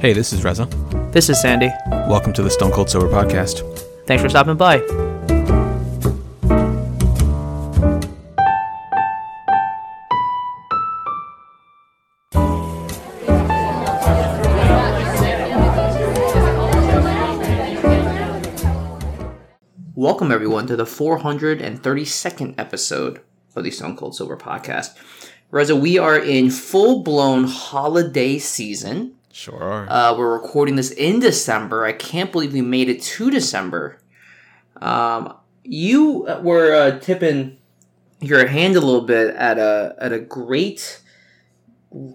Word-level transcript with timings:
Hey, 0.00 0.14
this 0.14 0.32
is 0.32 0.42
Reza. 0.42 0.64
This 1.12 1.28
is 1.28 1.38
Sandy. 1.42 1.68
Welcome 1.90 2.32
to 2.32 2.42
the 2.42 2.48
Stone 2.48 2.72
Cold 2.72 2.88
Sober 2.88 3.06
Podcast. 3.06 3.60
Thanks 4.06 4.22
for 4.22 4.30
stopping 4.30 4.56
by. 4.56 4.78
Welcome, 19.94 20.32
everyone, 20.32 20.66
to 20.68 20.76
the 20.76 20.84
432nd 20.84 22.54
episode 22.56 23.20
of 23.54 23.64
the 23.64 23.70
Stone 23.70 23.98
Cold 23.98 24.16
Sober 24.16 24.38
Podcast. 24.38 24.96
Reza, 25.50 25.76
we 25.76 25.98
are 25.98 26.18
in 26.18 26.48
full 26.48 27.02
blown 27.02 27.44
holiday 27.44 28.38
season. 28.38 29.16
Sure. 29.32 29.86
Uh, 29.88 30.16
we're 30.16 30.32
recording 30.32 30.76
this 30.76 30.90
in 30.90 31.20
December. 31.20 31.84
I 31.84 31.92
can't 31.92 32.32
believe 32.32 32.52
we 32.52 32.62
made 32.62 32.88
it 32.88 33.00
to 33.02 33.30
December. 33.30 33.98
Um, 34.80 35.34
you 35.62 36.26
were 36.42 36.74
uh, 36.74 36.98
tipping 36.98 37.58
your 38.20 38.46
hand 38.46 38.76
a 38.76 38.80
little 38.80 39.02
bit 39.02 39.34
at 39.34 39.58
a 39.58 39.94
at 39.98 40.12
a 40.12 40.18
great 40.18 41.00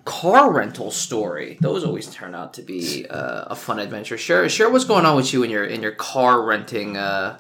car 0.06 0.52
rental 0.52 0.92
story. 0.92 1.58
Those 1.62 1.84
always 1.84 2.08
turn 2.08 2.36
out 2.36 2.54
to 2.56 2.62
be 2.62 3.06
uh, 3.10 3.46
a 3.48 3.56
fun 3.56 3.80
adventure. 3.80 4.18
Share 4.18 4.48
share 4.50 4.70
what's 4.70 4.86
going 4.86 5.06
on 5.06 5.16
with 5.16 5.34
you 5.34 5.44
in 5.44 5.50
your 5.50 5.66
in 5.66 5.82
your 5.82 5.92
car 5.92 6.44
renting 6.44 6.98
uh, 6.98 7.40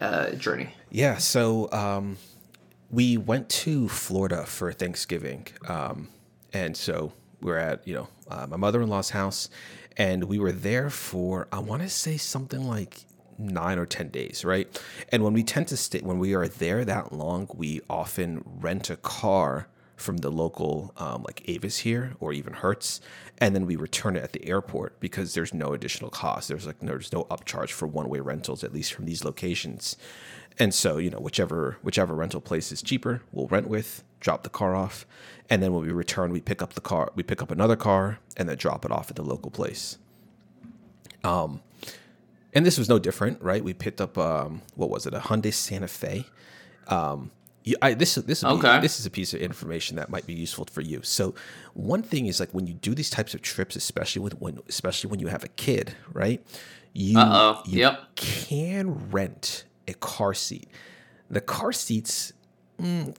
uh, 0.00 0.30
journey. 0.32 0.70
yeah, 0.90 1.16
so 1.18 1.70
um, 1.72 2.16
we 2.90 3.16
went 3.16 3.48
to 3.48 3.88
Florida 3.88 4.46
for 4.46 4.72
Thanksgiving. 4.72 5.46
Um, 5.68 6.08
and 6.52 6.76
so 6.76 7.12
we're 7.40 7.58
at, 7.58 7.86
you 7.86 7.94
know, 7.94 8.08
uh, 8.28 8.46
my 8.46 8.56
mother 8.56 8.82
in 8.82 8.88
law's 8.88 9.10
house. 9.10 9.48
And 9.96 10.24
we 10.24 10.38
were 10.38 10.52
there 10.52 10.90
for, 10.90 11.48
I 11.50 11.58
want 11.58 11.82
to 11.82 11.88
say 11.88 12.16
something 12.16 12.66
like 12.66 13.04
nine 13.38 13.78
or 13.78 13.86
10 13.86 14.08
days, 14.08 14.44
right? 14.44 14.68
And 15.10 15.22
when 15.24 15.32
we 15.32 15.42
tend 15.42 15.68
to 15.68 15.76
stay, 15.76 16.00
when 16.00 16.18
we 16.18 16.34
are 16.34 16.48
there 16.48 16.84
that 16.84 17.12
long, 17.12 17.48
we 17.54 17.80
often 17.88 18.42
rent 18.44 18.90
a 18.90 18.96
car 18.96 19.68
from 19.96 20.18
the 20.18 20.30
local 20.30 20.92
um, 20.98 21.22
like 21.22 21.42
Avis 21.48 21.78
here 21.78 22.14
or 22.20 22.32
even 22.32 22.52
Hertz, 22.52 23.00
and 23.38 23.54
then 23.54 23.66
we 23.66 23.76
return 23.76 24.16
it 24.16 24.22
at 24.22 24.32
the 24.32 24.46
airport 24.46 25.00
because 25.00 25.34
there's 25.34 25.54
no 25.54 25.72
additional 25.72 26.10
cost. 26.10 26.48
There's 26.48 26.66
like 26.66 26.78
there's 26.80 27.12
no 27.12 27.24
upcharge 27.24 27.70
for 27.70 27.86
one 27.86 28.08
way 28.08 28.20
rentals 28.20 28.62
at 28.62 28.72
least 28.72 28.92
from 28.92 29.06
these 29.06 29.24
locations, 29.24 29.96
and 30.58 30.72
so 30.72 30.98
you 30.98 31.10
know 31.10 31.18
whichever 31.18 31.78
whichever 31.82 32.14
rental 32.14 32.40
place 32.40 32.70
is 32.70 32.82
cheaper, 32.82 33.22
we'll 33.32 33.48
rent 33.48 33.68
with, 33.68 34.04
drop 34.20 34.42
the 34.42 34.50
car 34.50 34.76
off, 34.76 35.06
and 35.50 35.62
then 35.62 35.72
when 35.72 35.84
we 35.86 35.92
return, 35.92 36.30
we 36.32 36.40
pick 36.40 36.60
up 36.62 36.74
the 36.74 36.80
car, 36.80 37.10
we 37.14 37.22
pick 37.22 37.40
up 37.42 37.50
another 37.50 37.76
car, 37.76 38.18
and 38.36 38.48
then 38.48 38.56
drop 38.56 38.84
it 38.84 38.90
off 38.90 39.10
at 39.10 39.16
the 39.16 39.22
local 39.22 39.50
place. 39.50 39.98
Um, 41.24 41.60
and 42.52 42.64
this 42.64 42.78
was 42.78 42.88
no 42.88 42.98
different, 42.98 43.42
right? 43.42 43.62
We 43.62 43.74
picked 43.74 44.00
up 44.00 44.16
um, 44.16 44.62
what 44.74 44.90
was 44.90 45.06
it, 45.06 45.14
a 45.14 45.18
Hyundai 45.18 45.52
Santa 45.52 45.88
Fe. 45.88 46.24
Um, 46.88 47.30
you, 47.64 47.74
I, 47.82 47.94
this 47.94 48.14
this 48.14 48.42
would 48.44 48.62
be- 48.62 48.80
this 48.80 49.00
is 49.00 49.06
a 49.06 49.10
piece 49.10 49.34
of 49.34 49.40
information 49.40 49.96
that 49.96 50.08
might 50.08 50.24
be 50.26 50.34
useful 50.34 50.66
for 50.70 50.80
you. 50.82 51.00
So, 51.02 51.34
one 51.74 52.02
thing 52.02 52.26
is 52.26 52.38
like 52.38 52.54
when 52.54 52.66
you 52.68 52.74
do 52.74 52.94
these 52.94 53.10
types 53.10 53.34
of 53.34 53.42
trips, 53.42 53.74
especially 53.76 54.22
with 54.22 54.40
when 54.40 54.60
especially 54.68 55.10
when 55.10 55.18
you 55.20 55.26
have 55.26 55.42
a 55.42 55.48
kid, 55.48 55.94
right? 56.12 56.40
You 56.92 57.18
Uh-oh. 57.18 57.62
you 57.66 57.80
Yep. 57.80 58.14
can 58.14 59.10
rent 59.10 59.64
a 59.88 59.94
car 59.94 60.32
seat. 60.32 60.68
The 61.28 61.40
car 61.40 61.72
seats 61.72 62.32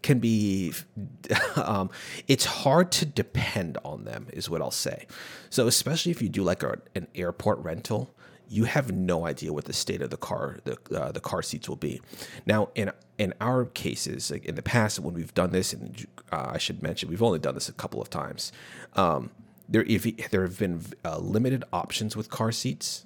can 0.02 0.20
be 0.20 0.74
um, 1.56 1.90
it's 2.28 2.46
hard 2.46 2.92
to 2.92 3.06
depend 3.06 3.78
on 3.84 4.04
them 4.04 4.28
is 4.32 4.50
what 4.50 4.62
i'll 4.62 4.72
say. 4.72 5.08
So 5.50 5.68
especially 5.68 6.12
if 6.12 6.22
you 6.22 6.30
do 6.30 6.44
like 6.44 6.64
a, 6.64 6.80
an 6.96 7.08
airport 7.16 7.60
rental 7.60 8.14
you 8.50 8.64
have 8.64 8.92
no 8.92 9.26
idea 9.26 9.52
what 9.52 9.66
the 9.66 9.74
state 9.74 10.02
of 10.02 10.10
the 10.10 10.18
car 10.18 10.60
the, 10.64 10.78
uh, 10.96 11.12
the 11.12 11.20
car 11.20 11.42
seats 11.42 11.68
will 11.68 11.76
be. 11.76 12.02
Now 12.46 12.70
in 12.76 12.92
in 13.18 13.34
our 13.42 13.66
cases 13.66 14.32
like 14.32 14.46
in 14.46 14.56
the 14.56 14.62
past 14.62 15.00
when 15.00 15.14
we've 15.14 15.34
done 15.34 15.52
this 15.52 15.74
and 15.74 16.06
uh, 16.32 16.52
i 16.54 16.58
should 16.58 16.84
mention 16.84 17.10
we've 17.10 17.24
only 17.24 17.40
done 17.40 17.56
this 17.56 17.68
a 17.70 17.74
couple 17.74 18.02
of 18.02 18.10
times 18.10 18.52
um, 18.96 19.32
there 19.68 19.84
if 19.84 20.30
there 20.30 20.44
have 20.44 20.60
been 20.60 20.82
uh, 21.04 21.18
limited 21.18 21.64
options 21.74 22.16
with 22.16 22.30
car 22.30 22.52
seats 22.52 23.06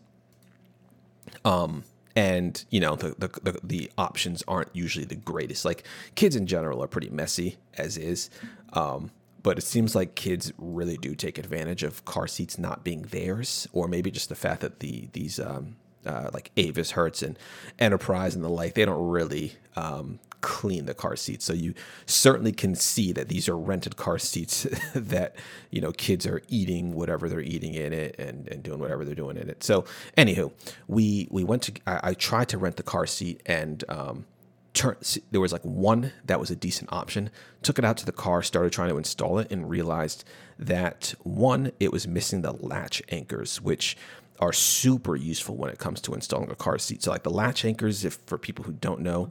and 2.16 2.64
you 2.70 2.80
know 2.80 2.96
the, 2.96 3.16
the 3.18 3.28
the 3.52 3.60
the 3.64 3.92
options 3.98 4.44
aren't 4.48 4.76
usually 4.76 5.06
the 5.06 5.16
greatest. 5.16 5.66
Like 5.66 5.84
kids 6.16 6.36
in 6.36 6.48
general 6.48 6.84
are 6.84 6.88
pretty 6.88 7.10
messy 7.10 7.58
as 7.78 7.98
is, 7.98 8.30
um, 8.74 9.12
but 9.44 9.58
it 9.58 9.64
seems 9.64 9.96
like 9.96 10.16
kids 10.16 10.52
really 10.58 10.98
do 10.98 11.16
take 11.16 11.38
advantage 11.38 11.84
of 11.84 12.06
car 12.06 12.28
seats 12.28 12.58
not 12.58 12.84
being 12.84 13.04
theirs, 13.04 13.68
or 13.72 13.88
maybe 13.88 14.12
just 14.12 14.30
the 14.30 14.36
fact 14.36 14.62
that 14.62 14.80
the 14.80 15.10
these 15.14 15.40
um, 15.40 15.76
uh, 16.06 16.30
like 16.34 16.52
Avis, 16.58 16.92
Hertz, 16.92 17.22
and 17.22 17.38
Enterprise 17.80 18.36
and 18.36 18.44
the 18.44 18.50
like 18.50 18.74
they 18.74 18.86
don't 18.86 19.10
really 19.10 19.54
um, 19.76 20.20
clean 20.42 20.86
the 20.86 20.94
car 20.94 21.16
seats. 21.16 21.46
So 21.46 21.54
you 21.54 21.74
certainly 22.06 22.52
can 22.52 22.76
see 22.76 23.12
that 23.14 23.30
these 23.30 23.48
are 23.48 23.58
rented 23.58 23.96
car 23.96 24.20
seats 24.20 24.64
that 24.96 25.36
you 25.70 25.82
know 25.82 25.92
kids 25.92 26.26
are 26.26 26.42
eating 26.50 26.94
whatever 26.94 27.30
they're 27.30 27.42
eating 27.42 27.74
in 27.74 27.94
it 27.94 28.16
and, 28.20 28.48
and 28.48 28.64
doing 28.64 28.80
whatever 28.80 29.06
they're 29.06 29.16
doing 29.16 29.38
in 29.38 29.50
it. 29.50 29.64
So 29.64 29.86
anywho, 30.18 30.52
we 30.88 31.28
we 31.32 31.44
went 31.44 31.64
to 31.64 31.74
I, 31.88 32.00
I 32.10 32.14
tried 32.14 32.50
to 32.50 32.58
rent 32.58 32.78
the 32.78 32.84
car 32.84 33.06
seat 33.06 33.42
and 33.46 33.84
um, 33.90 34.26
turn 34.74 34.96
there 35.32 35.42
was 35.42 35.52
like 35.52 35.64
one 35.64 36.12
that 36.26 36.40
was 36.40 36.52
a 36.52 36.56
decent 36.56 36.92
option. 36.92 37.30
Took 37.64 37.80
it 37.80 37.86
out 37.86 37.98
to 37.98 38.06
the 38.06 38.12
car, 38.12 38.42
started 38.42 38.72
trying 38.72 38.90
to 38.90 38.98
install 38.98 39.40
it, 39.40 39.52
and 39.52 39.70
realized 39.70 40.24
that 40.58 41.14
one 41.24 41.72
it 41.80 41.92
was 41.92 42.08
missing 42.08 42.42
the 42.42 42.54
latch 42.54 43.02
anchors, 43.10 43.62
which 43.62 43.98
are 44.40 44.54
super 44.54 45.16
useful 45.16 45.56
when 45.56 45.70
it 45.70 45.78
comes 45.78 46.02
to 46.02 46.14
installing 46.14 46.50
a 46.50 46.56
car 46.56 46.80
seat. 46.80 47.04
So 47.04 47.12
like 47.12 47.24
the 47.24 47.30
latch 47.30 47.64
anchors, 47.64 48.04
if 48.04 48.18
for 48.26 48.38
people 48.38 48.66
who 48.66 48.74
don't 48.74 49.02
know, 49.02 49.30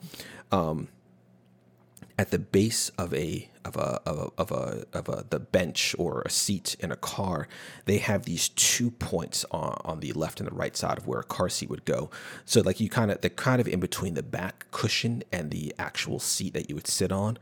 at 2.20 2.31
the 2.31 2.38
base 2.38 2.91
of 2.98 3.14
a 3.14 3.48
of 3.65 3.76
a 3.76 4.00
of 4.06 4.19
a 4.19 4.31
of 4.38 4.50
a, 4.50 4.84
of 4.93 5.09
a 5.09 5.25
the 5.31 5.41
bench 5.41 5.94
or 5.98 6.22
a 6.22 6.31
seat 6.31 6.76
in 6.81 6.91
a 6.91 6.97
car, 6.97 7.48
they 7.84 7.98
have 7.98 8.25
these 8.25 8.48
two 8.50 8.91
points 8.91 9.44
on, 9.50 9.81
on 9.84 10.00
the 10.00 10.12
left 10.12 10.41
and 10.41 10.48
the 10.48 10.54
right 10.54 10.76
side 10.76 10.98
of 10.98 11.06
where 11.06 11.21
a 11.21 11.25
car 11.25 11.48
seat 11.48 11.70
would 11.70 11.84
go. 11.84 12.10
So 12.44 12.60
like 12.60 12.81
you 12.81 12.88
kind 12.88 13.10
of 13.10 13.20
they're 13.20 13.31
kind 13.31 13.60
of 13.60 13.69
in 13.69 13.81
between 13.81 14.15
the 14.15 14.22
back 14.22 14.66
cushion 14.70 15.22
and 15.32 15.50
the 15.50 15.75
actual 15.78 16.19
seat 16.19 16.54
that 16.54 16.69
you 16.69 16.75
would 16.75 16.87
sit 16.87 17.12
on. 17.12 17.38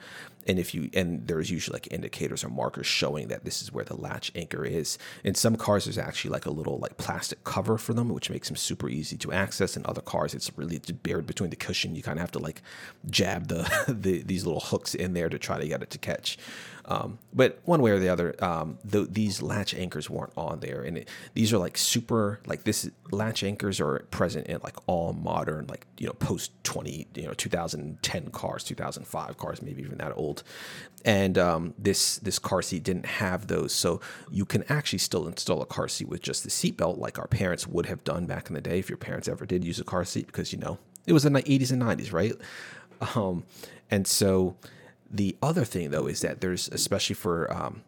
And 0.48 0.58
if 0.58 0.74
you 0.74 0.88
and 0.94 1.26
there's 1.26 1.50
usually 1.50 1.74
like 1.74 1.88
indicators 1.90 2.42
or 2.42 2.48
markers 2.48 2.86
showing 2.86 3.28
that 3.28 3.44
this 3.44 3.60
is 3.60 3.70
where 3.70 3.84
the 3.84 3.94
latch 3.94 4.32
anchor 4.34 4.64
is. 4.64 4.96
In 5.22 5.34
some 5.34 5.56
cars, 5.56 5.84
there's 5.84 5.98
actually 5.98 6.30
like 6.30 6.46
a 6.46 6.50
little 6.50 6.78
like 6.78 6.96
plastic 6.96 7.44
cover 7.44 7.76
for 7.76 7.92
them, 7.92 8.08
which 8.08 8.30
makes 8.30 8.48
them 8.48 8.56
super 8.56 8.88
easy 8.88 9.18
to 9.18 9.30
access. 9.30 9.76
In 9.76 9.84
other 9.84 10.00
cars, 10.00 10.32
it's 10.32 10.50
really 10.56 10.80
buried 11.02 11.26
between 11.26 11.50
the 11.50 11.56
cushion. 11.56 11.94
You 11.94 12.02
kind 12.02 12.18
of 12.18 12.22
have 12.22 12.32
to 12.32 12.38
like 12.38 12.62
jab 13.10 13.48
the, 13.48 13.68
the 13.88 14.22
these 14.22 14.46
little 14.46 14.60
hooks 14.60 14.94
in 14.94 15.12
there 15.12 15.28
to 15.28 15.38
try 15.38 15.60
to 15.60 15.68
get 15.68 15.82
it 15.82 15.90
to 15.90 15.98
catch. 16.08 16.38
Um, 16.90 17.18
but 17.34 17.58
one 17.64 17.82
way 17.82 17.90
or 17.90 17.98
the 17.98 18.08
other, 18.08 18.34
um, 18.42 18.78
the, 18.82 19.02
these 19.02 19.42
latch 19.42 19.74
anchors 19.74 20.08
weren't 20.08 20.32
on 20.38 20.60
there, 20.60 20.80
and 20.80 20.96
it, 20.96 21.08
these 21.34 21.52
are 21.52 21.58
like 21.58 21.76
super 21.76 22.40
like 22.46 22.64
this 22.64 22.88
latch 23.10 23.44
anchors 23.44 23.78
are 23.78 24.06
present 24.10 24.46
in 24.46 24.58
like 24.64 24.76
all 24.86 25.12
modern 25.12 25.66
like 25.66 25.86
you 25.98 26.06
know 26.06 26.14
post 26.14 26.50
twenty 26.64 27.06
you 27.14 27.26
know 27.26 27.34
2010 27.34 28.30
cars, 28.30 28.64
2005 28.64 29.36
cars, 29.36 29.60
maybe 29.60 29.82
even 29.82 29.98
that 29.98 30.14
old, 30.16 30.42
and 31.04 31.36
um, 31.36 31.74
this 31.78 32.16
this 32.18 32.38
car 32.38 32.62
seat 32.62 32.84
didn't 32.84 33.04
have 33.04 33.48
those, 33.48 33.74
so 33.74 34.00
you 34.30 34.46
can 34.46 34.64
actually 34.70 34.98
still 34.98 35.28
install 35.28 35.60
a 35.60 35.66
car 35.66 35.88
seat 35.88 36.08
with 36.08 36.22
just 36.22 36.42
the 36.42 36.48
seatbelt, 36.48 36.96
like 36.96 37.18
our 37.18 37.28
parents 37.28 37.66
would 37.66 37.84
have 37.84 38.02
done 38.02 38.24
back 38.24 38.48
in 38.48 38.54
the 38.54 38.62
day 38.62 38.78
if 38.78 38.88
your 38.88 38.96
parents 38.96 39.28
ever 39.28 39.44
did 39.44 39.62
use 39.62 39.78
a 39.78 39.84
car 39.84 40.06
seat, 40.06 40.26
because 40.26 40.54
you 40.54 40.58
know 40.58 40.78
it 41.06 41.12
was 41.12 41.26
in 41.26 41.34
the 41.34 41.42
80s 41.42 41.70
and 41.70 41.82
90s, 41.82 42.12
right? 42.14 42.34
Um, 43.14 43.44
and 43.90 44.06
so 44.06 44.56
the 45.10 45.36
other 45.42 45.64
thing 45.64 45.90
though 45.90 46.06
is 46.06 46.20
that 46.20 46.40
there's 46.40 46.68
especially 46.68 47.14
for 47.14 47.52
um, 47.52 47.82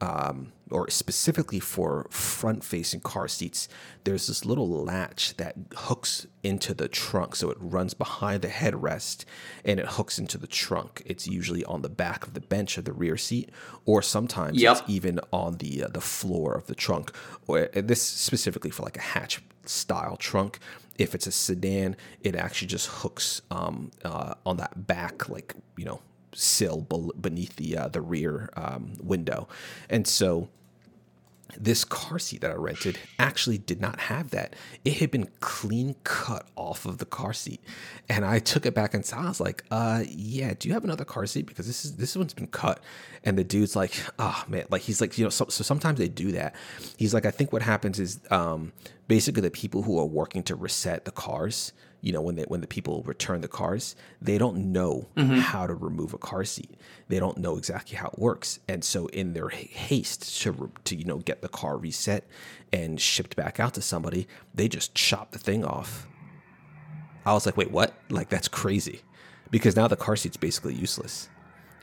um, 0.00 0.52
or 0.70 0.90
specifically 0.90 1.60
for 1.60 2.06
front 2.10 2.64
facing 2.64 3.00
car 3.00 3.28
seats, 3.28 3.68
there's 4.04 4.26
this 4.26 4.44
little 4.44 4.68
latch 4.68 5.36
that 5.36 5.54
hooks 5.76 6.26
into 6.42 6.74
the 6.74 6.88
trunk. 6.88 7.36
So 7.36 7.50
it 7.50 7.56
runs 7.60 7.94
behind 7.94 8.42
the 8.42 8.48
headrest 8.48 9.24
and 9.64 9.78
it 9.78 9.86
hooks 9.86 10.18
into 10.18 10.36
the 10.36 10.46
trunk. 10.46 11.02
It's 11.06 11.26
usually 11.26 11.64
on 11.64 11.82
the 11.82 11.88
back 11.88 12.26
of 12.26 12.34
the 12.34 12.40
bench 12.40 12.76
of 12.76 12.84
the 12.86 12.92
rear 12.92 13.16
seat, 13.16 13.50
or 13.84 14.02
sometimes 14.02 14.60
Yep. 14.60 14.72
it's 14.78 14.82
even 14.88 15.20
on 15.32 15.58
the 15.58 15.84
uh, 15.84 15.88
the 15.88 16.00
floor 16.00 16.54
of 16.54 16.66
the 16.66 16.74
trunk. 16.74 17.12
Or 17.46 17.66
this 17.74 18.02
specifically 18.02 18.70
for 18.70 18.82
like 18.82 18.96
a 18.96 19.02
hatch 19.02 19.42
style 19.64 20.16
trunk. 20.16 20.58
If 20.96 21.14
it's 21.14 21.26
a 21.26 21.32
sedan, 21.32 21.96
it 22.20 22.36
actually 22.36 22.68
just 22.68 22.86
hooks 22.88 23.42
um, 23.50 23.90
uh, 24.04 24.34
on 24.46 24.58
that 24.58 24.86
back, 24.86 25.28
like 25.28 25.54
you 25.76 25.84
know, 25.84 26.00
sill 26.34 26.86
beneath 27.20 27.56
the 27.56 27.76
uh, 27.76 27.88
the 27.88 28.00
rear 28.00 28.50
um, 28.56 28.94
window, 29.02 29.48
and 29.88 30.06
so 30.06 30.48
this 31.56 31.84
car 31.84 32.18
seat 32.18 32.40
that 32.40 32.50
I 32.50 32.54
rented 32.54 32.98
actually 33.18 33.58
did 33.58 33.80
not 33.80 34.00
have 34.00 34.30
that. 34.30 34.54
It 34.84 34.94
had 34.94 35.10
been 35.10 35.28
clean 35.40 35.94
cut 36.04 36.46
off 36.56 36.86
of 36.86 36.98
the 36.98 37.04
car 37.04 37.32
seat. 37.32 37.60
And 38.08 38.24
I 38.24 38.38
took 38.38 38.66
it 38.66 38.74
back 38.74 38.94
and 38.94 39.02
inside. 39.02 39.24
I 39.24 39.28
was 39.28 39.40
like, 39.40 39.64
uh 39.70 40.04
yeah, 40.08 40.54
do 40.58 40.68
you 40.68 40.74
have 40.74 40.84
another 40.84 41.04
car 41.04 41.26
seat? 41.26 41.46
Because 41.46 41.66
this 41.66 41.84
is 41.84 41.96
this 41.96 42.16
one's 42.16 42.34
been 42.34 42.46
cut. 42.46 42.80
And 43.22 43.38
the 43.38 43.44
dude's 43.44 43.76
like, 43.76 43.92
oh 44.18 44.44
man, 44.48 44.64
like 44.70 44.82
he's 44.82 45.00
like, 45.00 45.16
you 45.18 45.24
know, 45.24 45.30
so, 45.30 45.46
so 45.48 45.62
sometimes 45.62 45.98
they 45.98 46.08
do 46.08 46.32
that. 46.32 46.54
He's 46.96 47.14
like, 47.14 47.26
I 47.26 47.30
think 47.30 47.52
what 47.52 47.62
happens 47.62 47.98
is 48.00 48.20
um 48.30 48.72
basically 49.06 49.42
the 49.42 49.50
people 49.50 49.82
who 49.82 49.98
are 49.98 50.06
working 50.06 50.42
to 50.44 50.54
reset 50.54 51.04
the 51.04 51.12
cars 51.12 51.72
you 52.04 52.12
know 52.12 52.20
when 52.20 52.36
they 52.36 52.42
when 52.42 52.60
the 52.60 52.66
people 52.66 53.02
return 53.06 53.40
the 53.40 53.48
cars 53.48 53.96
they 54.20 54.36
don't 54.36 54.58
know 54.58 55.08
mm-hmm. 55.16 55.38
how 55.38 55.66
to 55.66 55.74
remove 55.74 56.12
a 56.12 56.18
car 56.18 56.44
seat. 56.44 56.70
They 57.08 57.18
don't 57.18 57.38
know 57.38 57.56
exactly 57.56 57.96
how 57.96 58.08
it 58.08 58.18
works. 58.18 58.60
And 58.68 58.84
so 58.84 59.06
in 59.06 59.32
their 59.32 59.48
haste 59.48 60.42
to 60.42 60.70
to 60.84 60.94
you 60.94 61.04
know 61.04 61.18
get 61.18 61.40
the 61.40 61.48
car 61.48 61.78
reset 61.78 62.24
and 62.72 63.00
shipped 63.00 63.36
back 63.36 63.58
out 63.58 63.74
to 63.74 63.82
somebody 63.82 64.28
they 64.54 64.68
just 64.68 64.94
chop 64.94 65.32
the 65.32 65.38
thing 65.38 65.64
off. 65.64 66.06
I 67.24 67.32
was 67.32 67.46
like 67.46 67.56
wait 67.56 67.70
what? 67.70 67.94
Like 68.10 68.28
that's 68.28 68.48
crazy. 68.48 69.00
Because 69.50 69.74
now 69.74 69.88
the 69.88 69.96
car 69.96 70.16
seat's 70.16 70.36
basically 70.36 70.74
useless. 70.74 71.30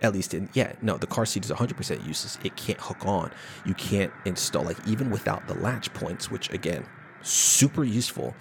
At 0.03 0.13
least 0.13 0.35
in 0.35 0.49
yeah 0.53 0.73
no 0.83 0.97
the 0.97 1.07
car 1.07 1.25
seat 1.25 1.45
is 1.45 1.51
100% 1.51 2.07
useless. 2.07 2.37
It 2.43 2.55
can't 2.55 2.79
hook 2.79 3.07
on. 3.07 3.31
You 3.65 3.73
can't 3.73 4.13
install 4.25 4.65
like 4.65 4.87
even 4.87 5.09
without 5.09 5.47
the 5.47 5.55
latch 5.55 5.91
points 5.95 6.29
which 6.29 6.51
again 6.51 6.85
super 7.23 7.83
useful 7.83 8.35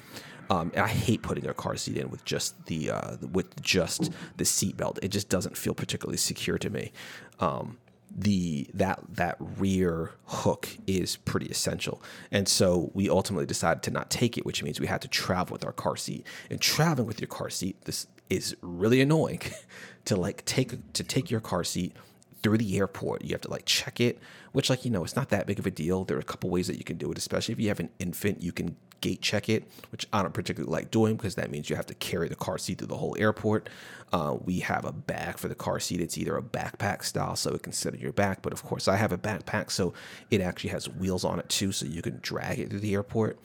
um, 0.50 0.72
I 0.76 0.88
hate 0.88 1.22
putting 1.22 1.46
a 1.46 1.54
car 1.54 1.76
seat 1.76 1.96
in 1.96 2.10
with 2.10 2.24
just 2.24 2.66
the 2.66 2.90
uh, 2.90 3.16
with 3.32 3.62
just 3.62 4.10
the 4.36 4.44
seatbelt. 4.44 4.98
It 5.00 5.08
just 5.08 5.28
doesn't 5.28 5.56
feel 5.56 5.74
particularly 5.74 6.18
secure 6.18 6.58
to 6.58 6.68
me. 6.68 6.92
Um, 7.38 7.78
the 8.10 8.68
that 8.74 8.98
that 9.10 9.36
rear 9.38 10.10
hook 10.24 10.68
is 10.88 11.16
pretty 11.16 11.46
essential, 11.46 12.02
and 12.32 12.48
so 12.48 12.90
we 12.94 13.08
ultimately 13.08 13.46
decided 13.46 13.84
to 13.84 13.92
not 13.92 14.10
take 14.10 14.36
it, 14.36 14.44
which 14.44 14.64
means 14.64 14.80
we 14.80 14.88
had 14.88 15.00
to 15.02 15.08
travel 15.08 15.54
with 15.54 15.64
our 15.64 15.72
car 15.72 15.96
seat. 15.96 16.26
And 16.50 16.60
traveling 16.60 17.06
with 17.06 17.20
your 17.20 17.28
car 17.28 17.48
seat, 17.48 17.80
this 17.84 18.08
is 18.28 18.56
really 18.60 19.00
annoying 19.00 19.40
to 20.06 20.16
like 20.16 20.44
take 20.46 20.92
to 20.94 21.04
take 21.04 21.30
your 21.30 21.40
car 21.40 21.62
seat 21.62 21.94
through 22.42 22.58
the 22.58 22.78
airport. 22.78 23.24
You 23.24 23.32
have 23.32 23.40
to 23.42 23.50
like 23.50 23.66
check 23.66 24.00
it, 24.00 24.18
which 24.52 24.70
like 24.70 24.84
you 24.84 24.90
know 24.90 25.04
it's 25.04 25.16
not 25.16 25.30
that 25.30 25.46
big 25.46 25.58
of 25.58 25.66
a 25.66 25.70
deal. 25.70 26.04
There 26.04 26.16
are 26.16 26.20
a 26.20 26.24
couple 26.24 26.50
ways 26.50 26.66
that 26.66 26.78
you 26.78 26.84
can 26.84 26.96
do 26.96 27.10
it, 27.10 27.18
especially 27.18 27.52
if 27.52 27.60
you 27.60 27.68
have 27.68 27.80
an 27.80 27.90
infant. 27.98 28.42
You 28.42 28.52
can 28.52 28.76
gate 29.00 29.22
check 29.22 29.48
it, 29.48 29.64
which 29.92 30.06
I 30.12 30.22
don't 30.22 30.34
particularly 30.34 30.70
like 30.70 30.90
doing 30.90 31.16
because 31.16 31.34
that 31.36 31.50
means 31.50 31.70
you 31.70 31.76
have 31.76 31.86
to 31.86 31.94
carry 31.94 32.28
the 32.28 32.36
car 32.36 32.58
seat 32.58 32.78
through 32.78 32.88
the 32.88 32.96
whole 32.96 33.16
airport. 33.18 33.68
Uh, 34.12 34.36
we 34.44 34.60
have 34.60 34.84
a 34.84 34.92
bag 34.92 35.38
for 35.38 35.48
the 35.48 35.54
car 35.54 35.80
seat. 35.80 36.00
It's 36.00 36.18
either 36.18 36.36
a 36.36 36.42
backpack 36.42 37.04
style, 37.04 37.36
so 37.36 37.52
it 37.52 37.62
can 37.62 37.72
sit 37.72 37.94
on 37.94 38.00
your 38.00 38.12
back, 38.12 38.42
but 38.42 38.52
of 38.52 38.62
course 38.62 38.88
I 38.88 38.96
have 38.96 39.12
a 39.12 39.18
backpack, 39.18 39.70
so 39.70 39.94
it 40.30 40.40
actually 40.40 40.70
has 40.70 40.88
wheels 40.88 41.24
on 41.24 41.38
it 41.38 41.48
too, 41.48 41.72
so 41.72 41.86
you 41.86 42.02
can 42.02 42.18
drag 42.20 42.58
it 42.58 42.70
through 42.70 42.80
the 42.80 42.94
airport. 42.94 43.38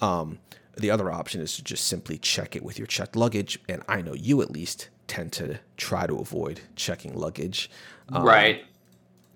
Um, 0.00 0.38
the 0.76 0.90
other 0.90 1.10
option 1.10 1.40
is 1.40 1.56
to 1.56 1.64
just 1.64 1.86
simply 1.86 2.18
check 2.18 2.56
it 2.56 2.62
with 2.62 2.78
your 2.78 2.86
checked 2.86 3.16
luggage, 3.16 3.58
and 3.68 3.82
I 3.88 4.02
know 4.02 4.14
you 4.14 4.42
at 4.42 4.50
least 4.50 4.88
tend 5.06 5.32
to 5.32 5.58
try 5.76 6.06
to 6.06 6.16
avoid 6.16 6.60
checking 6.76 7.14
luggage. 7.14 7.70
Um, 8.08 8.24
right 8.24 8.64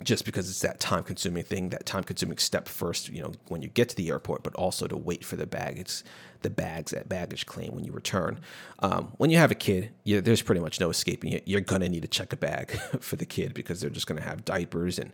just 0.02 0.24
because 0.24 0.48
it's 0.48 0.60
that 0.60 0.78
time 0.78 1.02
consuming 1.02 1.42
thing, 1.42 1.70
that 1.70 1.86
time 1.86 2.04
consuming 2.04 2.38
step 2.38 2.68
first, 2.68 3.08
you 3.08 3.22
know, 3.22 3.32
when 3.48 3.62
you 3.62 3.68
get 3.68 3.88
to 3.88 3.96
the 3.96 4.10
airport, 4.10 4.42
but 4.42 4.54
also 4.54 4.86
to 4.86 4.96
wait 4.96 5.24
for 5.24 5.36
the 5.36 5.46
baggage, 5.46 6.02
the 6.42 6.50
bags 6.50 6.92
at 6.92 7.08
baggage 7.08 7.46
claim 7.46 7.74
when 7.74 7.84
you 7.84 7.92
return. 7.92 8.38
Um, 8.80 9.12
when 9.16 9.30
you 9.30 9.38
have 9.38 9.50
a 9.50 9.54
kid, 9.54 9.90
you, 10.04 10.20
there's 10.20 10.42
pretty 10.42 10.60
much 10.60 10.80
no 10.80 10.90
escaping 10.90 11.32
it. 11.32 11.44
You're 11.46 11.62
going 11.62 11.80
to 11.80 11.88
need 11.88 12.02
to 12.02 12.08
check 12.08 12.32
a 12.32 12.36
bag 12.36 12.72
for 13.00 13.16
the 13.16 13.24
kid 13.24 13.54
because 13.54 13.80
they're 13.80 13.90
just 13.90 14.06
going 14.06 14.20
to 14.20 14.28
have 14.28 14.44
diapers 14.44 14.98
and 14.98 15.12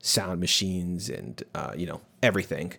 sound 0.00 0.40
machines 0.40 1.08
and, 1.08 1.42
uh, 1.54 1.72
you 1.76 1.86
know, 1.86 2.00
everything. 2.22 2.74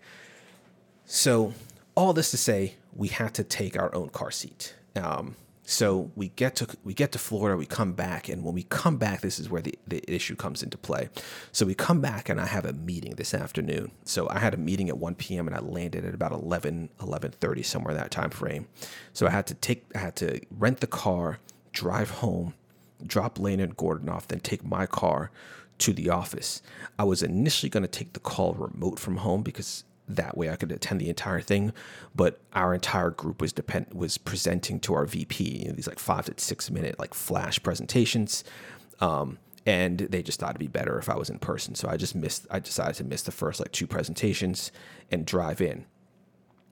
So, 1.05 1.53
all 1.95 2.13
this 2.13 2.31
to 2.31 2.37
say, 2.37 2.75
we 2.95 3.09
had 3.09 3.33
to 3.33 3.43
take 3.43 3.77
our 3.77 3.93
own 3.93 4.09
car 4.09 4.31
seat. 4.31 4.75
Um, 4.95 5.35
so 5.71 6.11
we 6.15 6.27
get 6.27 6.57
to 6.57 6.67
we 6.83 6.93
get 6.93 7.13
to 7.13 7.17
Florida, 7.17 7.55
we 7.55 7.65
come 7.65 7.93
back, 7.93 8.27
and 8.27 8.43
when 8.43 8.53
we 8.53 8.63
come 8.63 8.97
back, 8.97 9.21
this 9.21 9.39
is 9.39 9.49
where 9.49 9.61
the, 9.61 9.73
the 9.87 10.03
issue 10.13 10.35
comes 10.35 10.61
into 10.61 10.77
play. 10.77 11.07
So 11.53 11.65
we 11.65 11.75
come 11.75 12.01
back 12.01 12.27
and 12.27 12.41
I 12.41 12.45
have 12.45 12.65
a 12.65 12.73
meeting 12.73 13.15
this 13.15 13.33
afternoon. 13.33 13.91
So 14.03 14.27
I 14.29 14.39
had 14.39 14.53
a 14.53 14.57
meeting 14.57 14.89
at 14.89 14.97
1 14.97 15.15
p.m. 15.15 15.47
and 15.47 15.55
I 15.55 15.61
landed 15.61 16.03
at 16.03 16.13
about 16.13 16.33
11, 16.33 16.89
11.30, 16.99 17.63
somewhere 17.63 17.91
in 17.91 17.97
that 17.97 18.11
time 18.11 18.31
frame. 18.31 18.67
So 19.13 19.25
I 19.25 19.29
had 19.29 19.47
to 19.47 19.53
take 19.53 19.85
I 19.95 19.99
had 19.99 20.17
to 20.17 20.41
rent 20.51 20.81
the 20.81 20.87
car, 20.87 21.39
drive 21.71 22.09
home, 22.09 22.53
drop 23.07 23.39
Lane 23.39 23.61
and 23.61 23.77
Gordon 23.77 24.09
off, 24.09 24.27
then 24.27 24.41
take 24.41 24.65
my 24.65 24.85
car 24.85 25.31
to 25.77 25.93
the 25.93 26.09
office. 26.09 26.61
I 26.99 27.05
was 27.05 27.23
initially 27.23 27.69
going 27.69 27.83
to 27.83 27.89
take 27.89 28.11
the 28.11 28.19
call 28.19 28.55
remote 28.55 28.99
from 28.99 29.17
home 29.17 29.41
because 29.41 29.85
that 30.15 30.37
way 30.37 30.49
I 30.49 30.55
could 30.55 30.71
attend 30.71 31.01
the 31.01 31.09
entire 31.09 31.41
thing. 31.41 31.73
But 32.15 32.39
our 32.53 32.73
entire 32.73 33.09
group 33.09 33.41
was 33.41 33.53
depend 33.53 33.87
was 33.93 34.17
presenting 34.17 34.79
to 34.81 34.93
our 34.93 35.05
VP 35.05 35.43
you 35.43 35.65
know, 35.69 35.73
these 35.73 35.87
like 35.87 35.99
five 35.99 36.25
to 36.25 36.33
six 36.37 36.69
minute 36.69 36.99
like 36.99 37.13
flash 37.13 37.61
presentations. 37.61 38.43
Um, 38.99 39.39
and 39.65 39.99
they 39.99 40.23
just 40.23 40.39
thought 40.39 40.51
it'd 40.51 40.59
be 40.59 40.67
better 40.67 40.97
if 40.97 41.09
I 41.09 41.15
was 41.15 41.29
in 41.29 41.39
person. 41.39 41.75
So 41.75 41.87
I 41.87 41.97
just 41.97 42.15
missed 42.15 42.47
I 42.49 42.59
decided 42.59 42.95
to 42.95 43.03
miss 43.03 43.23
the 43.23 43.31
first 43.31 43.59
like 43.59 43.71
two 43.71 43.87
presentations 43.87 44.71
and 45.11 45.25
drive 45.25 45.61
in. 45.61 45.85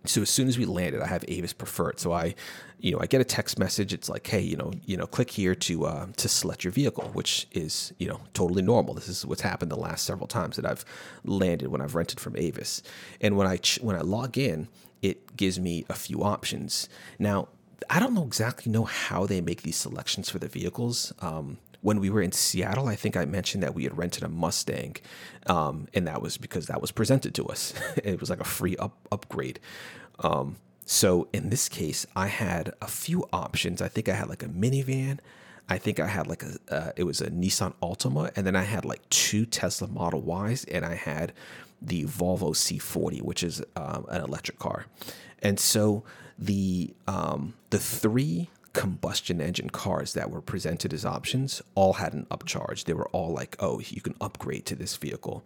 So 0.06 0.22
as 0.22 0.30
soon 0.30 0.48
as 0.48 0.58
we 0.58 0.66
landed, 0.66 1.02
I 1.02 1.08
have 1.08 1.26
Avis 1.28 1.52
preferred. 1.54 2.00
So 2.00 2.14
I, 2.14 2.34
you 2.80 2.92
know, 2.92 3.00
I 3.02 3.06
get 3.06 3.20
a 3.20 3.26
text 3.26 3.60
message. 3.60 3.94
It's 3.94 4.08
like, 4.08 4.26
hey, 4.26 4.40
you 4.40 4.56
know, 4.56 4.72
you 4.86 4.96
know, 4.96 5.06
click 5.06 5.30
here 5.30 5.54
to 5.56 5.86
uh, 5.86 6.08
to 6.16 6.30
select 6.30 6.64
your 6.64 6.72
vehicle, 6.72 7.10
which 7.14 7.48
is 7.52 7.94
you 8.00 8.08
know 8.08 8.22
totally 8.34 8.62
normal. 8.62 8.94
This 8.94 9.10
is 9.10 9.26
what's 9.26 9.42
happened 9.42 9.72
the 9.72 9.78
last 9.78 10.06
several 10.06 10.28
times 10.28 10.56
that 10.56 10.66
I've 10.66 10.86
landed 11.26 11.68
when 11.68 11.82
I've 11.82 11.96
rented 11.96 12.20
from 12.20 12.38
Avis. 12.38 12.82
And 13.20 13.36
when 13.36 13.48
I 13.48 13.58
ch- 13.58 13.80
when 13.82 13.96
I 13.96 14.02
log 14.02 14.38
in, 14.38 14.70
it 15.02 15.36
gives 15.36 15.60
me 15.60 15.86
a 15.90 15.96
few 15.96 16.24
options. 16.24 16.88
Now 17.18 17.50
I 17.90 18.00
don't 18.00 18.14
know 18.14 18.24
exactly 18.24 18.72
know 18.72 18.86
how 18.86 19.26
they 19.26 19.42
make 19.42 19.64
these 19.64 19.78
selections 19.78 20.30
for 20.30 20.40
the 20.40 20.48
vehicles. 20.48 21.14
Um, 21.20 21.58
when 21.82 22.00
we 22.00 22.10
were 22.10 22.22
in 22.22 22.32
Seattle, 22.32 22.88
I 22.88 22.96
think 22.96 23.16
I 23.16 23.26
mentioned 23.26 23.64
that 23.64 23.74
we 23.74 23.84
had 23.84 23.98
rented 23.98 24.24
a 24.24 24.30
Mustang, 24.30 24.98
um, 25.48 25.88
and 25.94 26.08
that 26.08 26.22
was 26.22 26.38
because 26.38 26.68
that 26.68 26.82
was 26.82 26.92
presented 26.92 27.34
to 27.36 27.46
us. 27.46 27.74
it 28.04 28.20
was 28.20 28.30
like 28.30 28.42
a 28.42 28.46
free 28.46 28.76
up 28.78 28.98
upgrade. 29.12 29.60
Um, 30.20 30.58
so 30.86 31.28
in 31.32 31.50
this 31.50 31.70
case, 31.70 32.06
I 32.16 32.28
had 32.28 32.74
a 32.82 32.88
few 32.88 33.28
options. 33.32 33.82
I 33.82 33.88
think 33.88 34.10
I 34.10 34.14
had 34.14 34.28
like 34.28 34.44
a 34.44 34.48
minivan. 34.48 35.20
I 35.70 35.78
think 35.78 36.00
I 36.00 36.08
had 36.08 36.28
like 36.28 36.44
a 36.44 36.58
uh, 36.70 36.92
it 36.96 37.04
was 37.04 37.22
a 37.22 37.30
Nissan 37.30 37.74
Altima, 37.82 38.32
and 38.36 38.46
then 38.46 38.56
I 38.56 38.64
had 38.64 38.86
like 38.86 39.08
two 39.10 39.46
Tesla 39.46 39.88
Model 39.88 40.24
Ys, 40.50 40.66
and 40.66 40.84
I 40.84 40.96
had 40.96 41.34
the 41.82 42.06
Volvo 42.06 42.52
C40, 42.52 43.22
which 43.22 43.44
is 43.44 43.62
um, 43.76 44.06
an 44.10 44.22
electric 44.22 44.60
car. 44.60 44.86
And 45.42 45.60
so 45.60 46.04
the 46.38 46.94
um, 47.08 47.54
the 47.70 47.80
three 47.80 48.50
combustion 48.74 49.42
engine 49.42 49.70
cars 49.70 50.14
that 50.14 50.30
were 50.30 50.42
presented 50.42 50.94
as 50.94 51.06
options 51.06 51.62
all 51.76 51.94
had 51.94 52.14
an 52.14 52.28
upcharge. 52.30 52.86
They 52.86 52.94
were 52.94 53.10
all 53.10 53.34
like, 53.34 53.56
oh, 53.60 53.80
you 53.80 54.02
can 54.02 54.16
upgrade 54.22 54.66
to 54.68 54.76
this 54.76 54.96
vehicle. 54.96 55.44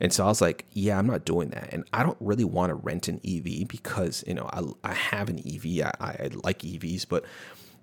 And 0.00 0.12
so 0.12 0.24
I 0.24 0.28
was 0.28 0.40
like, 0.40 0.64
yeah, 0.72 0.98
I'm 0.98 1.06
not 1.06 1.24
doing 1.24 1.50
that. 1.50 1.72
And 1.72 1.84
I 1.92 2.02
don't 2.02 2.16
really 2.20 2.44
want 2.44 2.70
to 2.70 2.74
rent 2.74 3.08
an 3.08 3.20
EV 3.24 3.68
because, 3.68 4.24
you 4.26 4.34
know, 4.34 4.48
I, 4.52 4.90
I 4.90 4.92
have 4.92 5.28
an 5.28 5.38
EV. 5.38 5.86
I, 5.86 5.92
I 6.00 6.30
like 6.42 6.60
EVs, 6.60 7.06
but 7.08 7.24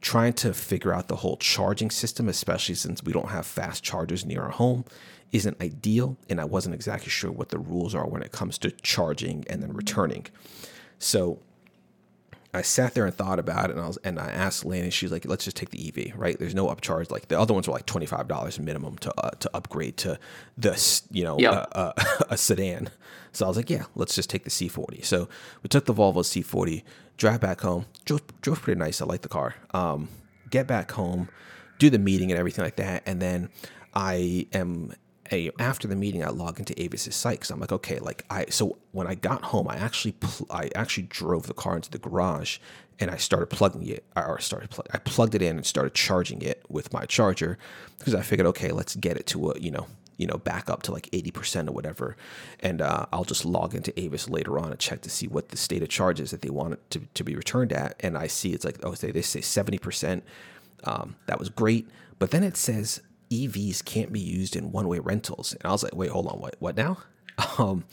trying 0.01 0.33
to 0.33 0.53
figure 0.53 0.93
out 0.93 1.07
the 1.07 1.17
whole 1.17 1.37
charging 1.37 1.89
system, 1.89 2.27
especially 2.27 2.75
since 2.75 3.03
we 3.03 3.13
don't 3.13 3.29
have 3.29 3.45
fast 3.45 3.83
chargers 3.83 4.25
near 4.25 4.41
our 4.41 4.49
home, 4.49 4.83
isn't 5.31 5.61
ideal. 5.61 6.17
And 6.29 6.41
I 6.41 6.45
wasn't 6.45 6.75
exactly 6.75 7.09
sure 7.09 7.31
what 7.31 7.49
the 7.49 7.59
rules 7.59 7.95
are 7.95 8.07
when 8.07 8.23
it 8.23 8.31
comes 8.31 8.57
to 8.59 8.71
charging 8.71 9.45
and 9.49 9.63
then 9.63 9.73
returning. 9.73 10.27
So 10.99 11.39
I 12.53 12.61
sat 12.63 12.93
there 12.93 13.05
and 13.05 13.13
thought 13.13 13.39
about 13.39 13.69
it, 13.69 13.75
and 13.75 13.81
I 13.81 13.87
was 13.87 13.97
and 14.03 14.19
I 14.19 14.29
asked 14.29 14.65
Lane, 14.65 14.83
and 14.83 14.93
she's 14.93 15.11
like, 15.11 15.25
"Let's 15.25 15.45
just 15.45 15.55
take 15.55 15.69
the 15.69 15.87
EV, 15.87 16.17
right? 16.17 16.37
There's 16.37 16.55
no 16.55 16.67
upcharge. 16.67 17.09
Like 17.09 17.29
the 17.29 17.39
other 17.39 17.53
ones 17.53 17.67
were 17.67 17.73
like 17.73 17.85
twenty 17.85 18.05
five 18.05 18.27
dollars 18.27 18.59
minimum 18.59 18.97
to 18.99 19.13
uh, 19.21 19.29
to 19.31 19.49
upgrade 19.53 19.97
to 19.97 20.19
this, 20.57 21.03
you 21.11 21.23
know, 21.23 21.39
yep. 21.39 21.69
uh, 21.71 21.93
uh, 21.97 22.03
a 22.29 22.37
sedan." 22.37 22.89
So 23.31 23.45
I 23.45 23.47
was 23.47 23.57
like, 23.57 23.69
"Yeah, 23.69 23.85
let's 23.95 24.15
just 24.15 24.29
take 24.29 24.43
the 24.43 24.49
C40." 24.49 25.05
So 25.05 25.29
we 25.63 25.69
took 25.69 25.85
the 25.85 25.93
Volvo 25.93 26.15
C40, 26.15 26.83
drive 27.17 27.39
back 27.39 27.61
home. 27.61 27.85
Drove, 28.03 28.21
drove 28.41 28.61
pretty 28.61 28.79
nice. 28.79 29.01
I 29.01 29.05
like 29.05 29.21
the 29.21 29.29
car. 29.29 29.55
Um, 29.73 30.09
get 30.49 30.67
back 30.67 30.91
home, 30.91 31.29
do 31.79 31.89
the 31.89 31.99
meeting 31.99 32.31
and 32.31 32.39
everything 32.39 32.65
like 32.65 32.75
that, 32.75 33.03
and 33.05 33.21
then 33.21 33.49
I 33.93 34.47
am 34.53 34.93
a, 35.31 35.51
after 35.59 35.87
the 35.87 35.95
meeting, 35.95 36.23
I 36.23 36.29
log 36.29 36.59
into 36.59 36.73
Avis's 36.81 37.15
site 37.15 37.39
because 37.39 37.51
I'm 37.51 37.59
like, 37.59 37.71
okay, 37.71 37.99
like 37.99 38.25
I. 38.29 38.45
So 38.49 38.77
when 38.91 39.07
I 39.07 39.15
got 39.15 39.43
home, 39.45 39.67
I 39.67 39.75
actually 39.75 40.13
pl- 40.13 40.47
I 40.49 40.69
actually 40.75 41.03
drove 41.03 41.47
the 41.47 41.53
car 41.53 41.75
into 41.75 41.89
the 41.89 41.99
garage 41.99 42.59
and 42.99 43.09
I 43.09 43.17
started 43.17 43.47
plugging 43.47 43.87
it. 43.87 44.03
Or 44.15 44.39
started 44.39 44.69
pl- 44.69 44.85
I 44.93 44.97
plugged 44.97 45.35
it 45.35 45.41
in 45.41 45.57
and 45.57 45.65
started 45.65 45.93
charging 45.93 46.41
it 46.41 46.63
with 46.69 46.91
my 46.93 47.05
charger 47.05 47.57
because 47.97 48.15
I 48.15 48.21
figured, 48.21 48.47
okay, 48.47 48.71
let's 48.71 48.95
get 48.95 49.17
it 49.17 49.25
to 49.27 49.51
a 49.51 49.59
you 49.59 49.71
know 49.71 49.87
you 50.17 50.27
know 50.27 50.37
back 50.37 50.69
up 50.69 50.83
to 50.83 50.91
like 50.91 51.09
80% 51.11 51.67
or 51.67 51.71
whatever 51.71 52.15
and 52.59 52.79
uh, 52.81 53.07
i'll 53.11 53.23
just 53.23 53.43
log 53.43 53.73
into 53.73 53.97
avis 53.99 54.29
later 54.29 54.59
on 54.59 54.69
and 54.69 54.79
check 54.79 55.01
to 55.01 55.09
see 55.09 55.27
what 55.27 55.49
the 55.49 55.57
state 55.57 55.81
of 55.81 55.89
charge 55.89 56.19
is 56.19 56.29
that 56.29 56.43
they 56.43 56.49
want 56.51 56.73
it 56.73 56.89
to, 56.91 56.99
to 57.15 57.23
be 57.23 57.35
returned 57.35 57.73
at 57.73 57.95
and 58.01 58.15
i 58.15 58.27
see 58.27 58.53
it's 58.53 58.63
like 58.63 58.77
oh 58.83 58.93
they, 58.93 59.11
they 59.11 59.23
say 59.23 59.39
70% 59.39 60.21
um, 60.83 61.15
that 61.25 61.39
was 61.39 61.49
great 61.49 61.89
but 62.19 62.29
then 62.29 62.43
it 62.43 62.55
says 62.55 63.01
EVs 63.31 63.83
can't 63.85 64.11
be 64.11 64.19
used 64.19 64.55
in 64.55 64.71
one 64.71 64.87
way 64.87 64.99
rentals. 64.99 65.53
And 65.53 65.61
I 65.65 65.71
was 65.71 65.83
like, 65.83 65.95
wait, 65.95 66.11
hold 66.11 66.27
on, 66.27 66.39
what, 66.39 66.55
what 66.59 66.75
now? 66.77 66.97
Um, 67.57 67.85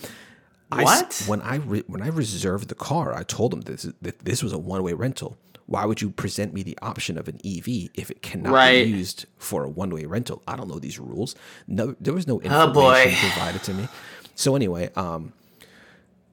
I 0.71 0.83
What? 0.85 1.25
when 1.27 1.41
I 1.41 1.57
re- 1.57 1.85
when 1.87 2.03
I 2.03 2.09
reserved 2.09 2.69
the 2.69 2.75
car, 2.75 3.15
I 3.15 3.23
told 3.23 3.53
them 3.53 3.63
this 3.63 3.83
that 4.03 4.19
this 4.19 4.43
was 4.43 4.53
a 4.53 4.59
one 4.59 4.83
way 4.83 4.93
rental. 4.93 5.39
Why 5.65 5.85
would 5.87 6.03
you 6.03 6.11
present 6.11 6.53
me 6.53 6.63
the 6.63 6.79
option 6.83 7.17
of 7.17 7.29
an 7.29 7.37
EV 7.45 7.91
if 7.95 8.11
it 8.11 8.21
cannot 8.23 8.53
Right. 8.53 8.85
be 8.85 8.91
used 8.91 9.25
for 9.39 9.65
a 9.65 9.69
one 9.71 9.91
way 9.91 10.05
rental? 10.05 10.43
I 10.47 10.57
don't 10.57 10.69
know 10.69 10.79
these 10.79 10.99
rules. 10.99 11.35
No, 11.67 11.95
there 12.01 12.13
was 12.13 12.27
no 12.27 12.35
Oh, 12.35 12.41
information 12.41 12.73
boy. 12.75 13.17
provided 13.21 13.63
to 13.65 13.75
me. 13.75 13.89
So 14.35 14.57
anyway, 14.57 14.91
um, 14.97 15.33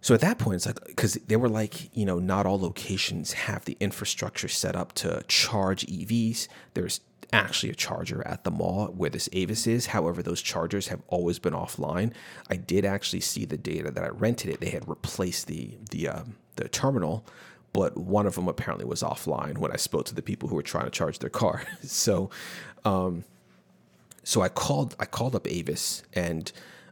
so 0.06 0.14
at 0.14 0.22
that 0.22 0.38
point, 0.38 0.58
it's 0.58 0.68
like 0.68 0.86
because 0.86 1.16
they 1.16 1.36
were 1.36 1.50
like, 1.50 1.90
you 1.98 2.06
know, 2.06 2.20
not 2.20 2.46
all 2.46 2.60
locations 2.60 3.34
have 3.34 3.66
the 3.66 3.76
infrastructure 3.80 4.48
set 4.48 4.76
up 4.76 4.94
to 4.94 5.24
charge 5.28 5.84
EVs. 5.88 6.48
There's 6.76 7.02
actually 7.34 7.72
a 7.72 7.76
charger 7.76 8.22
at 8.28 8.44
the 8.44 8.52
mall 8.52 8.90
where 8.96 9.10
this 9.10 9.28
Avis 9.34 9.66
is. 9.66 9.88
However, 9.88 10.22
those 10.22 10.44
chargers 10.44 10.90
have 10.90 11.02
always 11.08 11.40
been 11.40 11.54
offline. 11.54 12.14
I 12.52 12.56
did 12.56 12.86
actually 12.86 13.22
see 13.22 13.46
the 13.46 13.58
data 13.58 13.90
that 13.90 14.04
I 14.04 14.10
rented 14.10 14.52
it. 14.52 14.60
They 14.60 14.70
had 14.70 14.88
replaced 14.88 15.48
the 15.48 15.76
the 15.90 16.10
um, 16.10 16.36
the 16.58 16.70
terminal, 16.70 17.26
but 17.74 17.98
one 17.98 18.28
of 18.28 18.36
them 18.36 18.48
apparently 18.48 18.86
was 18.86 19.02
offline 19.02 19.58
when 19.58 19.72
I 19.72 19.78
spoke 19.78 20.06
to 20.06 20.14
the 20.14 20.22
people 20.22 20.50
who 20.50 20.56
were 20.56 20.62
trying 20.62 20.86
to 20.86 20.92
charge 20.92 21.18
their 21.18 21.32
car. 21.32 21.64
so, 21.82 22.30
um, 22.84 23.24
so 24.24 24.44
I 24.44 24.50
called 24.50 24.96
I 25.00 25.06
called 25.06 25.36
up 25.36 25.48
Avis 25.48 26.04
and 26.14 26.52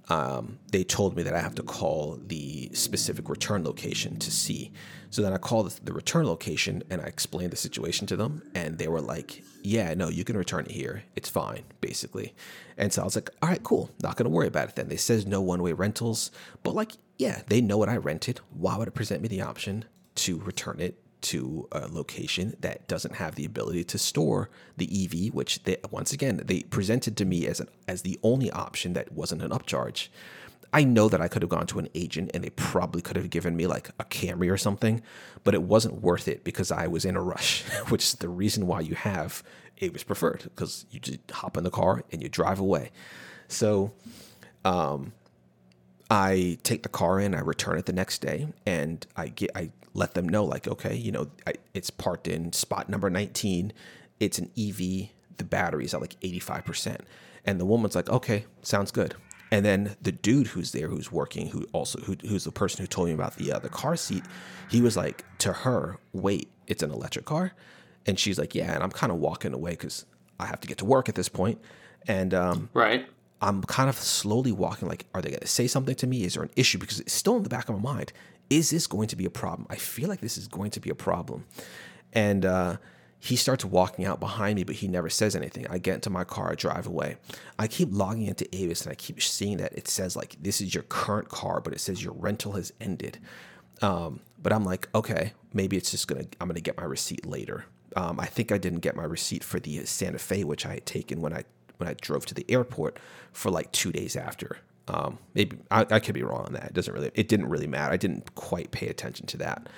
um, 0.09 0.59
they 0.71 0.83
told 0.83 1.15
me 1.15 1.23
that 1.23 1.33
I 1.33 1.39
have 1.39 1.55
to 1.55 1.63
call 1.63 2.19
the 2.27 2.69
specific 2.73 3.29
return 3.29 3.63
location 3.63 4.17
to 4.19 4.31
see. 4.31 4.71
So 5.09 5.21
then 5.21 5.33
I 5.33 5.37
called 5.37 5.71
the 5.83 5.93
return 5.93 6.25
location 6.25 6.83
and 6.89 7.01
I 7.01 7.05
explained 7.05 7.51
the 7.51 7.57
situation 7.57 8.07
to 8.07 8.15
them, 8.15 8.41
and 8.53 8.77
they 8.77 8.87
were 8.87 9.01
like, 9.01 9.43
"Yeah, 9.61 9.93
no, 9.93 10.09
you 10.09 10.23
can 10.23 10.35
return 10.35 10.65
it 10.65 10.71
here. 10.71 11.03
It's 11.15 11.29
fine, 11.29 11.63
basically." 11.81 12.33
And 12.77 12.91
so 12.91 13.01
I 13.01 13.05
was 13.05 13.15
like, 13.15 13.29
"All 13.41 13.49
right, 13.49 13.63
cool. 13.63 13.91
Not 14.01 14.17
gonna 14.17 14.29
worry 14.29 14.47
about 14.47 14.69
it 14.69 14.75
then." 14.75 14.89
They 14.89 14.97
says 14.97 15.25
no 15.25 15.41
one 15.41 15.61
way 15.61 15.73
rentals, 15.73 16.31
but 16.63 16.75
like, 16.75 16.93
yeah, 17.17 17.43
they 17.47 17.61
know 17.61 17.77
what 17.77 17.89
I 17.89 17.97
rented. 17.97 18.39
Why 18.49 18.77
would 18.77 18.87
it 18.87 18.95
present 18.95 19.21
me 19.21 19.27
the 19.27 19.41
option 19.41 19.85
to 20.15 20.39
return 20.39 20.79
it 20.79 20.99
to 21.23 21.67
a 21.71 21.87
location 21.87 22.55
that 22.59 22.87
doesn't 22.87 23.15
have 23.15 23.35
the 23.35 23.45
ability 23.45 23.83
to 23.85 23.97
store 23.97 24.49
the 24.77 24.87
EV, 25.05 25.33
which 25.33 25.63
they, 25.63 25.77
once 25.91 26.13
again 26.13 26.41
they 26.45 26.61
presented 26.63 27.17
to 27.17 27.25
me 27.25 27.47
as 27.47 27.59
an 27.59 27.67
as 27.87 28.01
the 28.03 28.19
only 28.23 28.51
option 28.51 28.93
that 28.93 29.11
wasn't 29.11 29.41
an 29.41 29.51
upcharge. 29.51 30.09
I 30.75 30.83
know 30.83 31.07
that 31.07 31.21
I 31.21 31.27
could 31.27 31.43
have 31.43 31.49
gone 31.49 31.67
to 31.67 31.79
an 31.79 31.87
agent 31.93 32.31
and 32.33 32.43
they 32.43 32.49
probably 32.49 33.01
could 33.01 33.15
have 33.15 33.29
given 33.29 33.55
me 33.55 33.67
like 33.67 33.89
a 33.99 34.05
Camry 34.05 34.51
or 34.51 34.57
something, 34.57 35.03
but 35.43 35.53
it 35.53 35.61
wasn't 35.61 36.01
worth 36.01 36.27
it 36.27 36.43
because 36.43 36.71
I 36.71 36.87
was 36.87 37.05
in 37.05 37.15
a 37.15 37.21
rush, 37.21 37.61
which 37.89 38.03
is 38.03 38.13
the 38.15 38.29
reason 38.29 38.65
why 38.65 38.79
you 38.79 38.95
have 38.95 39.43
Avis 39.81 40.03
Preferred 40.03 40.43
because 40.43 40.85
you 40.89 40.99
just 40.99 41.19
hop 41.31 41.57
in 41.57 41.63
the 41.63 41.69
car 41.69 42.03
and 42.11 42.23
you 42.23 42.29
drive 42.29 42.59
away. 42.59 42.91
So 43.47 43.93
um, 44.65 45.13
I 46.13 46.59
take 46.61 46.83
the 46.83 46.89
car 46.89 47.19
in, 47.19 47.33
I 47.33 47.39
return 47.39 47.79
it 47.79 47.87
the 47.87 47.93
next 47.93 48.21
day, 48.21 48.47
and 48.67 49.05
I 49.15 49.29
get 49.29 49.49
I 49.55 49.71
let 49.95 50.13
them 50.13 50.29
know 50.29 50.45
like, 50.45 50.67
okay, 50.67 50.95
you 50.95 51.11
know, 51.11 51.31
I, 51.47 51.53
it's 51.73 51.89
parked 51.89 52.27
in 52.27 52.53
spot 52.53 52.87
number 52.87 53.09
19. 53.09 53.73
It's 54.19 54.37
an 54.37 54.51
EV. 54.55 55.09
The 55.37 55.43
battery's 55.43 55.95
at 55.95 56.01
like 56.01 56.19
85%. 56.19 56.99
And 57.45 57.59
the 57.59 57.65
woman's 57.65 57.95
like, 57.95 58.09
okay, 58.09 58.45
sounds 58.61 58.91
good. 58.91 59.15
And 59.51 59.65
then 59.65 59.95
the 60.03 60.11
dude 60.11 60.47
who's 60.47 60.71
there, 60.71 60.87
who's 60.87 61.11
working, 61.11 61.47
who 61.47 61.65
also 61.73 61.99
who, 62.01 62.15
who's 62.27 62.43
the 62.43 62.51
person 62.51 62.81
who 62.81 62.87
told 62.87 63.07
me 63.07 63.13
about 63.15 63.35
the 63.37 63.51
uh, 63.51 63.57
the 63.57 63.69
car 63.69 63.95
seat, 63.95 64.23
he 64.69 64.81
was 64.81 64.95
like 64.95 65.25
to 65.39 65.51
her, 65.51 65.97
wait, 66.11 66.51
it's 66.67 66.83
an 66.83 66.91
electric 66.91 67.25
car, 67.25 67.53
and 68.05 68.19
she's 68.19 68.37
like, 68.37 68.53
yeah. 68.53 68.71
And 68.71 68.83
I'm 68.83 68.91
kind 68.91 69.11
of 69.11 69.17
walking 69.17 69.53
away 69.53 69.71
because 69.71 70.05
I 70.39 70.45
have 70.45 70.61
to 70.61 70.67
get 70.67 70.77
to 70.79 70.85
work 70.85 71.09
at 71.09 71.15
this 71.15 71.29
point. 71.29 71.59
and 72.07 72.35
um, 72.35 72.69
Right. 72.73 73.07
I'm 73.43 73.61
kind 73.63 73.89
of 73.89 73.97
slowly 73.97 74.53
walking 74.53 74.87
like, 74.87 75.05
are 75.13 75.21
they 75.21 75.29
going 75.29 75.41
to 75.41 75.47
say 75.47 75.67
something 75.67 75.95
to 75.95 76.07
me? 76.07 76.23
Is 76.23 76.35
there 76.35 76.43
an 76.43 76.51
issue? 76.55 76.77
Because 76.77 77.01
it's 77.01 77.13
still 77.13 77.35
in 77.35 77.43
the 77.43 77.49
back 77.49 77.67
of 77.67 77.75
my 77.75 77.93
mind. 77.93 78.13
Is 78.49 78.69
this 78.69 78.87
going 78.87 79.09
to 79.09 79.17
be 79.17 79.25
a 79.25 79.29
problem? 79.29 79.67
I 79.69 79.75
feel 79.75 80.07
like 80.07 80.21
this 80.21 80.37
is 80.37 80.47
going 80.47 80.71
to 80.71 80.79
be 80.79 80.89
a 80.89 80.95
problem. 80.95 81.45
And 82.13 82.45
uh, 82.45 82.77
he 83.19 83.35
starts 83.35 83.65
walking 83.65 84.05
out 84.05 84.21
behind 84.21 84.55
me, 84.55 84.63
but 84.63 84.75
he 84.75 84.87
never 84.87 85.09
says 85.09 85.35
anything. 85.35 85.67
I 85.69 85.77
get 85.77 85.95
into 85.95 86.09
my 86.09 86.23
car, 86.23 86.55
drive 86.55 86.87
away. 86.87 87.17
I 87.59 87.67
keep 87.67 87.89
logging 87.91 88.27
into 88.27 88.47
Avis 88.55 88.83
and 88.83 88.91
I 88.91 88.95
keep 88.95 89.21
seeing 89.21 89.57
that 89.57 89.73
it 89.73 89.89
says, 89.89 90.15
like, 90.15 90.37
this 90.41 90.61
is 90.61 90.73
your 90.73 90.83
current 90.83 91.27
car, 91.27 91.59
but 91.59 91.73
it 91.73 91.81
says 91.81 92.01
your 92.01 92.13
rental 92.13 92.53
has 92.53 92.71
ended. 92.79 93.19
Um, 93.81 94.21
but 94.41 94.53
I'm 94.53 94.63
like, 94.63 94.87
okay, 94.95 95.33
maybe 95.53 95.75
it's 95.75 95.91
just 95.91 96.07
gonna. 96.07 96.25
I'm 96.39 96.47
gonna 96.47 96.61
get 96.61 96.77
my 96.77 96.83
receipt 96.83 97.25
later. 97.25 97.65
Um, 97.95 98.19
I 98.19 98.25
think 98.25 98.51
I 98.51 98.57
didn't 98.57 98.79
get 98.79 98.95
my 98.95 99.03
receipt 99.03 99.43
for 99.43 99.59
the 99.59 99.85
Santa 99.85 100.19
Fe, 100.19 100.43
which 100.43 100.65
I 100.65 100.75
had 100.75 100.85
taken 100.85 101.21
when 101.21 101.33
I 101.33 101.43
when 101.77 101.89
I 101.89 101.93
drove 101.93 102.25
to 102.27 102.33
the 102.33 102.45
airport 102.49 102.99
for 103.31 103.51
like 103.51 103.71
two 103.71 103.91
days 103.91 104.15
after. 104.15 104.57
Um, 104.87 105.17
maybe 105.33 105.57
I, 105.71 105.85
I 105.89 105.99
could 105.99 106.13
be 106.13 106.23
wrong 106.23 106.45
on 106.45 106.53
that. 106.53 106.65
It 106.65 106.73
doesn't 106.73 106.93
really. 106.93 107.11
It 107.13 107.27
didn't 107.27 107.49
really 107.49 107.67
matter. 107.67 107.93
I 107.93 107.97
didn't 107.97 108.35
quite 108.35 108.71
pay 108.71 108.87
attention 108.87 109.25
to 109.27 109.37
that. 109.37 109.69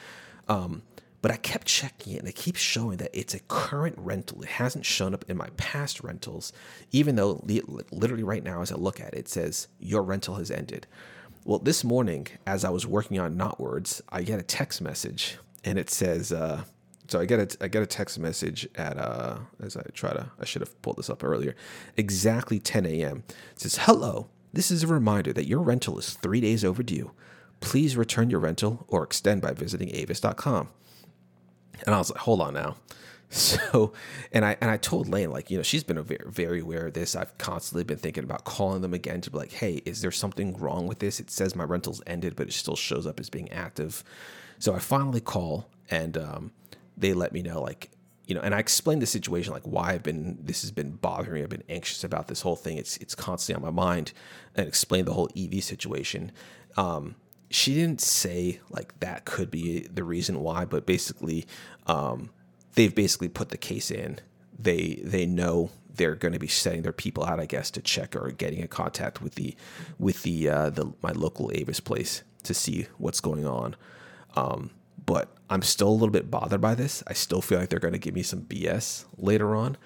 Um, 0.48 0.82
but 1.22 1.32
I 1.32 1.38
kept 1.38 1.66
checking 1.66 2.14
it, 2.14 2.20
and 2.20 2.28
it 2.28 2.36
keeps 2.36 2.60
showing 2.60 2.98
that 2.98 3.10
it's 3.12 3.34
a 3.34 3.40
current 3.40 3.96
rental. 3.98 4.44
It 4.44 4.48
hasn't 4.48 4.86
shown 4.86 5.14
up 5.14 5.26
in 5.28 5.38
my 5.38 5.50
past 5.58 6.04
rentals, 6.04 6.54
even 6.92 7.16
though 7.16 7.44
literally 7.92 8.24
right 8.24 8.44
now, 8.44 8.62
as 8.62 8.72
I 8.72 8.76
look 8.76 9.00
at 9.00 9.14
it, 9.14 9.20
it 9.20 9.28
says 9.28 9.68
your 9.80 10.04
rental 10.04 10.36
has 10.36 10.52
ended. 10.52 10.86
Well, 11.44 11.58
this 11.58 11.84
morning, 11.84 12.28
as 12.46 12.64
I 12.64 12.70
was 12.70 12.86
working 12.86 13.20
on 13.20 13.38
Notwords, 13.38 14.02
I 14.10 14.22
get 14.22 14.40
a 14.40 14.44
text 14.44 14.82
message, 14.82 15.38
and 15.64 15.80
it 15.80 15.90
says, 15.90 16.32
uh, 16.32 16.64
so 17.08 17.20
I 17.20 17.26
get 17.26 17.40
a 17.40 17.64
I 17.64 17.68
get 17.68 17.84
a 17.84 17.88
text 17.88 18.20
message 18.20 18.68
at 18.76 18.98
uh, 18.98 19.38
as 19.62 19.78
I 19.78 19.84
try 19.94 20.14
to 20.14 20.32
I 20.40 20.46
should 20.46 20.62
have 20.62 20.82
pulled 20.82 20.98
this 20.98 21.10
up 21.10 21.24
earlier, 21.24 21.56
exactly 21.98 22.60
10 22.60 22.86
a.m. 22.86 23.24
It 23.52 23.62
says, 23.62 23.78
"Hello, 23.82 24.30
this 24.54 24.72
is 24.72 24.84
a 24.84 24.88
reminder 24.88 25.34
that 25.34 25.48
your 25.48 25.62
rental 25.62 25.98
is 26.00 26.14
three 26.14 26.42
days 26.42 26.64
overdue. 26.64 27.12
Please 27.60 27.96
return 27.98 28.30
your 28.30 28.40
rental 28.40 28.86
or 28.88 29.04
extend 29.04 29.42
by 29.42 29.54
visiting 29.54 29.94
Avis.com." 29.96 30.70
And 31.86 31.94
I 31.94 31.98
was 31.98 32.10
like, 32.10 32.20
hold 32.20 32.42
on 32.42 32.54
now. 32.54 32.78
So, 33.28 33.92
and 34.32 34.46
I 34.46 34.56
and 34.62 34.70
I 34.70 34.78
told 34.78 35.10
Lane 35.10 35.32
like, 35.32 35.50
you 35.50 35.58
know, 35.58 35.64
she's 35.64 35.84
been 35.84 36.02
very 36.02 36.20
very 36.26 36.60
aware 36.62 36.88
of 36.88 36.94
this. 36.94 37.16
I've 37.16 37.36
constantly 37.40 37.84
been 37.84 37.98
thinking 37.98 38.24
about 38.24 38.46
calling 38.46 38.82
them 38.82 38.94
again 38.94 39.20
to 39.22 39.32
be 39.32 39.38
like, 39.38 39.52
hey, 39.52 39.82
is 39.84 40.02
there 40.02 40.12
something 40.12 40.56
wrong 40.56 40.88
with 40.88 41.00
this? 41.00 41.20
It 41.20 41.32
says 41.32 41.56
my 41.56 41.64
rental's 41.64 42.04
ended, 42.06 42.36
but 42.36 42.48
it 42.48 42.54
still 42.54 42.76
shows 42.76 43.08
up 43.08 43.20
as 43.20 43.32
being 43.32 43.52
active. 43.52 44.04
So 44.60 44.76
I 44.76 44.80
finally 44.80 45.22
call 45.22 45.68
and 45.90 46.18
um, 46.18 46.52
they 46.98 47.14
let 47.14 47.34
me 47.34 47.42
know 47.42 47.62
like, 47.62 47.92
you 48.26 48.34
know, 48.34 48.42
and 48.42 48.56
I 48.56 48.60
explained 48.60 49.02
the 49.02 49.08
situation 49.08 49.54
like 49.54 49.64
why 49.64 49.94
I've 49.94 50.04
been 50.04 50.40
this 50.42 50.62
has 50.62 50.72
been 50.72 50.92
bothering 50.92 51.36
me. 51.36 51.44
I've 51.44 51.50
been 51.50 51.64
anxious 51.70 52.04
about 52.04 52.28
this 52.28 52.42
whole 52.42 52.56
thing. 52.56 52.78
It's 52.78 52.98
it's 52.98 53.14
constantly 53.14 53.64
on 53.64 53.76
my 53.76 53.84
mind, 53.84 54.14
and 54.56 54.68
explained 54.68 55.08
the 55.08 55.14
whole 55.14 55.30
EV 55.38 55.64
situation. 55.64 56.32
Um, 56.76 57.16
she 57.50 57.76
didn't 57.76 58.02
say 58.02 58.60
like 58.70 59.00
that 59.00 59.26
could 59.26 59.52
be 59.52 59.82
the 59.82 60.04
reason 60.04 60.40
why, 60.40 60.66
but 60.66 60.86
basically, 60.86 61.46
um, 61.86 62.32
they've 62.74 62.94
basically 62.94 63.30
put 63.30 63.50
the 63.50 63.58
case 63.58 63.92
in. 63.92 64.20
They 64.58 65.02
they 65.04 65.26
know 65.26 65.70
they're 65.94 66.16
going 66.16 66.34
to 66.34 66.40
be 66.40 66.48
sending 66.48 66.82
their 66.82 66.92
people 66.92 67.24
out, 67.24 67.40
I 67.40 67.46
guess, 67.46 67.72
to 67.72 67.82
check 67.82 68.16
or 68.16 68.32
getting 68.32 68.60
in 68.60 68.68
contact 68.68 69.22
with 69.22 69.36
the 69.36 69.56
with 70.00 70.24
the 70.24 70.50
uh, 70.50 70.70
the 70.70 70.94
my 71.02 71.12
local 71.12 71.52
Avis 71.54 71.80
place 71.80 72.24
to 72.44 72.54
see 72.54 72.88
what's 72.98 73.20
going 73.20 73.46
on. 73.46 73.76
Um, 74.36 74.72
but 75.06 75.36
I'm 75.50 75.62
still 75.62 75.90
a 75.90 75.92
little 75.92 76.10
bit 76.10 76.32
bothered 76.32 76.62
by 76.62 76.76
this. 76.76 77.04
I 77.08 77.14
still 77.14 77.42
feel 77.42 77.60
like 77.60 77.70
they're 77.70 77.80
going 77.80 77.94
to 77.94 78.00
give 78.00 78.16
me 78.16 78.24
some 78.24 78.42
BS 78.42 79.06
later 79.18 79.56
on 79.56 79.78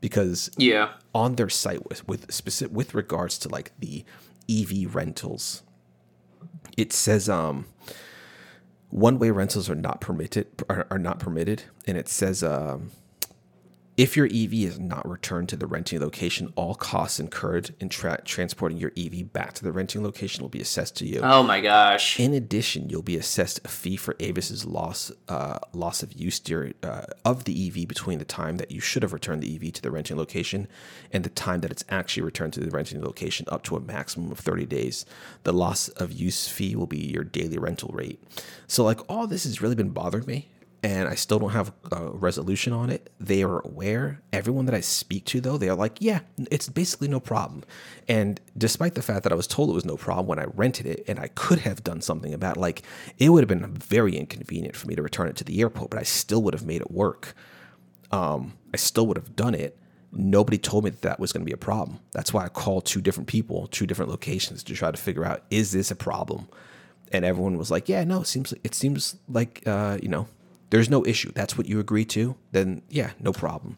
because 0.00 0.50
Yeah. 0.56 0.90
on 1.14 1.34
their 1.36 1.48
site 1.48 1.88
with 1.88 2.06
with 2.06 2.32
specific 2.32 2.74
with 2.76 2.94
regards 2.94 3.38
to 3.38 3.48
like 3.48 3.72
the 3.78 4.04
EV 4.48 4.94
rentals, 4.94 5.62
it 6.76 6.92
says 6.92 7.28
um 7.28 7.66
one 8.90 9.18
way 9.18 9.30
rentals 9.30 9.68
are 9.68 9.74
not 9.74 10.00
permitted 10.00 10.46
are, 10.68 10.86
are 10.90 10.98
not 10.98 11.18
permitted, 11.18 11.64
and 11.86 11.98
it 11.98 12.08
says 12.08 12.42
um 12.42 12.90
if 13.98 14.16
your 14.16 14.26
EV 14.26 14.54
is 14.54 14.78
not 14.78 15.06
returned 15.08 15.48
to 15.48 15.56
the 15.56 15.66
renting 15.66 16.00
location, 16.00 16.52
all 16.54 16.76
costs 16.76 17.18
incurred 17.18 17.74
in 17.80 17.88
tra- 17.88 18.22
transporting 18.24 18.78
your 18.78 18.92
EV 18.96 19.32
back 19.32 19.54
to 19.54 19.64
the 19.64 19.72
renting 19.72 20.04
location 20.04 20.40
will 20.40 20.48
be 20.48 20.60
assessed 20.60 20.94
to 20.98 21.04
you. 21.04 21.18
Oh 21.20 21.42
my 21.42 21.60
gosh. 21.60 22.20
In 22.20 22.32
addition, 22.32 22.88
you'll 22.88 23.02
be 23.02 23.16
assessed 23.16 23.58
a 23.64 23.68
fee 23.68 23.96
for 23.96 24.14
Avis's 24.20 24.64
loss 24.64 25.10
uh, 25.26 25.58
loss 25.72 26.04
of 26.04 26.12
use 26.12 26.38
during, 26.38 26.74
uh, 26.84 27.06
of 27.24 27.42
the 27.42 27.66
EV 27.66 27.88
between 27.88 28.20
the 28.20 28.24
time 28.24 28.58
that 28.58 28.70
you 28.70 28.78
should 28.80 29.02
have 29.02 29.12
returned 29.12 29.42
the 29.42 29.56
EV 29.56 29.72
to 29.72 29.82
the 29.82 29.90
renting 29.90 30.16
location 30.16 30.68
and 31.12 31.24
the 31.24 31.30
time 31.30 31.60
that 31.62 31.72
it's 31.72 31.84
actually 31.88 32.22
returned 32.22 32.52
to 32.52 32.60
the 32.60 32.70
renting 32.70 33.02
location, 33.02 33.46
up 33.50 33.64
to 33.64 33.74
a 33.74 33.80
maximum 33.80 34.30
of 34.30 34.38
30 34.38 34.64
days. 34.66 35.06
The 35.42 35.52
loss 35.52 35.88
of 35.88 36.12
use 36.12 36.46
fee 36.46 36.76
will 36.76 36.86
be 36.86 37.04
your 37.04 37.24
daily 37.24 37.58
rental 37.58 37.90
rate. 37.92 38.22
So, 38.68 38.84
like, 38.84 39.00
all 39.10 39.26
this 39.26 39.42
has 39.42 39.60
really 39.60 39.74
been 39.74 39.90
bothering 39.90 40.26
me. 40.26 40.50
And 40.82 41.08
I 41.08 41.16
still 41.16 41.40
don't 41.40 41.50
have 41.50 41.72
a 41.90 42.10
resolution 42.10 42.72
on 42.72 42.88
it. 42.88 43.10
They 43.18 43.42
are 43.42 43.60
aware. 43.60 44.20
Everyone 44.32 44.66
that 44.66 44.76
I 44.76 44.80
speak 44.80 45.24
to, 45.26 45.40
though, 45.40 45.58
they 45.58 45.68
are 45.68 45.74
like, 45.74 45.96
yeah, 45.98 46.20
it's 46.52 46.68
basically 46.68 47.08
no 47.08 47.18
problem. 47.18 47.64
And 48.06 48.40
despite 48.56 48.94
the 48.94 49.02
fact 49.02 49.24
that 49.24 49.32
I 49.32 49.36
was 49.36 49.48
told 49.48 49.70
it 49.70 49.72
was 49.72 49.84
no 49.84 49.96
problem 49.96 50.28
when 50.28 50.38
I 50.38 50.44
rented 50.54 50.86
it 50.86 51.04
and 51.08 51.18
I 51.18 51.28
could 51.28 51.60
have 51.60 51.82
done 51.82 52.00
something 52.00 52.32
about 52.32 52.56
it, 52.56 52.60
like 52.60 52.82
it 53.18 53.30
would 53.30 53.42
have 53.42 53.48
been 53.48 53.74
very 53.74 54.16
inconvenient 54.16 54.76
for 54.76 54.86
me 54.86 54.94
to 54.94 55.02
return 55.02 55.28
it 55.28 55.36
to 55.36 55.44
the 55.44 55.60
airport, 55.60 55.90
but 55.90 55.98
I 55.98 56.04
still 56.04 56.42
would 56.42 56.54
have 56.54 56.64
made 56.64 56.80
it 56.80 56.92
work. 56.92 57.34
Um, 58.12 58.54
I 58.72 58.76
still 58.76 59.06
would 59.08 59.16
have 59.16 59.34
done 59.34 59.56
it. 59.56 59.76
Nobody 60.12 60.58
told 60.58 60.84
me 60.84 60.90
that 60.90 61.02
that 61.02 61.18
was 61.18 61.32
going 61.32 61.42
to 61.42 61.46
be 61.46 61.52
a 61.52 61.56
problem. 61.56 61.98
That's 62.12 62.32
why 62.32 62.44
I 62.44 62.48
called 62.48 62.86
two 62.86 63.00
different 63.00 63.26
people, 63.26 63.66
two 63.66 63.86
different 63.86 64.12
locations 64.12 64.62
to 64.62 64.74
try 64.74 64.92
to 64.92 64.96
figure 64.96 65.24
out 65.24 65.42
is 65.50 65.72
this 65.72 65.90
a 65.90 65.96
problem? 65.96 66.48
and 67.12 67.24
everyone 67.24 67.56
was 67.58 67.70
like, 67.70 67.88
"Yeah, 67.88 68.04
no, 68.04 68.20
it 68.20 68.26
seems 68.26 68.54
it 68.64 68.74
seems 68.74 69.16
like 69.28 69.62
uh, 69.66 69.98
you 70.02 70.08
know, 70.08 70.28
there's 70.70 70.90
no 70.90 71.04
issue. 71.04 71.32
That's 71.34 71.56
what 71.56 71.66
you 71.66 71.80
agree 71.80 72.04
to. 72.06 72.36
Then 72.52 72.82
yeah, 72.88 73.12
no 73.20 73.32
problem." 73.32 73.76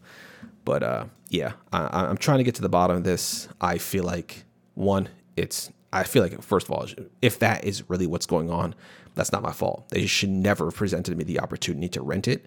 But 0.64 0.82
uh, 0.82 1.04
yeah, 1.28 1.52
I, 1.72 2.06
I'm 2.06 2.16
trying 2.16 2.38
to 2.38 2.44
get 2.44 2.54
to 2.56 2.62
the 2.62 2.68
bottom 2.68 2.96
of 2.96 3.04
this. 3.04 3.48
I 3.60 3.78
feel 3.78 4.04
like 4.04 4.44
one, 4.74 5.08
it's 5.36 5.70
I 5.92 6.04
feel 6.04 6.22
like 6.22 6.40
first 6.42 6.66
of 6.66 6.72
all, 6.72 6.86
if 7.22 7.38
that 7.40 7.64
is 7.64 7.88
really 7.88 8.06
what's 8.06 8.26
going 8.26 8.50
on, 8.50 8.74
that's 9.14 9.32
not 9.32 9.42
my 9.42 9.52
fault. 9.52 9.88
They 9.88 10.06
should 10.06 10.30
never 10.30 10.66
have 10.66 10.74
presented 10.74 11.16
me 11.16 11.24
the 11.24 11.40
opportunity 11.40 11.88
to 11.90 12.02
rent 12.02 12.28
it 12.28 12.46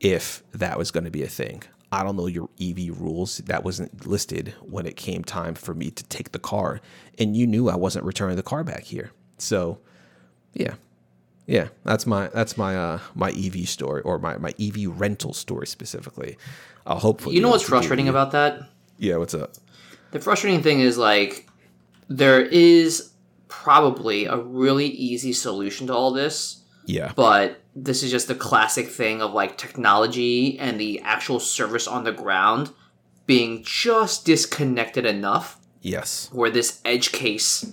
if 0.00 0.42
that 0.52 0.78
was 0.78 0.90
going 0.90 1.04
to 1.04 1.10
be 1.10 1.22
a 1.22 1.28
thing. 1.28 1.62
I 1.90 2.02
don't 2.02 2.16
know 2.16 2.26
your 2.26 2.48
EV 2.60 3.00
rules. 3.00 3.38
That 3.38 3.62
wasn't 3.62 4.06
listed 4.06 4.54
when 4.60 4.86
it 4.86 4.96
came 4.96 5.22
time 5.22 5.54
for 5.54 5.74
me 5.74 5.90
to 5.90 6.04
take 6.04 6.32
the 6.32 6.38
car, 6.38 6.80
and 7.18 7.36
you 7.36 7.46
knew 7.46 7.68
I 7.68 7.76
wasn't 7.76 8.04
returning 8.04 8.36
the 8.36 8.42
car 8.42 8.64
back 8.64 8.82
here. 8.82 9.12
So, 9.38 9.78
yeah, 10.54 10.74
yeah, 11.46 11.68
that's 11.84 12.06
my 12.06 12.28
that's 12.28 12.56
my 12.56 12.76
uh 12.76 12.98
my 13.14 13.30
EV 13.30 13.68
story 13.68 14.02
or 14.02 14.18
my 14.18 14.36
my 14.38 14.52
EV 14.60 14.86
rental 14.98 15.32
story 15.32 15.66
specifically. 15.66 16.36
I'll 16.86 16.98
hopefully. 16.98 17.34
You 17.36 17.42
know 17.42 17.50
what's 17.50 17.64
frustrating 17.64 18.08
about 18.08 18.32
that? 18.32 18.60
Yeah, 18.98 19.16
what's 19.16 19.34
up? 19.34 19.52
The 20.12 20.20
frustrating 20.20 20.62
thing 20.62 20.80
is 20.80 20.96
like 20.98 21.48
there 22.08 22.40
is 22.40 23.12
probably 23.48 24.26
a 24.26 24.36
really 24.36 24.86
easy 24.86 25.32
solution 25.32 25.86
to 25.88 25.94
all 25.94 26.12
this. 26.12 26.62
Yeah. 26.86 27.12
But 27.16 27.60
this 27.74 28.02
is 28.02 28.10
just 28.10 28.28
the 28.28 28.34
classic 28.34 28.88
thing 28.88 29.22
of 29.22 29.32
like 29.32 29.56
technology 29.58 30.58
and 30.58 30.78
the 30.78 31.00
actual 31.00 31.40
service 31.40 31.88
on 31.88 32.04
the 32.04 32.12
ground 32.12 32.70
being 33.26 33.62
just 33.64 34.26
disconnected 34.26 35.06
enough 35.06 35.58
Yes. 35.80 36.28
where 36.32 36.50
this 36.50 36.80
edge 36.84 37.10
case, 37.12 37.64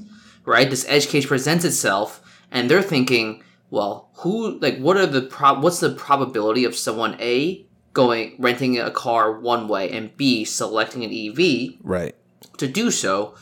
right? 0.46 0.70
This 0.70 0.86
edge 0.88 1.08
case 1.10 1.26
presents 1.26 1.66
itself, 1.66 2.22
and 2.52 2.70
they're 2.70 2.82
thinking, 2.82 3.44
well, 3.72 4.10
who, 4.18 4.60
like, 4.60 4.78
what 4.78 4.98
are 4.98 5.08
the 5.08 5.22
prob, 5.24 5.64
what's 5.64 5.80
the 5.80 5.90
probability 5.90 6.66
of 6.66 6.76
someone 6.76 7.16
a 7.20 7.66
going 7.94 8.36
renting 8.38 8.78
a 8.78 8.92
car 8.92 9.40
one 9.40 9.68
way 9.68 9.90
and 9.90 10.16
b 10.16 10.46
selecting 10.46 11.04
an 11.04 11.12
EV 11.12 11.80
Right. 11.82 12.14
to 12.58 12.68
do 12.68 12.92
so? 12.92 13.34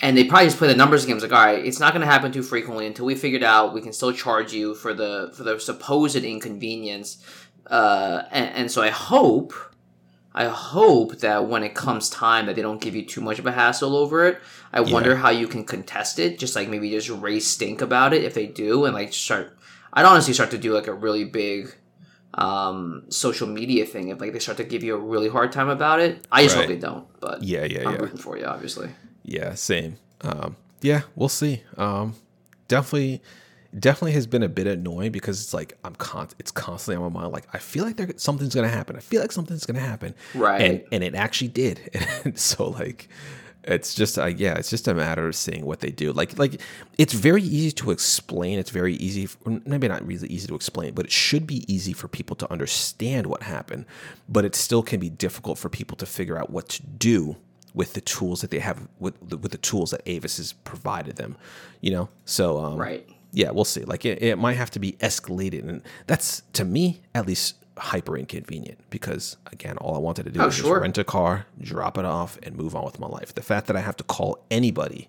And 0.00 0.16
they 0.16 0.24
probably 0.24 0.46
just 0.46 0.56
play 0.56 0.68
the 0.68 0.74
numbers 0.74 1.04
games 1.04 1.22
like, 1.22 1.32
all 1.32 1.44
right, 1.44 1.62
it's 1.64 1.78
not 1.78 1.92
going 1.92 2.00
to 2.00 2.10
happen 2.10 2.32
too 2.32 2.42
frequently 2.42 2.86
until 2.86 3.04
we 3.04 3.14
figured 3.14 3.42
out 3.42 3.74
we 3.74 3.82
can 3.82 3.92
still 3.92 4.12
charge 4.12 4.52
you 4.54 4.74
for 4.74 4.94
the 4.94 5.30
for 5.36 5.42
the 5.44 5.60
supposed 5.60 6.16
inconvenience. 6.16 7.22
Uh, 7.66 8.22
and, 8.30 8.54
and 8.56 8.70
so 8.70 8.82
I 8.82 8.88
hope, 8.88 9.52
I 10.40 10.46
hope 10.48 11.18
that 11.18 11.48
when 11.50 11.62
it 11.68 11.74
comes 11.74 12.08
time 12.08 12.46
that 12.46 12.56
they 12.56 12.62
don't 12.62 12.80
give 12.80 12.94
you 12.96 13.04
too 13.04 13.20
much 13.20 13.38
of 13.38 13.46
a 13.46 13.52
hassle 13.52 13.94
over 14.02 14.18
it. 14.28 14.40
I 14.72 14.80
wonder 14.80 15.16
how 15.16 15.30
you 15.30 15.46
can 15.48 15.64
contest 15.64 16.18
it, 16.18 16.38
just 16.38 16.56
like 16.56 16.68
maybe 16.68 16.90
just 16.90 17.10
raise 17.10 17.46
stink 17.46 17.82
about 17.82 18.12
it 18.16 18.24
if 18.24 18.32
they 18.34 18.46
do, 18.46 18.84
and 18.86 18.94
like 18.94 19.12
start. 19.12 19.46
I'd 19.92 20.06
honestly 20.06 20.34
start 20.34 20.50
to 20.52 20.58
do 20.58 20.72
like 20.72 20.86
a 20.86 20.94
really 20.94 21.24
big 21.24 21.74
um 22.34 23.02
social 23.08 23.48
media 23.48 23.84
thing 23.84 24.08
if 24.08 24.20
like 24.20 24.32
they 24.32 24.38
start 24.38 24.56
to 24.56 24.64
give 24.64 24.84
you 24.84 24.94
a 24.94 24.98
really 24.98 25.28
hard 25.28 25.50
time 25.50 25.68
about 25.68 25.98
it 25.98 26.24
i 26.30 26.44
just 26.44 26.54
hope 26.54 26.68
they 26.68 26.78
don't 26.78 27.04
but 27.20 27.42
Yeah, 27.42 27.64
yeah, 27.64 27.88
i'm 27.88 27.94
yeah. 27.94 28.00
rooting 28.02 28.18
for 28.18 28.38
you 28.38 28.44
obviously 28.44 28.88
Yeah, 29.24 29.54
same. 29.54 29.96
Um, 30.22 30.56
yeah, 30.80 31.02
we'll 31.16 31.28
see. 31.42 31.62
Um, 31.76 32.14
definitely, 32.68 33.20
definitely 33.78 34.12
has 34.12 34.26
been 34.26 34.42
a 34.42 34.48
bit 34.48 34.66
annoying 34.66 35.12
because 35.12 35.40
it's 35.40 35.54
like 35.54 35.78
I'm 35.84 35.94
con- 35.94 36.28
it's 36.38 36.50
constantly 36.50 37.02
on 37.02 37.12
my 37.12 37.20
mind. 37.20 37.32
Like 37.32 37.46
I 37.52 37.58
feel 37.58 37.84
like 37.84 37.96
there 37.96 38.08
something's 38.16 38.54
gonna 38.54 38.68
happen. 38.68 38.96
I 38.96 39.00
feel 39.00 39.20
like 39.20 39.32
something's 39.32 39.66
gonna 39.66 39.80
happen. 39.80 40.14
Right. 40.34 40.60
And 40.60 40.84
and 40.92 41.04
it 41.04 41.14
actually 41.14 41.48
did. 41.48 41.80
And 42.24 42.38
so 42.38 42.68
like. 42.68 43.08
It's 43.62 43.92
just, 43.92 44.18
uh, 44.18 44.24
yeah, 44.24 44.54
it's 44.54 44.70
just 44.70 44.88
a 44.88 44.94
matter 44.94 45.28
of 45.28 45.36
seeing 45.36 45.66
what 45.66 45.80
they 45.80 45.90
do. 45.90 46.14
Like, 46.14 46.38
like 46.38 46.62
it's 46.96 47.12
very 47.12 47.42
easy 47.42 47.70
to 47.72 47.90
explain. 47.90 48.58
It's 48.58 48.70
very 48.70 48.94
easy, 48.94 49.28
maybe 49.66 49.86
not 49.86 50.04
really 50.06 50.28
easy 50.28 50.48
to 50.48 50.54
explain, 50.54 50.94
but 50.94 51.04
it 51.04 51.12
should 51.12 51.46
be 51.46 51.70
easy 51.72 51.92
for 51.92 52.08
people 52.08 52.34
to 52.36 52.50
understand 52.50 53.26
what 53.26 53.42
happened. 53.42 53.84
But 54.30 54.46
it 54.46 54.54
still 54.54 54.82
can 54.82 54.98
be 54.98 55.10
difficult 55.10 55.58
for 55.58 55.68
people 55.68 55.94
to 55.98 56.06
figure 56.06 56.38
out 56.38 56.48
what 56.48 56.70
to 56.70 56.82
do 56.82 57.36
with 57.74 57.92
the 57.92 58.00
tools 58.00 58.40
that 58.40 58.50
they 58.50 58.60
have 58.60 58.88
with 58.98 59.14
the, 59.28 59.36
with 59.36 59.52
the 59.52 59.58
tools 59.58 59.90
that 59.90 60.00
Avis 60.06 60.38
has 60.38 60.54
provided 60.54 61.16
them, 61.16 61.36
you 61.82 61.90
know. 61.90 62.08
So 62.24 62.58
um, 62.58 62.78
Right. 62.78 63.06
Yeah, 63.32 63.50
we'll 63.50 63.64
see. 63.64 63.82
Like 63.84 64.04
it, 64.04 64.22
it 64.22 64.38
might 64.38 64.54
have 64.56 64.70
to 64.72 64.78
be 64.78 64.92
escalated, 64.92 65.68
and 65.68 65.82
that's 66.06 66.42
to 66.54 66.64
me 66.64 67.00
at 67.14 67.26
least 67.26 67.56
hyper 67.78 68.18
inconvenient 68.18 68.78
because 68.90 69.36
again, 69.52 69.76
all 69.78 69.94
I 69.94 69.98
wanted 69.98 70.24
to 70.24 70.30
do 70.30 70.40
Oh, 70.40 70.46
was 70.46 70.54
sure. 70.54 70.74
just 70.76 70.82
rent 70.82 70.98
a 70.98 71.04
car, 71.04 71.46
drop 71.60 71.96
it 71.96 72.04
off, 72.04 72.38
and 72.42 72.54
move 72.56 72.74
on 72.76 72.84
with 72.84 72.98
my 72.98 73.06
life. 73.06 73.34
The 73.34 73.42
fact 73.42 73.66
that 73.68 73.76
I 73.76 73.80
have 73.80 73.96
to 73.96 74.04
call 74.04 74.44
anybody 74.50 75.08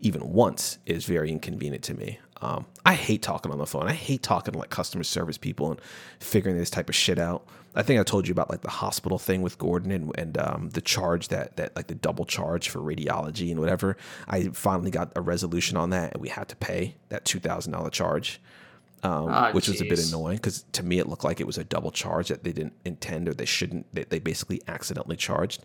even 0.00 0.32
once 0.32 0.78
is 0.86 1.04
very 1.04 1.30
inconvenient 1.30 1.84
to 1.84 1.94
me. 1.94 2.18
Um, 2.44 2.66
I 2.84 2.94
hate 2.94 3.22
talking 3.22 3.50
on 3.50 3.58
the 3.58 3.66
phone. 3.66 3.88
I 3.88 3.94
hate 3.94 4.22
talking 4.22 4.52
to 4.52 4.58
like 4.58 4.70
customer 4.70 5.04
service 5.04 5.38
people 5.38 5.70
and 5.70 5.80
figuring 6.20 6.58
this 6.58 6.70
type 6.70 6.88
of 6.88 6.94
shit 6.94 7.18
out. 7.18 7.46
I 7.74 7.82
think 7.82 7.98
I 7.98 8.04
told 8.04 8.28
you 8.28 8.32
about 8.32 8.50
like 8.50 8.60
the 8.60 8.70
hospital 8.70 9.18
thing 9.18 9.42
with 9.42 9.58
Gordon 9.58 9.90
and, 9.90 10.12
and 10.16 10.38
um, 10.38 10.70
the 10.70 10.80
charge 10.80 11.28
that 11.28 11.56
that 11.56 11.74
like 11.74 11.86
the 11.86 11.94
double 11.94 12.24
charge 12.24 12.68
for 12.68 12.80
radiology 12.80 13.50
and 13.50 13.58
whatever. 13.58 13.96
I 14.28 14.48
finally 14.48 14.90
got 14.90 15.10
a 15.16 15.20
resolution 15.20 15.76
on 15.76 15.90
that, 15.90 16.12
and 16.12 16.22
we 16.22 16.28
had 16.28 16.48
to 16.50 16.56
pay 16.56 16.96
that 17.08 17.24
two 17.24 17.40
thousand 17.40 17.72
dollar 17.72 17.90
charge 17.90 18.40
um, 19.04 19.26
Ah, 19.28 19.50
which 19.52 19.68
was 19.68 19.80
a 19.80 19.84
bit 19.84 20.06
annoying 20.08 20.36
because 20.36 20.64
to 20.72 20.82
me 20.82 20.98
it 20.98 21.08
looked 21.08 21.24
like 21.24 21.40
it 21.40 21.46
was 21.46 21.58
a 21.58 21.64
double 21.64 21.90
charge 21.90 22.28
that 22.28 22.42
they 22.42 22.52
didn't 22.52 22.74
intend 22.84 23.28
or 23.28 23.34
they 23.34 23.44
shouldn't. 23.44 23.86
They, 23.94 24.04
they 24.04 24.18
basically 24.18 24.62
accidentally 24.66 25.16
charged. 25.16 25.62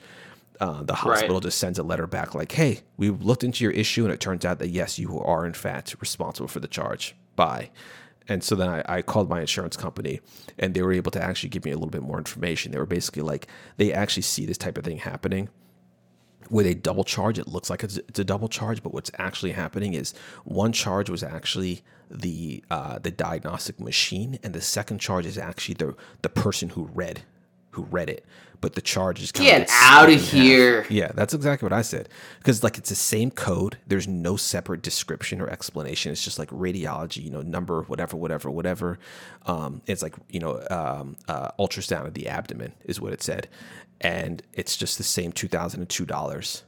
Uh, 0.60 0.84
the 0.84 0.94
hospital 0.96 1.40
just 1.40 1.58
sends 1.58 1.80
a 1.80 1.84
letter 1.84 2.06
back 2.06 2.36
like, 2.36 2.52
"Hey, 2.52 2.82
we 2.98 3.10
looked 3.10 3.44
into 3.44 3.64
your 3.64 3.72
issue 3.72 4.04
and 4.04 4.14
it 4.14 4.20
turns 4.20 4.44
out 4.44 4.60
that 4.60 4.70
yes, 4.70 5.00
you 5.00 5.20
are 5.20 5.46
in 5.46 5.54
fact 5.54 5.96
responsible 6.02 6.48
for 6.48 6.60
the 6.60 6.68
charge. 6.68 7.16
Bye." 7.36 7.70
And 8.28 8.44
so 8.44 8.56
then 8.56 8.70
I, 8.70 8.84
I 8.86 9.02
called 9.02 9.28
my 9.28 9.42
insurance 9.42 9.76
company, 9.76 10.22
and 10.60 10.74
they 10.74 10.84
were 10.84 10.94
able 10.94 11.12
to 11.12 11.22
actually 11.22 11.50
give 11.50 11.66
me 11.66 11.72
a 11.72 11.76
little 11.76 11.90
bit 11.90 12.04
more 12.04 12.20
information. 12.20 12.72
They 12.72 12.78
were 12.78 12.86
basically 12.86 13.24
like, 13.24 13.48
they 13.78 13.92
actually 13.92 14.22
see 14.22 14.46
this 14.46 14.58
type 14.58 14.78
of 14.78 14.84
thing 14.84 15.00
happening, 15.00 15.50
where 16.50 16.64
they 16.64 16.76
double 16.76 17.04
charge. 17.04 17.40
It 17.40 17.48
looks 17.48 17.72
like 17.72 17.84
it's, 17.84 17.98
it's 17.98 18.20
a 18.20 18.24
double 18.24 18.48
charge, 18.48 18.84
but 18.84 18.94
what's 18.94 19.10
actually 19.18 19.54
happening 19.54 19.94
is 19.96 20.14
one 20.44 20.74
charge 20.74 21.10
was 21.10 21.24
actually 21.24 21.82
the 22.12 22.64
uh, 22.70 23.00
the 23.00 23.12
diagnostic 23.12 23.80
machine, 23.80 24.38
and 24.44 24.54
the 24.54 24.62
second 24.62 25.00
charge 25.00 25.26
is 25.26 25.38
actually 25.38 25.76
the 25.76 25.96
the 26.22 26.30
person 26.30 26.70
who 26.70 26.86
read 26.94 27.24
who 27.72 27.84
read 27.84 28.10
it. 28.10 28.26
But 28.62 28.76
the 28.76 28.82
charge 28.82 29.22
is 29.22 29.32
kind 29.32 29.48
Get 29.48 29.70
out 29.72 30.10
of 30.12 30.20
here. 30.22 30.86
Yeah, 30.90 31.12
that's 31.14 31.34
exactly 31.34 31.66
what 31.66 31.72
I 31.72 31.82
said. 31.82 32.10
Because 32.40 32.62
like 32.62 32.78
it's 32.78 32.90
the 32.90 32.96
same 32.96 33.32
code. 33.32 33.78
There's 33.88 34.06
no 34.06 34.36
separate 34.36 34.82
description 34.82 35.40
or 35.40 35.50
explanation. 35.50 36.12
It's 36.12 36.22
just 36.26 36.38
like 36.38 36.50
radiology, 36.50 37.24
you 37.24 37.30
know, 37.30 37.42
number, 37.42 37.84
whatever, 37.84 38.18
whatever, 38.18 38.52
whatever. 38.52 39.00
Um, 39.46 39.82
it's 39.88 40.02
like 40.04 40.16
you 40.28 40.42
know, 40.42 40.62
um, 40.70 41.16
uh, 41.30 41.52
ultrasound 41.58 42.06
of 42.06 42.16
the 42.16 42.28
abdomen 42.28 42.74
is 42.84 43.00
what 43.00 43.14
it 43.14 43.24
said, 43.24 43.48
and 44.02 44.44
it's 44.52 44.76
just 44.76 44.98
the 44.98 45.06
same 45.06 45.32
two 45.32 45.48
thousand 45.48 45.80
and 45.80 45.90
two 45.90 46.06
dollars. 46.06 46.64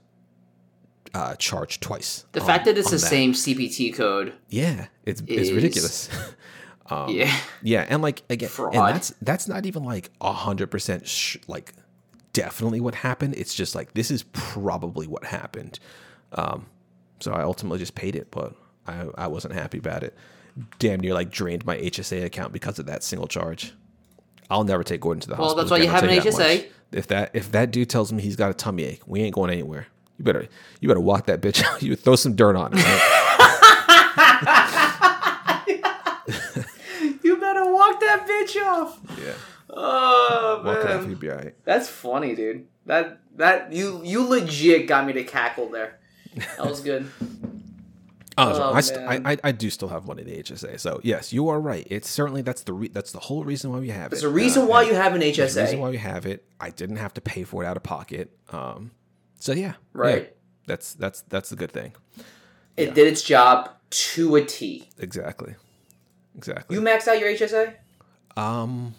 Uh, 1.13 1.35
charged 1.35 1.81
twice. 1.81 2.23
the 2.31 2.39
on- 2.39 2.45
fact 2.47 2.63
that 2.63 2.77
it's 2.77 2.89
the 2.89 2.97
same 2.99 3.33
cpt 3.33 3.93
code 3.93 4.33
yeah, 4.47 4.85
it's 5.05 5.21
it's 5.27 5.49
is- 5.49 6.09
ridiculous. 6.91 7.29
yeah 7.29 7.39
Yeah, 7.63 7.85
and 7.89 8.01
like 8.01 8.23
again, 8.29 8.49
Fraud. 8.49 8.75
and 8.75 8.95
that's 8.95 9.13
that's 9.21 9.47
not 9.47 9.65
even 9.65 9.83
like 9.83 10.09
a 10.21 10.31
hundred 10.31 10.67
percent 10.71 11.07
sh- 11.07 11.37
like 11.47 11.73
definitely 12.33 12.79
what 12.79 12.95
happened. 12.95 13.35
It's 13.35 13.53
just 13.53 13.75
like 13.75 13.93
this 13.93 14.11
is 14.11 14.23
probably 14.33 15.07
what 15.07 15.23
happened. 15.25 15.79
Um, 16.33 16.67
so 17.19 17.31
I 17.33 17.43
ultimately 17.43 17.79
just 17.79 17.95
paid 17.95 18.15
it, 18.15 18.29
but 18.31 18.53
I 18.87 19.07
I 19.17 19.27
wasn't 19.27 19.53
happy 19.53 19.77
about 19.77 20.03
it. 20.03 20.15
Damn 20.79 20.99
near 20.99 21.13
like 21.13 21.29
drained 21.31 21.65
my 21.65 21.77
HSA 21.77 22.25
account 22.25 22.51
because 22.53 22.77
of 22.79 22.85
that 22.87 23.03
single 23.03 23.27
charge. 23.27 23.73
I'll 24.49 24.65
never 24.65 24.83
take 24.83 24.99
Gordon 25.01 25.21
to 25.21 25.27
the 25.29 25.35
Well, 25.35 25.43
hospital. 25.55 25.55
Well, 25.55 25.63
that's 25.65 25.71
why 25.71 25.77
you 25.85 25.89
have 25.89 26.03
an 26.03 26.09
HSA. 26.33 26.57
much. 26.63 26.71
If 26.91 27.07
that 27.07 27.31
if 27.33 27.51
that 27.53 27.71
dude 27.71 27.89
tells 27.89 28.11
me 28.11 28.21
he's 28.21 28.35
got 28.35 28.51
a 28.51 28.53
tummy 28.53 28.83
ache, 28.83 29.01
we 29.05 29.21
ain't 29.21 29.33
going 29.33 29.49
anywhere. 29.49 29.87
You 30.17 30.25
better 30.25 30.47
you 30.81 30.89
better 30.89 30.99
walk 30.99 31.27
that 31.27 31.39
bitch 31.41 31.63
out. 31.63 31.81
You 31.87 31.95
throw 31.95 32.17
some 32.17 32.35
dirt 32.35 32.57
on 32.57 32.73
it. 32.73 32.83
right? 32.83 33.07
you 37.23 37.37
better 37.37 37.71
walk 37.71 37.99
that 38.11 38.27
bitch 38.27 38.55
off 38.65 38.99
yeah, 39.23 39.33
oh 39.69 40.61
man 40.63 41.11
off. 41.13 41.19
Be 41.19 41.29
all 41.29 41.37
right. 41.37 41.55
that's 41.63 41.87
funny 41.89 42.35
dude 42.35 42.67
that 42.85 43.19
that 43.35 43.71
you 43.73 44.01
you 44.03 44.27
legit 44.27 44.87
got 44.87 45.05
me 45.05 45.13
to 45.13 45.23
cackle 45.23 45.69
there 45.69 45.99
that 46.35 46.65
was 46.65 46.81
good 46.81 47.09
Oh, 48.37 48.53
Oh, 48.53 48.73
I, 48.73 48.79
st- 48.81 48.99
I, 49.01 49.31
I 49.33 49.37
I 49.43 49.51
do 49.51 49.69
still 49.69 49.89
have 49.89 50.07
one 50.07 50.17
in 50.17 50.25
the 50.25 50.31
HSA. 50.41 50.79
So 50.79 51.01
yes, 51.03 51.33
you 51.33 51.49
are 51.49 51.59
right. 51.59 51.85
It's 51.91 52.09
certainly 52.09 52.41
that's 52.41 52.63
the 52.63 52.71
re- 52.71 52.87
that's 52.87 53.11
the 53.11 53.19
whole 53.19 53.43
reason 53.43 53.71
why 53.73 53.79
we 53.79 53.89
have 53.89 54.09
there's 54.09 54.23
it. 54.23 54.27
a 54.27 54.29
reason 54.29 54.63
Uh, 54.63 54.67
why 54.67 54.83
you 54.83 54.93
have 54.95 55.13
an 55.13 55.19
there's 55.19 55.57
a 55.57 55.61
reason 55.61 55.79
why 55.81 55.89
we 55.89 55.97
have 55.97 56.25
it. 56.25 56.45
I 56.59 56.69
didn't 56.69 56.95
have 56.95 57.13
to 57.15 57.21
pay 57.21 57.43
for 57.43 57.61
it 57.61 57.67
out 57.67 57.75
of 57.75 57.83
pocket. 57.83 58.31
Um, 58.49 58.91
so 59.37 59.51
yeah, 59.51 59.59
yeah. 59.67 59.73
Right. 59.93 60.35
that's 60.65 60.93
that's 60.93 61.21
that's 61.23 61.49
the 61.49 61.57
good 61.57 61.73
thing. 61.73 61.93
it 62.77 62.95
did 62.95 63.07
its 63.07 63.21
job 63.21 63.69
to 63.89 64.37
a 64.37 64.45
t 64.45 64.87
Exactly, 64.97 65.55
exactly. 66.37 66.73
you 66.77 66.81
maxed 66.81 67.09
out 67.09 67.19
your 67.19 67.29
hsa 67.33 67.73
um, 68.37 68.95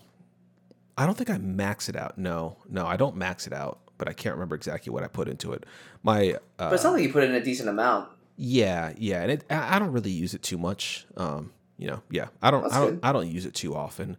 I 0.96 1.06
don't 1.06 1.16
think 1.16 1.30
I 1.30 1.38
max 1.38 1.88
it 1.88 1.96
out. 1.96 2.18
No, 2.18 2.56
no, 2.68 2.86
I 2.86 2.96
don't 2.96 3.16
max 3.16 3.46
it 3.46 3.52
out. 3.52 3.78
But 3.98 4.08
I 4.08 4.14
can't 4.14 4.34
remember 4.34 4.56
exactly 4.56 4.92
what 4.92 5.04
I 5.04 5.06
put 5.06 5.28
into 5.28 5.52
it. 5.52 5.64
My 6.02 6.32
uh, 6.32 6.70
but 6.70 6.72
it 6.72 6.78
sounds 6.78 6.94
like 6.94 7.04
you 7.04 7.12
put 7.12 7.22
in 7.22 7.32
a 7.34 7.40
decent 7.40 7.68
amount 7.68 8.08
Yeah, 8.36 8.92
yeah, 8.96 9.22
and 9.22 9.30
it, 9.30 9.44
I 9.48 9.78
don't 9.78 9.92
really 9.92 10.10
use 10.10 10.34
it 10.34 10.42
too 10.42 10.58
much. 10.58 11.06
Um, 11.16 11.52
you 11.78 11.86
know, 11.86 12.02
yeah, 12.10 12.26
I 12.42 12.50
don't, 12.50 12.62
That's 12.62 12.74
I 12.74 12.80
don't, 12.80 12.90
good. 12.94 13.00
I 13.04 13.12
don't 13.12 13.28
use 13.30 13.46
it 13.46 13.54
too 13.54 13.76
often. 13.76 14.16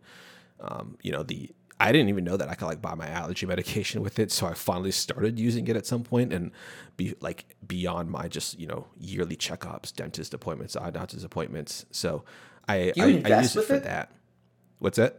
Um, 0.61 0.97
you 1.01 1.11
know, 1.11 1.23
the 1.23 1.49
I 1.81 1.91
didn't 1.91 2.07
even 2.07 2.23
know 2.23 2.37
that 2.37 2.47
I 2.47 2.53
could 2.55 2.67
like 2.67 2.81
buy 2.81 2.95
my 2.95 3.07
allergy 3.09 3.45
medication 3.53 4.01
with 4.01 4.19
it, 4.19 4.31
so 4.31 4.47
I 4.47 4.53
finally 4.53 4.91
started 4.91 5.37
using 5.37 5.67
it 5.67 5.75
at 5.75 5.85
some 5.85 6.03
point, 6.03 6.31
and 6.31 6.51
be 6.95 7.15
like 7.19 7.43
beyond 7.67 8.09
my 8.09 8.29
just 8.29 8.57
you 8.57 8.67
know 8.67 8.87
yearly 8.97 9.35
checkups, 9.35 9.93
dentist 9.93 10.33
appointments, 10.33 10.77
eye 10.77 10.91
doctor's 10.91 11.25
appointments. 11.25 11.85
So 11.91 12.23
I 12.69 12.93
you 12.95 13.03
I, 13.03 13.21
I 13.25 13.41
use 13.41 13.55
it 13.55 13.59
with 13.59 13.67
for 13.67 13.75
it? 13.75 13.83
that. 13.83 14.11
What's 14.83 14.97
that? 14.97 15.17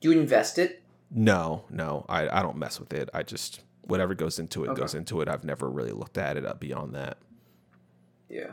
Do 0.00 0.12
you 0.12 0.20
invest 0.20 0.56
it? 0.56 0.80
No, 1.10 1.64
no, 1.68 2.06
I, 2.08 2.28
I 2.28 2.42
don't 2.42 2.56
mess 2.56 2.78
with 2.78 2.92
it. 2.92 3.10
I 3.12 3.24
just 3.24 3.58
whatever 3.82 4.14
goes 4.14 4.38
into 4.38 4.62
it 4.62 4.68
Okay. 4.68 4.80
goes 4.82 4.94
into 4.94 5.20
it. 5.20 5.26
I've 5.28 5.42
never 5.42 5.68
really 5.68 5.90
looked 5.90 6.16
at 6.16 6.36
it 6.36 6.60
beyond 6.60 6.94
that. 6.94 7.18
Yeah. 8.28 8.52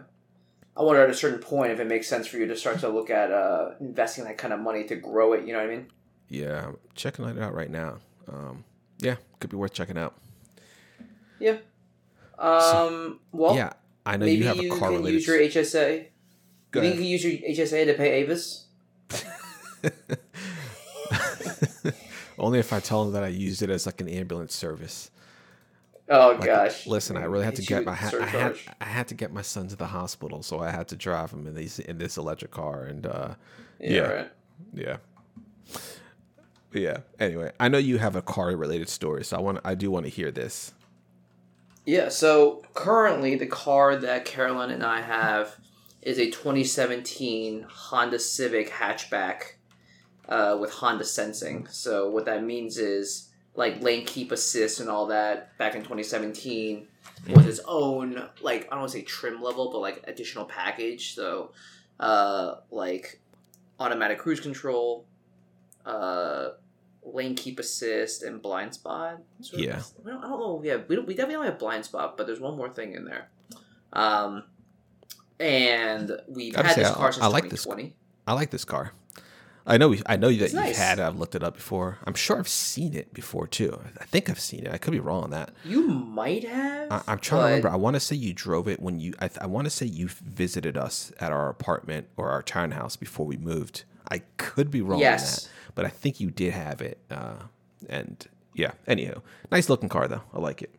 I 0.76 0.82
wonder 0.82 1.04
at 1.04 1.12
a 1.12 1.14
certain 1.14 1.38
point 1.38 1.74
if 1.74 1.80
it 1.80 1.86
makes 1.86 2.08
sense 2.08 2.26
for 2.26 2.38
you 2.38 2.48
to 2.48 2.56
start 2.56 2.80
to 2.80 2.90
look 2.90 3.12
at 3.12 3.32
uh, 3.32 3.74
investing 3.80 4.24
that 4.24 4.40
kind 4.40 4.52
of 4.52 4.60
money 4.62 4.84
to 4.86 4.96
grow 4.96 5.34
it. 5.34 5.46
You 5.46 5.54
know 5.54 5.60
what 5.60 5.70
I 5.70 5.76
mean? 5.76 5.88
Yeah, 6.28 6.70
I'm 6.70 6.78
checking 6.96 7.26
it 7.26 7.38
out 7.38 7.54
right 7.54 7.70
now. 7.70 7.98
Um, 8.28 8.64
yeah, 8.98 9.18
could 9.40 9.52
be 9.52 9.58
worth 9.58 9.74
checking 9.74 10.00
out. 10.00 10.16
Yeah. 11.40 11.58
Um. 12.40 13.20
well, 13.32 13.56
yeah, 13.56 13.74
I 14.08 14.18
know 14.18 14.26
maybe 14.26 14.38
you 14.38 14.38
you, 14.42 14.48
have 14.48 14.60
a 14.60 14.70
car 14.70 14.90
can 14.90 14.98
related. 14.98 15.14
use 15.14 15.28
your 15.28 15.38
HSA. 15.38 16.06
Go 16.72 16.82
you 16.82 16.90
think 16.90 16.94
ahead. 16.96 17.06
you 17.06 17.20
can 17.20 17.30
use 17.54 17.58
your 17.58 17.68
HSA 17.68 17.86
to 17.86 17.94
pay 17.94 18.10
Avis? 18.22 18.66
Only 22.38 22.60
if 22.60 22.74
I 22.74 22.80
tell 22.80 23.04
them 23.06 23.14
that 23.14 23.24
I 23.24 23.28
used 23.28 23.62
it 23.62 23.70
as 23.70 23.86
like 23.86 24.02
an 24.02 24.10
ambulance 24.10 24.56
service. 24.56 25.12
Oh 26.10 26.32
Like, 26.32 26.46
gosh! 26.46 26.86
listen, 26.88 27.16
I 27.16 27.24
really 27.26 27.46
had 27.46 27.56
to 27.56 27.62
get 27.62 27.86
my 27.86 27.94
ha- 27.96 28.12
I 28.20 28.26
had. 28.26 28.56
I 28.82 28.86
had 28.86 29.08
to 29.10 29.16
get 29.16 29.32
my 29.32 29.42
son 29.42 29.68
to 29.70 29.76
the 29.76 29.86
hospital, 29.88 30.44
so 30.44 30.60
I 30.60 30.70
had 30.70 30.88
to 30.90 30.96
drive 30.96 31.32
him 31.32 31.48
in 31.48 31.56
these 31.56 31.80
in 31.80 31.98
this 31.98 32.18
electric 32.18 32.52
car, 32.52 32.84
and 32.84 33.06
uh, 33.06 33.36
Yeah. 33.80 33.92
yeah. 33.92 34.02
Right. 34.02 34.32
yeah, 34.74 34.98
yeah. 36.74 36.98
Anyway, 37.20 37.52
I 37.60 37.70
know 37.70 37.78
you 37.78 38.00
have 38.00 38.16
a 38.16 38.22
car 38.22 38.48
related 38.56 38.90
story, 38.90 39.24
so 39.24 39.38
I 39.38 39.40
want 39.42 39.60
I 39.64 39.76
do 39.76 39.92
want 39.92 40.06
to 40.06 40.12
hear 40.12 40.30
this. 40.32 40.74
Yeah, 41.86 42.10
so 42.10 42.64
currently 42.74 43.36
the 43.36 43.48
car 43.48 43.96
that 43.96 44.26
Carolyn 44.26 44.72
and 44.72 44.84
I 44.84 45.02
have 45.02 45.58
is 46.02 46.18
a 46.18 46.30
2017 46.32 47.66
Honda 47.70 48.20
Civic 48.20 48.70
hatchback 48.72 49.54
uh, 50.30 50.58
with 50.60 50.72
Honda 50.72 51.04
Sensing. 51.04 51.68
So 51.70 52.10
what 52.10 52.26
that 52.26 52.44
means 52.44 52.78
is 52.78 53.30
like 53.56 53.82
lane 53.82 54.06
keep 54.06 54.32
assist 54.32 54.80
and 54.80 54.90
all 54.90 55.08
that 55.08 55.58
back 55.58 55.76
in 55.76 55.82
2017 55.82 56.88
was 57.30 57.46
its 57.46 57.60
own 57.68 58.30
like 58.42 58.66
I 58.68 58.72
don't 58.72 58.80
want 58.80 58.92
to 58.92 58.98
say 58.98 59.04
trim 59.04 59.42
level, 59.42 59.72
but 59.72 59.80
like 59.80 60.04
additional 60.08 60.46
package. 60.46 61.14
So 61.16 61.52
uh, 62.00 62.56
like 62.72 63.20
automatic 63.80 64.18
cruise 64.20 64.40
control, 64.40 65.06
uh, 65.86 66.50
lane 67.04 67.36
keep 67.36 67.60
assist, 67.60 68.24
and 68.24 68.42
blind 68.42 68.74
spot. 68.74 69.22
sort 69.42 69.62
of. 69.62 69.68
Yeah. 69.68 69.82
We 70.04 70.12
don't, 70.12 70.24
I 70.24 70.30
don't 70.30 70.40
know. 70.40 70.62
Yeah, 70.64 70.78
we, 70.88 70.96
don't, 70.96 71.06
we 71.08 71.14
definitely 71.14 71.36
don't 71.36 71.46
have 71.46 71.60
blind 71.60 71.86
spot, 71.86 72.18
but 72.18 72.26
there's 72.28 72.40
one 72.40 72.58
more 72.58 72.70
thing 72.70 72.94
in 72.94 73.06
there. 73.06 73.30
Um, 73.94 74.44
and 75.40 76.12
we've 76.28 76.54
Gotta 76.54 76.70
had 76.70 76.78
this 76.78 76.90
I- 76.90 76.94
car 76.94 77.12
since 77.12 77.24
I 77.24 77.28
like 77.28 77.50
this 77.50 77.64
2020. 77.64 77.96
I 78.26 78.34
like 78.34 78.50
this 78.52 78.66
car. 78.66 78.94
I 79.66 79.78
know 79.78 79.88
we, 79.90 80.02
I 80.06 80.18
know 80.18 80.28
that 80.28 80.42
It's 80.42 80.54
you've 80.54 80.62
nice. 80.62 80.78
had 80.78 81.00
it. 81.00 81.04
I've 81.04 81.18
looked 81.18 81.36
it 81.36 81.44
up 81.44 81.56
before. 81.56 81.98
I'm 82.06 82.16
sure 82.16 82.38
I've 82.38 82.50
seen 82.50 82.94
it 82.94 83.14
before 83.14 83.48
too. 83.48 83.80
I 83.98 84.04
think 84.04 84.30
I've 84.30 84.40
seen 84.40 84.66
it. 84.66 84.74
I 84.74 84.78
could 84.78 84.92
be 84.92 85.00
wrong 85.00 85.24
on 85.24 85.30
that. 85.30 85.52
You 85.64 85.88
might 85.88 86.44
have. 86.44 86.92
I, 86.92 87.02
I'm 87.08 87.20
trying 87.20 87.40
but- 87.42 87.48
to 87.48 87.48
remember. 87.56 87.70
I 87.70 87.76
want 87.78 87.94
to 87.96 88.00
say 88.02 88.16
you 88.18 88.34
drove 88.34 88.68
it 88.68 88.82
when 88.82 89.00
you. 89.00 89.14
I, 89.22 89.30
I 89.40 89.46
want 89.46 89.66
to 89.66 89.70
say 89.70 89.86
you 89.86 90.10
visited 90.10 90.76
us 90.78 91.14
at 91.20 91.32
our 91.32 91.48
apartment 91.50 92.08
or 92.18 92.30
our 92.30 92.44
townhouse 92.44 92.96
before 92.98 93.26
we 93.26 93.38
moved. 93.38 93.86
I 94.12 94.20
could 94.38 94.70
be 94.70 94.82
wrong 94.82 95.00
Yes. 95.00 95.46
on 95.46 95.50
that, 95.50 95.50
but 95.76 95.86
I 95.86 95.90
think 95.90 96.20
you 96.20 96.30
did 96.30 96.54
have 96.54 96.82
it. 96.82 96.98
Uh, 97.10 97.36
and 97.88 98.28
yeah. 98.54 98.74
Anywho, 98.86 99.22
nice 99.50 99.70
looking 99.70 99.88
car 99.88 100.10
though. 100.10 100.24
I 100.34 100.40
like 100.40 100.62
it. 100.62 100.72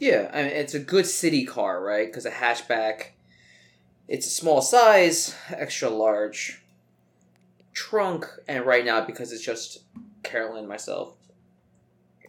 Yeah, 0.00 0.30
I 0.34 0.42
mean, 0.42 0.50
it's 0.50 0.74
a 0.74 0.80
good 0.80 1.06
city 1.06 1.44
car, 1.44 1.80
right? 1.80 2.08
Because 2.08 2.26
a 2.26 2.30
hatchback, 2.32 3.10
it's 4.08 4.26
a 4.26 4.30
small 4.30 4.60
size, 4.60 5.36
extra 5.50 5.88
large 5.88 6.60
trunk, 7.74 8.26
and 8.48 8.64
right 8.64 8.84
now 8.84 9.04
because 9.04 9.32
it's 9.32 9.44
just 9.44 9.84
Carolyn, 10.22 10.66
myself, 10.66 11.14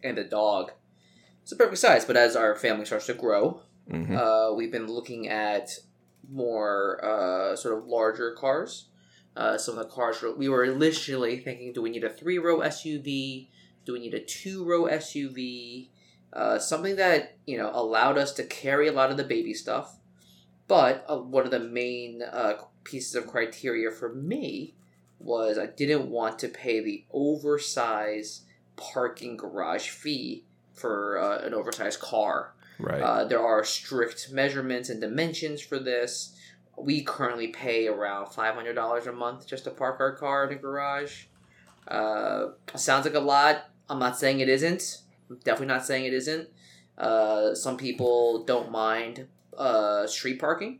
and 0.03 0.17
the 0.17 0.23
dog, 0.23 0.71
it's 1.43 1.51
a 1.51 1.55
perfect 1.55 1.77
size. 1.77 2.03
But 2.05 2.17
as 2.17 2.35
our 2.35 2.55
family 2.55 2.85
starts 2.85 3.05
to 3.07 3.13
grow, 3.13 3.61
hmm 3.89 4.15
uh, 4.15 4.51
we've 4.53 4.71
been 4.71 4.87
looking 4.87 5.29
at 5.29 5.69
more 6.29 6.99
uh, 7.05 7.55
sort 7.55 7.77
of 7.77 7.85
larger 7.85 8.31
cars. 8.33 8.89
Uh, 9.37 9.57
some 9.57 9.77
of 9.77 9.83
the 9.87 9.93
cars 9.93 10.21
were- 10.21 10.35
we 10.35 10.49
were 10.49 10.63
initially 10.65 11.37
thinking: 11.37 11.71
Do 11.73 11.81
we 11.81 11.89
need 11.91 12.03
a 12.03 12.09
three 12.09 12.37
row 12.39 12.59
SUV? 12.59 13.49
Do 13.85 13.93
we 13.93 13.99
need 13.99 14.13
a 14.15 14.19
two 14.19 14.65
row 14.65 14.83
SUV? 14.85 15.89
Uh, 16.33 16.57
something 16.59 16.95
that 16.97 17.37
you 17.45 17.57
know 17.57 17.69
allowed 17.73 18.17
us 18.17 18.33
to 18.33 18.43
carry 18.43 18.87
a 18.87 18.91
lot 18.91 19.11
of 19.11 19.17
the 19.17 19.23
baby 19.23 19.53
stuff. 19.53 19.97
But 20.67 21.05
uh, 21.07 21.17
one 21.19 21.45
of 21.45 21.51
the 21.51 21.59
main 21.59 22.23
uh, 22.23 22.53
pieces 22.83 23.13
of 23.13 23.27
criteria 23.27 23.91
for 23.91 24.13
me 24.15 24.73
was 25.19 25.57
I 25.57 25.67
didn't 25.67 26.09
want 26.09 26.39
to 26.39 26.47
pay 26.47 26.81
the 26.81 27.05
oversized 27.11 28.43
parking 28.75 29.37
garage 29.37 29.89
fee 29.89 30.45
for 30.73 31.17
uh, 31.17 31.39
an 31.39 31.53
oversized 31.53 31.99
car. 31.99 32.53
Right. 32.79 33.01
Uh, 33.01 33.23
there 33.25 33.39
are 33.39 33.63
strict 33.63 34.31
measurements 34.31 34.89
and 34.89 34.99
dimensions 34.99 35.61
for 35.61 35.79
this. 35.79 36.35
We 36.77 37.03
currently 37.03 37.47
pay 37.47 37.87
around 37.87 38.33
five 38.33 38.53
hundred 38.55 38.73
dollars 38.73 39.07
a 39.07 39.13
month 39.13 39.47
just 39.47 39.63
to 39.63 39.71
park 39.71 39.99
our 39.99 40.15
car 40.15 40.45
in 40.45 40.57
a 40.57 40.59
garage. 40.59 41.25
Uh, 41.87 42.47
sounds 42.75 43.05
like 43.05 43.15
a 43.15 43.19
lot. 43.19 43.69
I'm 43.89 43.99
not 43.99 44.17
saying 44.17 44.39
it 44.39 44.49
isn't. 44.49 45.01
I'm 45.29 45.37
definitely 45.37 45.67
not 45.67 45.85
saying 45.85 46.05
it 46.05 46.13
isn't. 46.13 46.49
Uh, 46.97 47.53
some 47.55 47.77
people 47.77 48.43
don't 48.43 48.71
mind 48.71 49.27
uh, 49.57 50.07
street 50.07 50.39
parking. 50.39 50.79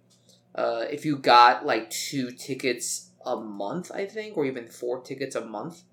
Uh, 0.53 0.85
if 0.89 1.05
you 1.05 1.17
got 1.17 1.65
like 1.65 1.89
two 1.89 2.31
tickets 2.31 3.11
a 3.25 3.35
month, 3.35 3.91
I 3.93 4.05
think, 4.05 4.37
or 4.37 4.45
even 4.45 4.67
four 4.67 5.01
tickets 5.01 5.35
a 5.35 5.45
month 5.45 5.83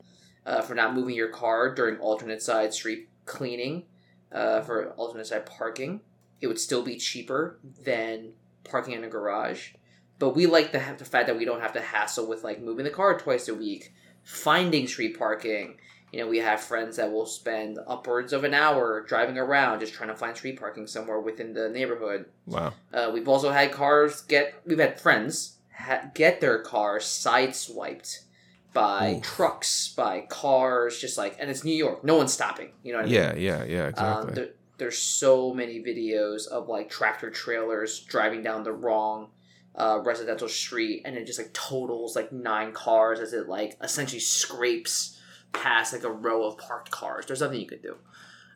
uh, 0.45 0.63
for 0.63 0.75
not 0.75 0.95
moving 0.95 1.15
your 1.15 1.29
car 1.29 1.75
during 1.75 1.99
alternate 1.99 2.43
side 2.43 2.75
street 2.75 3.09
cleaning, 3.25 3.85
uh, 4.33 4.61
for 4.63 4.91
alternate 4.93 5.27
side 5.27 5.47
parking, 5.47 6.01
it 6.41 6.47
would 6.47 6.59
still 6.59 6.83
be 6.83 6.97
cheaper 6.97 7.59
than 7.85 8.33
parking 8.65 8.95
in 8.95 9.05
a 9.05 9.09
garage. 9.09 9.71
But 10.19 10.35
we 10.35 10.47
like 10.47 10.73
the, 10.73 10.83
the 10.99 11.05
fact 11.05 11.27
that 11.27 11.37
we 11.37 11.45
don't 11.45 11.61
have 11.61 11.73
to 11.75 11.81
hassle 11.81 12.27
with 12.27 12.45
like 12.45 12.63
moving 12.63 12.85
the 12.85 12.91
car 12.91 13.19
twice 13.19 13.49
a 13.49 13.55
week, 13.55 13.93
finding 14.23 14.87
street 14.87 15.19
parking. 15.19 15.79
You 16.13 16.21
know, 16.21 16.29
we 16.29 16.39
have 16.39 16.61
friends 16.61 16.97
that 16.97 17.11
will 17.11 17.27
spend 17.27 17.79
upwards 17.87 18.33
of 18.33 18.45
an 18.45 18.53
hour 18.53 19.01
driving 19.01 19.39
around 19.39 19.81
just 19.81 19.95
trying 19.95 20.11
to 20.11 20.15
find 20.15 20.37
street 20.37 20.61
parking 20.61 20.87
somewhere 20.87 21.19
within 21.19 21.55
the 21.55 21.71
neighborhood. 21.71 22.27
wow. 22.47 22.75
Uh, 22.93 23.11
we've 23.13 23.29
also 23.29 23.51
had 23.51 23.73
cars 23.73 24.21
get. 24.23 24.55
We've 24.67 24.79
had 24.79 25.01
friends 25.01 25.57
ha- 25.75 26.11
get 26.15 26.41
their 26.41 26.61
cars 26.61 27.05
sideswiped 27.05 28.25
by 28.73 29.17
Oof. 29.17 29.23
trucks, 29.23 29.93
by 29.95 30.23
cars, 30.29 30.99
just 30.99 31.19
like, 31.19 31.37
and 31.39 31.51
it's 31.51 31.65
New 31.65 31.75
York. 31.75 32.05
No 32.05 32.17
one's 32.17 32.33
stopping. 32.33 32.73
You 32.83 32.93
know 32.93 32.99
what 32.99 33.07
I 33.07 33.09
mean? 33.09 33.15
Yeah. 33.15 33.35
Yeah. 33.35 33.65
Yeah. 33.65 33.87
Exactly. 33.89 34.31
Um, 34.31 34.35
there, 34.35 34.49
there's 34.79 34.99
so 34.99 35.53
many 35.53 35.81
videos 35.81 36.49
of 36.49 36.69
like 36.69 36.91
tractor 36.91 37.31
trailers 37.31 38.01
driving 38.01 38.43
down 38.43 38.65
the 38.65 38.73
wrong 38.73 39.31
uh, 39.75 40.01
residential 40.03 40.49
street, 40.49 41.03
and 41.05 41.17
it 41.17 41.27
just 41.27 41.39
like 41.39 41.53
totals 41.53 42.17
like 42.17 42.33
nine 42.33 42.73
cars 42.73 43.21
as 43.21 43.33
it 43.33 43.49
like 43.49 43.77
essentially 43.83 44.21
scrapes 44.21 45.21
past 45.53 45.93
like 45.93 46.05
a 46.05 46.11
row 46.11 46.45
of 46.45 46.59
parked 46.59 46.91
cars. 46.91 47.27
There's 47.27 47.41
nothing 47.41 47.61
you 47.61 47.67
could 47.67 47.83
do. 47.83 47.97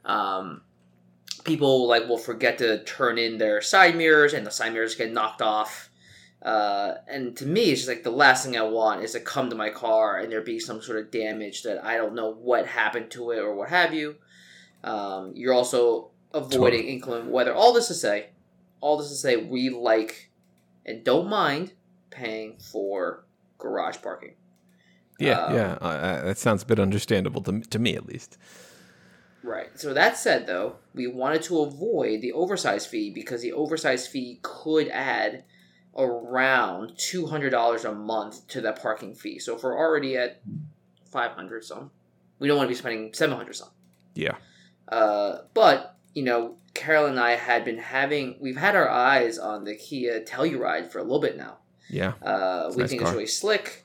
Um, 0.04 0.62
people 1.44 1.86
like 1.86 2.08
will 2.08 2.18
forget 2.18 2.58
to 2.58 2.82
turn 2.84 3.18
in 3.18 3.38
their 3.38 3.60
side 3.60 3.96
mirrors, 3.96 4.32
and 4.34 4.46
the 4.46 4.50
side 4.50 4.72
mirrors 4.72 4.94
get 4.94 5.12
knocked 5.12 5.42
off. 5.42 5.90
Uh, 6.46 6.98
and 7.08 7.36
to 7.36 7.44
me, 7.44 7.72
it's 7.72 7.80
just 7.80 7.88
like 7.88 8.04
the 8.04 8.10
last 8.10 8.44
thing 8.44 8.56
I 8.56 8.62
want 8.62 9.02
is 9.02 9.12
to 9.12 9.20
come 9.20 9.50
to 9.50 9.56
my 9.56 9.68
car 9.68 10.18
and 10.18 10.30
there 10.30 10.40
be 10.40 10.60
some 10.60 10.80
sort 10.80 11.00
of 11.00 11.10
damage 11.10 11.64
that 11.64 11.84
I 11.84 11.96
don't 11.96 12.14
know 12.14 12.32
what 12.32 12.68
happened 12.68 13.10
to 13.10 13.32
it 13.32 13.40
or 13.40 13.52
what 13.52 13.68
have 13.68 13.92
you. 13.92 14.14
Um, 14.84 15.32
you're 15.34 15.52
also 15.52 16.12
avoiding 16.32 16.86
inclement 16.86 17.32
weather. 17.32 17.52
All 17.52 17.72
this 17.72 17.88
to 17.88 17.94
say, 17.94 18.28
all 18.80 18.96
this 18.96 19.08
to 19.08 19.16
say, 19.16 19.34
we 19.34 19.70
like 19.70 20.30
and 20.84 21.02
don't 21.02 21.28
mind 21.28 21.72
paying 22.10 22.58
for 22.58 23.24
garage 23.58 23.96
parking. 24.00 24.34
yeah. 25.18 25.46
um, 25.46 25.54
yeah. 25.54 25.72
Uh, 25.80 26.24
that 26.26 26.38
sounds 26.38 26.62
a 26.62 26.66
bit 26.66 26.78
understandable 26.78 27.42
to 27.42 27.60
to 27.60 27.80
me 27.80 27.96
at 27.96 28.06
least. 28.06 28.38
Right. 29.42 29.76
So 29.78 29.92
that 29.94 30.16
said, 30.16 30.46
though, 30.46 30.76
we 30.94 31.08
wanted 31.08 31.42
to 31.42 31.62
avoid 31.62 32.20
the 32.20 32.32
oversized 32.32 32.88
fee 32.88 33.10
because 33.10 33.42
the 33.42 33.52
oversized 33.52 34.10
fee 34.10 34.38
could 34.42 34.86
add 34.88 35.42
around 35.96 36.92
two 36.98 37.26
hundred 37.26 37.50
dollars 37.50 37.84
a 37.84 37.92
month 37.92 38.46
to 38.48 38.60
that 38.60 38.80
parking 38.80 39.14
fee. 39.14 39.38
So 39.38 39.56
if 39.56 39.62
we're 39.62 39.78
already 39.78 40.16
at 40.16 40.42
five 41.10 41.32
hundred 41.32 41.64
some, 41.64 41.90
we 42.38 42.48
don't 42.48 42.56
want 42.56 42.68
to 42.68 42.72
be 42.72 42.78
spending 42.78 43.14
seven 43.14 43.36
hundred 43.36 43.54
some. 43.54 43.70
Yeah. 44.14 44.36
Uh, 44.88 45.38
but 45.54 45.96
you 46.14 46.22
know, 46.22 46.56
Carol 46.74 47.06
and 47.06 47.18
I 47.18 47.32
had 47.32 47.64
been 47.64 47.78
having 47.78 48.36
we've 48.40 48.56
had 48.56 48.76
our 48.76 48.88
eyes 48.88 49.38
on 49.38 49.64
the 49.64 49.74
Kia 49.74 50.22
Telluride 50.22 50.90
for 50.90 50.98
a 50.98 51.02
little 51.02 51.20
bit 51.20 51.36
now. 51.36 51.58
Yeah. 51.88 52.14
Uh, 52.22 52.70
we 52.74 52.82
nice 52.82 52.90
think 52.90 53.02
car. 53.02 53.10
it's 53.10 53.14
really 53.14 53.26
slick. 53.26 53.84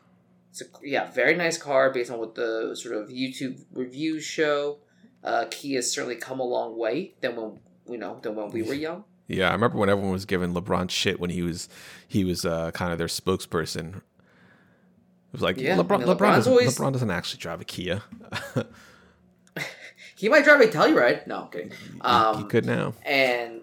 It's 0.51 0.61
a 0.61 0.65
yeah, 0.83 1.09
very 1.11 1.35
nice 1.35 1.57
car 1.57 1.91
based 1.91 2.11
on 2.11 2.19
what 2.19 2.35
the 2.35 2.75
sort 2.75 2.95
of 2.95 3.09
YouTube 3.09 3.63
reviews 3.71 4.23
show. 4.23 4.79
Uh, 5.23 5.45
Kia's 5.49 5.91
certainly 5.91 6.15
come 6.15 6.39
a 6.39 6.43
long 6.43 6.77
way 6.77 7.13
than 7.21 7.35
when 7.35 7.59
you 7.87 7.97
know 7.97 8.19
than 8.21 8.35
when 8.35 8.49
we 8.49 8.63
were 8.63 8.73
young. 8.73 9.05
Yeah, 9.35 9.49
I 9.49 9.53
remember 9.53 9.77
when 9.77 9.89
everyone 9.89 10.11
was 10.11 10.25
giving 10.25 10.53
LeBron 10.53 10.89
shit 10.89 11.19
when 11.19 11.29
he 11.29 11.41
was 11.41 11.69
he 12.07 12.23
was 12.23 12.45
uh, 12.45 12.71
kind 12.71 12.91
of 12.91 12.97
their 12.97 13.07
spokesperson. 13.07 13.97
It 13.97 15.33
was 15.33 15.41
like 15.41 15.57
Yeah, 15.57 15.77
LeBron, 15.77 15.91
I 15.93 15.97
mean, 15.97 16.07
LeBron, 16.07 16.35
doesn't, 16.35 16.51
always- 16.51 16.77
LeBron 16.77 16.91
doesn't 16.93 17.11
actually 17.11 17.39
drive 17.39 17.61
a 17.61 17.65
Kia. 17.65 18.01
He 20.15 20.29
might 20.29 20.43
drive 20.43 20.61
a 20.61 20.67
Telluride. 20.67 21.25
No, 21.25 21.43
I'm 21.43 21.47
kidding. 21.49 21.71
he 21.71 21.99
Um, 22.01 22.47
could 22.47 22.63
now. 22.65 22.93
and 23.03 23.61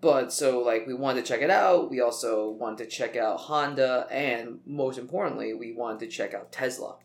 but 0.00 0.32
so 0.32 0.60
like 0.60 0.84
we 0.84 0.94
wanted 0.94 1.24
to 1.24 1.28
check 1.32 1.42
it 1.42 1.50
out. 1.50 1.90
We 1.90 2.00
also 2.00 2.50
wanted 2.50 2.78
to 2.78 2.86
check 2.90 3.14
out 3.16 3.38
Honda, 3.38 4.08
and 4.10 4.58
most 4.66 4.98
importantly, 4.98 5.54
we 5.54 5.72
wanted 5.72 6.00
to 6.00 6.06
check 6.08 6.34
out 6.34 6.50
Tesla. 6.50 6.96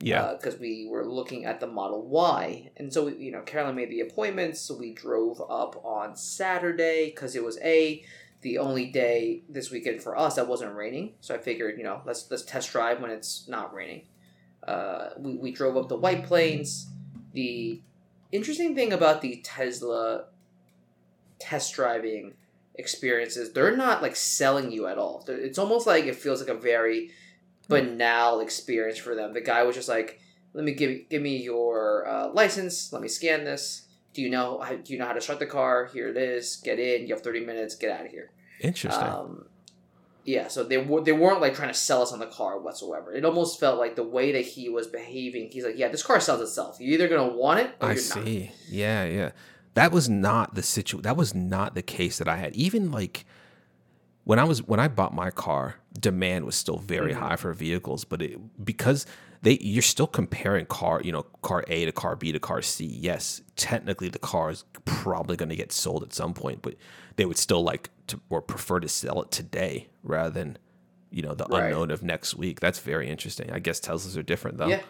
Yeah, 0.00 0.34
because 0.34 0.58
we 0.60 0.86
were 0.90 1.06
looking 1.06 1.46
at 1.46 1.58
the 1.58 1.66
Model 1.66 2.02
Y, 2.06 2.70
and 2.76 2.92
so 2.92 3.06
we, 3.06 3.16
you 3.16 3.32
know 3.32 3.40
Carolyn 3.40 3.76
made 3.76 3.90
the 3.90 4.00
appointments, 4.00 4.60
so 4.60 4.76
we 4.76 4.92
drove 4.92 5.40
up 5.40 5.82
on 5.84 6.16
Saturday 6.16 7.06
because 7.06 7.34
it 7.34 7.42
was 7.42 7.58
a 7.60 8.04
the 8.42 8.58
only 8.58 8.86
day 8.86 9.42
this 9.48 9.70
weekend 9.70 10.02
for 10.02 10.16
us 10.16 10.36
that 10.36 10.46
wasn't 10.46 10.74
raining. 10.74 11.14
So 11.20 11.34
I 11.34 11.38
figured 11.38 11.78
you 11.78 11.84
know 11.84 12.02
let's 12.04 12.30
let's 12.30 12.44
test 12.44 12.72
drive 12.72 13.00
when 13.00 13.10
it's 13.10 13.48
not 13.48 13.72
raining. 13.72 14.02
Uh, 14.66 15.10
we 15.18 15.36
we 15.36 15.50
drove 15.50 15.76
up 15.76 15.88
the 15.88 15.96
White 15.96 16.24
Plains. 16.24 16.88
The 17.32 17.80
interesting 18.32 18.74
thing 18.74 18.92
about 18.92 19.22
the 19.22 19.40
Tesla 19.42 20.24
test 21.38 21.74
driving 21.74 22.34
experiences, 22.74 23.52
they're 23.52 23.76
not 23.76 24.02
like 24.02 24.16
selling 24.16 24.70
you 24.70 24.86
at 24.86 24.98
all. 24.98 25.24
It's 25.28 25.58
almost 25.58 25.86
like 25.86 26.04
it 26.04 26.16
feels 26.16 26.40
like 26.40 26.50
a 26.50 26.58
very 26.58 27.10
banal 27.68 28.40
experience 28.40 28.98
for 28.98 29.14
them. 29.14 29.32
The 29.32 29.40
guy 29.40 29.62
was 29.62 29.76
just 29.76 29.88
like, 29.88 30.20
"Let 30.52 30.64
me 30.64 30.72
give 30.72 31.08
give 31.08 31.22
me 31.22 31.42
your 31.42 32.06
uh, 32.06 32.28
license. 32.32 32.92
Let 32.92 33.02
me 33.02 33.08
scan 33.08 33.44
this. 33.44 33.82
Do 34.14 34.22
you 34.22 34.30
know 34.30 34.60
how, 34.60 34.76
do 34.76 34.92
you 34.92 34.98
know 34.98 35.06
how 35.06 35.12
to 35.12 35.20
start 35.20 35.38
the 35.38 35.46
car? 35.46 35.86
Here 35.92 36.08
it 36.08 36.16
is. 36.16 36.56
Get 36.56 36.78
in. 36.78 37.06
You 37.06 37.14
have 37.14 37.22
thirty 37.22 37.40
minutes. 37.40 37.74
Get 37.74 37.90
out 37.90 38.06
of 38.06 38.10
here." 38.10 38.30
interesting. 38.60 39.06
Um, 39.06 39.46
yeah, 40.24 40.48
so 40.48 40.64
they 40.64 40.78
were 40.78 41.02
they 41.02 41.12
weren't 41.12 41.40
like 41.40 41.54
trying 41.54 41.68
to 41.68 41.74
sell 41.74 42.02
us 42.02 42.12
on 42.12 42.18
the 42.18 42.26
car 42.26 42.58
whatsoever. 42.58 43.14
It 43.14 43.24
almost 43.24 43.60
felt 43.60 43.78
like 43.78 43.94
the 43.94 44.02
way 44.02 44.32
that 44.32 44.44
he 44.44 44.68
was 44.68 44.88
behaving. 44.88 45.50
He's 45.52 45.64
like, 45.64 45.78
"Yeah, 45.78 45.88
this 45.88 46.02
car 46.02 46.18
sells 46.18 46.40
itself. 46.40 46.78
You're 46.80 46.94
either 46.94 47.08
gonna 47.08 47.32
want 47.32 47.60
it 47.60 47.76
or 47.80 47.90
I 47.90 47.92
you're 47.92 48.16
not." 48.16 48.24
see. 48.24 48.50
Yeah, 48.68 49.04
yeah. 49.04 49.30
That 49.74 49.92
was 49.92 50.08
not 50.08 50.54
the 50.54 50.62
situ. 50.62 51.00
That 51.02 51.16
was 51.16 51.34
not 51.34 51.74
the 51.74 51.82
case 51.82 52.18
that 52.18 52.26
I 52.26 52.36
had. 52.38 52.56
Even 52.56 52.90
like 52.90 53.24
when 54.26 54.38
I 54.40 54.44
was 54.44 54.60
when 54.62 54.80
I 54.80 54.88
bought 54.88 55.14
my 55.14 55.30
car, 55.30 55.76
demand 55.98 56.44
was 56.44 56.56
still 56.56 56.78
very 56.78 57.12
Mhm. 57.14 57.18
high 57.18 57.36
for 57.36 57.52
vehicles, 57.52 58.04
but 58.04 58.20
it 58.20 58.64
because 58.64 59.06
they 59.42 59.56
you're 59.60 59.82
still 59.82 60.08
comparing 60.08 60.66
car, 60.66 61.00
you 61.02 61.12
know, 61.12 61.22
car 61.42 61.64
A 61.68 61.84
to 61.84 61.92
car 61.92 62.16
B 62.16 62.32
to 62.32 62.40
car 62.40 62.60
C. 62.60 62.84
Yes, 62.84 63.40
technically 63.54 64.08
the 64.08 64.18
car 64.18 64.50
is 64.50 64.64
probably 64.84 65.36
going 65.36 65.50
to 65.50 65.56
get 65.56 65.70
sold 65.70 66.02
at 66.02 66.12
some 66.12 66.34
point, 66.34 66.60
but 66.60 66.74
they 67.14 67.24
would 67.24 67.38
still 67.38 67.62
like 67.62 67.90
to 68.08 68.20
or 68.28 68.42
prefer 68.42 68.80
to 68.80 68.88
sell 68.88 69.22
it 69.22 69.30
today 69.30 69.86
rather 70.02 70.30
than 70.30 70.58
you 71.10 71.22
know 71.22 71.34
the 71.34 71.44
Right. 71.48 71.66
unknown 71.66 71.92
of 71.92 72.02
next 72.02 72.34
week. 72.34 72.58
That's 72.58 72.80
very 72.80 73.08
interesting. 73.08 73.52
I 73.52 73.60
guess 73.60 73.78
Teslas 73.80 74.16
are 74.18 74.22
different 74.24 74.58
though. 74.58 74.66
Yeah. 74.68 74.82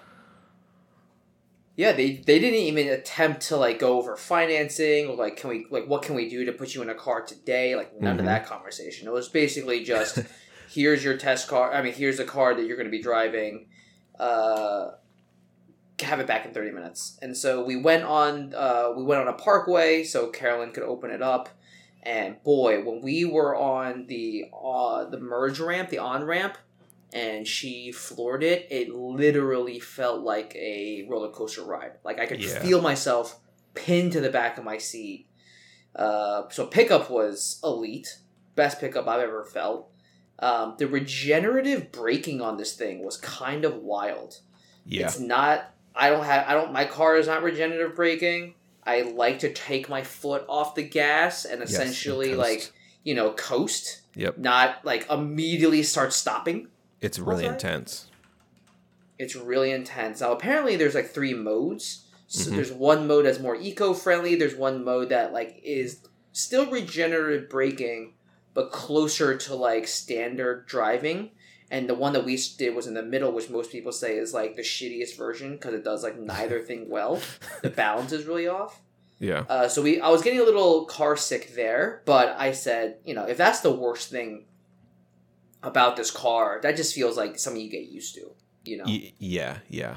Yeah, 1.76 1.92
they 1.92 2.16
they 2.16 2.38
didn't 2.38 2.58
even 2.60 2.88
attempt 2.88 3.42
to 3.48 3.56
like 3.56 3.78
go 3.78 3.98
over 3.98 4.16
financing 4.16 5.08
or 5.08 5.14
like 5.16 5.36
can 5.36 5.50
we 5.50 5.66
like 5.70 5.86
what 5.86 6.02
can 6.02 6.14
we 6.14 6.28
do 6.28 6.46
to 6.46 6.52
put 6.52 6.74
you 6.74 6.80
in 6.82 6.88
a 6.88 6.94
car 6.94 7.22
today? 7.22 7.76
Like 7.76 8.00
none 8.00 8.16
Mhm. 8.16 8.20
of 8.20 8.24
that 8.26 8.46
conversation. 8.46 9.06
It 9.06 9.12
was 9.12 9.28
basically 9.28 9.84
just 9.84 10.18
here's 10.70 11.04
your 11.04 11.16
test 11.18 11.48
car. 11.48 11.74
I 11.74 11.82
mean, 11.82 11.92
here's 11.92 12.16
the 12.16 12.24
car 12.24 12.54
that 12.54 12.64
you're 12.66 12.76
going 12.78 12.86
to 12.88 12.90
be 12.90 13.02
driving. 13.02 13.66
Uh, 14.18 14.92
have 16.00 16.20
it 16.20 16.26
back 16.26 16.44
in 16.44 16.52
30 16.52 16.72
minutes. 16.72 17.18
And 17.22 17.36
so 17.36 17.64
we 17.64 17.76
went 17.76 18.04
on 18.04 18.54
uh, 18.54 18.92
we 18.96 19.02
went 19.02 19.20
on 19.20 19.28
a 19.28 19.32
parkway 19.34 20.02
so 20.04 20.28
Carolyn 20.28 20.72
could 20.72 20.82
open 20.82 21.10
it 21.10 21.22
up. 21.22 21.50
And 22.02 22.42
boy, 22.42 22.82
when 22.84 23.02
we 23.02 23.24
were 23.24 23.54
on 23.56 24.06
the 24.06 24.44
uh, 24.64 25.04
the 25.10 25.18
merge 25.18 25.58
ramp, 25.60 25.90
the 25.90 25.98
on 25.98 26.24
ramp, 26.24 26.56
and 27.12 27.46
she 27.46 27.92
floored 27.92 28.42
it, 28.42 28.66
it 28.70 28.94
literally 28.94 29.78
felt 29.80 30.22
like 30.22 30.54
a 30.56 31.06
roller 31.08 31.30
coaster 31.30 31.62
ride. 31.64 31.92
Like 32.04 32.18
I 32.18 32.26
could 32.26 32.42
Yeah. 32.42 32.60
feel 32.60 32.80
myself 32.82 33.38
pinned 33.74 34.12
to 34.12 34.20
the 34.20 34.30
back 34.30 34.58
of 34.58 34.64
my 34.64 34.78
seat. 34.78 35.26
Uh, 35.94 36.48
so 36.50 36.66
pickup 36.66 37.10
was 37.10 37.60
elite, 37.64 38.18
best 38.54 38.80
pickup 38.80 39.06
I've 39.08 39.20
ever 39.20 39.44
felt. 39.44 39.88
Um, 40.38 40.74
the 40.78 40.86
regenerative 40.86 41.90
braking 41.92 42.40
on 42.42 42.58
this 42.58 42.74
thing 42.74 43.02
was 43.04 43.16
kind 43.16 43.64
of 43.64 43.76
wild. 43.76 44.40
Yeah. 44.84 45.06
It's 45.06 45.18
not. 45.18 45.70
I 45.94 46.10
don't 46.10 46.24
have. 46.24 46.46
I 46.46 46.52
don't. 46.52 46.72
My 46.72 46.84
car 46.84 47.16
is 47.16 47.26
not 47.26 47.42
regenerative 47.42 47.96
braking. 47.96 48.54
I 48.84 49.00
like 49.02 49.38
to 49.40 49.52
take 49.52 49.88
my 49.88 50.02
foot 50.02 50.44
off 50.48 50.74
the 50.74 50.82
gas 50.82 51.44
and 51.46 51.62
essentially 51.62 52.28
coast. 52.28 52.38
like 52.38 52.72
you 53.02 53.14
know 53.14 53.32
coast, 53.32 54.02
Yep. 54.14 54.36
not 54.38 54.84
like 54.84 55.10
immediately 55.10 55.82
start 55.82 56.12
stopping. 56.12 56.68
It's 57.00 57.18
really 57.18 57.44
Okay. 57.44 57.52
intense. 57.52 58.06
It's 59.18 59.34
really 59.36 59.70
intense. 59.70 60.20
Now 60.20 60.32
apparently 60.32 60.76
there's 60.76 60.94
like 60.94 61.10
three 61.10 61.34
modes. 61.34 62.02
So 62.28 62.50
Mhm. 62.50 62.56
there's 62.56 62.72
one 62.72 63.06
mode 63.06 63.24
that's 63.26 63.38
more 63.38 63.54
eco-friendly. 63.56 64.34
There's 64.34 64.56
one 64.56 64.82
mode 64.84 65.10
that 65.10 65.32
like 65.32 65.60
is 65.62 66.00
still 66.32 66.70
regenerative 66.70 67.48
braking, 67.48 68.14
but 68.52 68.72
closer 68.72 69.36
to 69.36 69.54
like 69.54 69.86
standard 69.86 70.66
driving. 70.66 71.30
And 71.70 71.88
the 71.88 71.94
one 71.94 72.12
that 72.12 72.24
we 72.24 72.36
did 72.58 72.74
was 72.74 72.86
in 72.86 72.94
the 72.94 73.02
middle, 73.02 73.32
which 73.32 73.50
most 73.50 73.72
people 73.72 73.90
say 73.92 74.16
is 74.18 74.32
like 74.34 74.54
the 74.56 74.62
shittiest 74.62 75.16
version 75.16 75.52
because 75.52 75.74
it 75.74 75.82
does 75.84 76.02
like 76.02 76.18
neither 76.18 76.60
thing 76.60 76.88
well. 76.88 77.20
The 77.62 77.70
balance 77.84 78.12
is 78.12 78.24
really 78.24 78.46
off. 78.48 78.80
Yeah. 79.18 79.44
Uh, 79.48 79.66
so 79.66 79.80
we, 79.82 80.00
I 80.00 80.10
was 80.10 80.22
getting 80.22 80.40
a 80.40 80.44
little 80.44 80.84
car 80.84 81.16
sick 81.16 81.54
there, 81.54 82.02
but 82.04 82.34
I 82.38 82.52
said, 82.52 82.98
you 83.04 83.14
know, 83.14 83.24
if 83.26 83.36
that's 83.36 83.60
the 83.60 83.72
worst 83.72 84.10
thing 84.10 84.44
about 85.66 85.96
this 85.96 86.10
car, 86.10 86.60
that 86.62 86.76
just 86.76 86.94
feels 86.94 87.16
like 87.16 87.38
something 87.38 87.60
you 87.60 87.70
get 87.70 87.88
used 87.88 88.14
to. 88.14 88.30
You 88.64 88.78
know, 88.78 88.84
Y- 88.86 89.12
yeah, 89.18 89.58
yeah, 89.68 89.96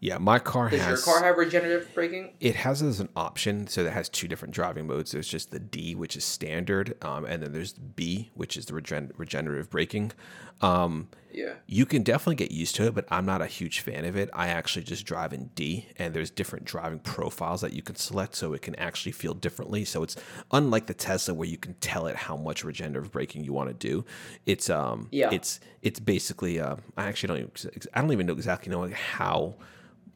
yeah. 0.00 0.18
My 0.18 0.38
car 0.38 0.68
does 0.70 0.80
has 0.80 0.88
your 1.06 1.14
car 1.14 1.24
have 1.24 1.36
regenerative 1.36 1.92
braking? 1.94 2.32
it 2.40 2.54
has 2.56 2.82
as 2.82 3.00
an 3.00 3.08
option, 3.16 3.66
so 3.66 3.84
it 3.84 3.92
has 3.92 4.08
two 4.08 4.28
different 4.28 4.54
driving 4.54 4.86
modes. 4.86 5.12
There's 5.12 5.28
just 5.28 5.50
the 5.50 5.58
D, 5.60 5.94
which 5.94 6.16
is 6.16 6.24
standard, 6.24 6.96
um, 7.04 7.24
and 7.24 7.42
then 7.42 7.52
there's 7.52 7.72
the 7.74 7.80
B, 7.80 8.30
which 8.34 8.56
is 8.56 8.66
the 8.66 8.74
regen- 8.74 9.12
regenerative 9.16 9.70
braking. 9.70 10.12
Um, 10.60 11.08
Yeah. 11.36 11.54
you 11.66 11.84
can 11.84 12.02
definitely 12.02 12.36
get 12.36 12.50
used 12.50 12.74
to 12.76 12.86
it, 12.86 12.94
but 12.94 13.04
I'm 13.10 13.26
not 13.26 13.42
a 13.42 13.46
huge 13.46 13.80
fan 13.80 14.04
of 14.06 14.16
it. 14.16 14.30
I 14.32 14.48
actually 14.48 14.84
just 14.84 15.04
drive 15.04 15.32
in 15.34 15.50
D, 15.54 15.86
and 15.98 16.14
there's 16.14 16.30
different 16.30 16.64
driving 16.64 16.98
profiles 16.98 17.60
that 17.60 17.74
you 17.74 17.82
can 17.82 17.94
select, 17.94 18.34
so 18.34 18.54
it 18.54 18.62
can 18.62 18.74
actually 18.76 19.12
feel 19.12 19.34
differently. 19.34 19.84
So 19.84 20.02
it's 20.02 20.16
unlike 20.50 20.86
the 20.86 20.94
Tesla 20.94 21.34
where 21.34 21.46
you 21.48 21.58
can 21.58 21.74
tell 21.74 22.06
it 22.06 22.16
how 22.16 22.36
much 22.36 22.64
regenerative 22.64 23.12
braking 23.12 23.44
you 23.44 23.52
want 23.52 23.68
to 23.68 23.74
do. 23.74 24.04
It's 24.46 24.70
um, 24.70 25.08
Yeah. 25.12 25.28
it's 25.30 25.60
it's 25.82 26.00
basically 26.00 26.58
uh, 26.58 26.76
I 26.96 27.04
actually 27.06 27.28
don't 27.28 27.38
even, 27.66 27.88
I 27.92 28.00
don't 28.00 28.12
even 28.12 28.26
know 28.26 28.32
exactly 28.32 28.72
know 28.72 28.88
how 28.88 29.56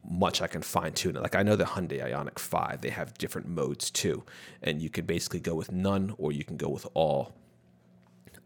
much 0.08 0.40
I 0.40 0.46
can 0.46 0.62
fine 0.62 0.92
tune 0.94 1.16
it. 1.16 1.22
Like 1.22 1.34
I 1.34 1.42
know 1.42 1.56
the 1.56 1.64
Hyundai 1.64 2.02
Ioniq 2.02 2.38
Five, 2.38 2.80
they 2.80 2.88
have 2.90 3.12
different 3.18 3.46
modes 3.46 3.90
too, 3.90 4.24
and 4.62 4.80
you 4.80 4.88
can 4.88 5.04
basically 5.04 5.40
go 5.40 5.54
with 5.54 5.70
none 5.70 6.14
or 6.16 6.32
you 6.32 6.44
can 6.44 6.56
go 6.56 6.70
with 6.70 6.86
all. 6.94 7.34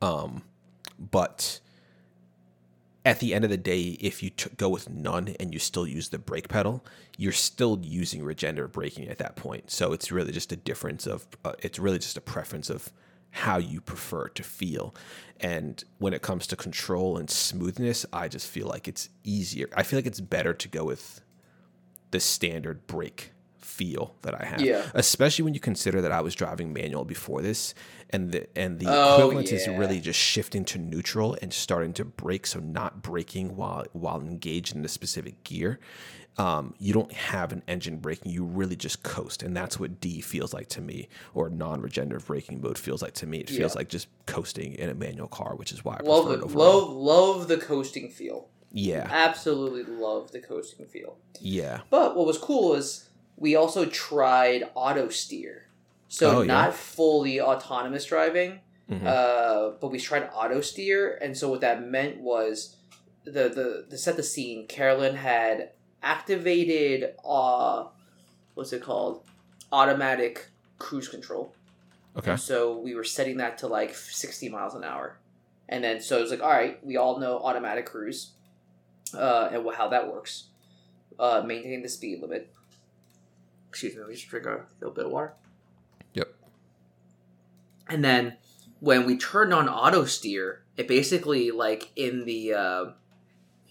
Um, 0.03 0.43
but 0.99 1.61
at 3.05 3.21
the 3.21 3.35
end 3.35 3.45
of 3.45 3.51
the 3.51 3.57
day, 3.57 3.99
if 4.01 4.23
you 4.23 4.31
t- 4.31 4.51
go 4.57 4.69
with 4.69 4.89
none 4.89 5.35
and 5.39 5.53
you 5.53 5.59
still 5.59 5.87
use 5.87 6.09
the 6.09 6.19
brake 6.19 6.49
pedal, 6.49 6.85
you're 7.19 7.33
still 7.33 7.79
using 7.83 8.25
regenerative 8.25 8.73
braking 8.73 9.09
at 9.09 9.19
that 9.19 9.37
point. 9.37 9.71
So 9.71 9.93
it's 9.93 10.11
really 10.11 10.33
just 10.33 10.53
a 10.53 10.57
difference 10.57 11.07
of, 11.07 11.27
uh, 11.45 11.53
it's 11.59 11.79
really 11.79 11.99
just 11.99 12.17
a 12.17 12.23
preference 12.23 12.71
of 12.71 12.91
how 13.31 13.59
you 13.59 13.81
prefer 13.81 14.29
to 14.29 14.43
feel. 14.43 14.95
And 15.41 15.83
when 15.99 16.15
it 16.15 16.23
comes 16.23 16.47
to 16.47 16.57
control 16.57 17.19
and 17.19 17.29
smoothness, 17.29 18.07
I 18.13 18.29
just 18.29 18.49
feel 18.49 18.69
like 18.69 18.89
it's 18.89 19.11
easier. 19.23 19.69
I 19.77 19.83
feel 19.83 19.99
like 19.99 20.07
it's 20.07 20.21
better 20.21 20.55
to 20.55 20.69
go 20.69 20.85
with 20.85 21.21
the 22.11 22.21
standard 22.21 22.87
brake 22.87 23.33
feel 23.65 24.15
that 24.23 24.41
I 24.41 24.45
have. 24.45 24.61
Yeah. 24.61 24.83
Especially 24.95 25.43
when 25.43 25.55
you 25.55 25.61
consider 25.61 26.01
that 26.03 26.13
I 26.13 26.21
was 26.21 26.35
driving 26.35 26.73
manual 26.73 27.05
before 27.05 27.41
this 27.43 27.75
and 28.11 28.31
the 28.31 28.47
and 28.57 28.79
the 28.79 28.87
Oh, 28.89 29.13
equivalent 29.13 29.51
is 29.53 29.67
really 29.67 30.01
just 30.01 30.21
shifting 30.21 30.65
to 30.67 30.79
neutral 30.79 31.37
and 31.43 31.53
starting 31.53 31.93
to 31.95 32.05
brake, 32.05 32.47
so 32.47 32.61
not 32.61 33.03
braking 33.03 33.57
while 33.57 33.85
while 33.93 34.21
engaged 34.21 34.77
in 34.77 34.85
a 34.85 34.89
specific 34.89 35.43
gear. 35.45 35.81
Um, 36.37 36.75
you 36.79 36.93
don't 36.93 37.13
have 37.13 37.53
an 37.53 37.63
engine 37.69 37.99
braking; 37.99 38.31
you 38.33 38.45
really 38.45 38.77
just 38.77 39.03
coast, 39.05 39.43
and 39.43 39.57
that's 39.57 39.79
what 39.81 40.01
D 40.01 40.21
feels 40.21 40.53
like 40.53 40.69
to 40.71 40.81
me, 40.81 41.09
or 41.33 41.49
non-regenerative 41.49 42.27
braking 42.27 42.61
mode 42.61 42.77
feels 42.77 43.03
like 43.03 43.15
to 43.15 43.27
me. 43.27 43.39
It 43.39 43.49
feels 43.49 43.75
Yeah. 43.75 43.79
like 43.79 43.89
just 43.89 44.09
coasting 44.27 44.75
in 44.75 44.89
a 44.91 44.95
manual 44.95 45.29
car, 45.29 45.55
which 45.55 45.71
is 45.73 45.85
why 45.85 45.95
I 45.95 46.03
Love 46.03 46.25
prefer 46.25 46.41
it 46.41 46.45
overall. 46.45 46.87
love 46.87 46.91
love 46.91 47.49
the 47.49 47.57
coasting 47.57 48.11
feel. 48.11 48.49
Yeah, 48.77 49.07
Absolutely 49.11 49.85
love 49.85 50.33
the 50.33 50.41
coasting 50.41 50.87
feel. 50.87 51.17
yeah, 51.41 51.83
But 51.91 52.17
what 52.17 52.27
was 52.27 52.37
cool 52.39 52.75
is 52.75 53.09
we 53.37 53.57
also 53.57 53.85
tried 53.87 54.65
auto 54.75 55.09
steer. 55.09 55.67
So 56.09 56.39
Oh, 56.39 56.41
yeah. 56.43 56.47
not 56.47 56.75
fully 56.75 57.41
autonomous 57.41 58.05
driving, 58.07 58.61
Mhm. 58.91 59.07
uh, 59.07 59.71
but 59.81 59.89
we 59.89 59.99
tried 59.99 60.29
auto 60.33 60.61
steer, 60.61 61.17
and 61.21 61.37
so 61.37 61.49
what 61.51 61.61
that 61.63 61.83
meant 61.83 62.21
was 62.21 62.77
the 63.25 63.49
the 63.49 63.87
to 63.91 63.99
set 63.99 64.17
the 64.17 64.23
scene. 64.23 64.67
Carolyn 64.67 65.17
had 65.17 65.71
activated 66.03 67.15
uh, 67.25 67.87
what's 68.55 68.73
it 68.73 68.83
called? 68.83 69.23
Automatic 69.73 70.51
cruise 70.79 71.09
control. 71.09 71.53
okay. 72.17 72.33
And 72.33 72.41
so 72.41 72.79
we 72.79 72.95
were 72.95 73.03
setting 73.03 73.39
that 73.39 73.59
to 73.59 73.67
like 73.67 73.95
60 73.95 74.49
miles 74.49 74.75
an 74.75 74.85
hour. 74.85 75.19
And 75.69 75.83
then 75.83 76.01
so 76.01 76.19
it 76.19 76.21
was 76.23 76.31
like, 76.31 76.43
all 76.43 76.51
right, 76.51 76.85
we 76.87 76.97
all 76.97 77.19
know 77.19 77.39
automatic 77.39 77.87
cruise 77.87 78.33
uh, 79.15 79.49
and 79.53 79.67
how 79.75 79.89
that 79.89 80.13
works. 80.13 80.45
Uh, 81.19 81.43
maintain 81.45 81.83
the 81.83 81.89
speed 81.89 82.21
limit. 82.21 82.53
Excuse 83.75 83.95
me, 83.95 84.01
let 84.03 84.09
me 84.09 84.15
just 84.15 84.29
drink 84.29 84.47
a 84.47 84.61
little 84.79 84.95
bit 84.95 85.05
of 85.05 85.11
water. 85.11 85.33
Yep. 86.13 86.33
And 87.89 88.05
then 88.05 88.37
when 88.79 89.05
we 89.05 89.19
turned 89.19 89.53
on 89.53 89.69
auto 89.69 90.05
steer, 90.05 90.63
it 90.77 90.87
basically 90.87 91.51
like 91.51 91.91
in 91.97 92.25
the 92.25 92.55
uh, 92.55 92.85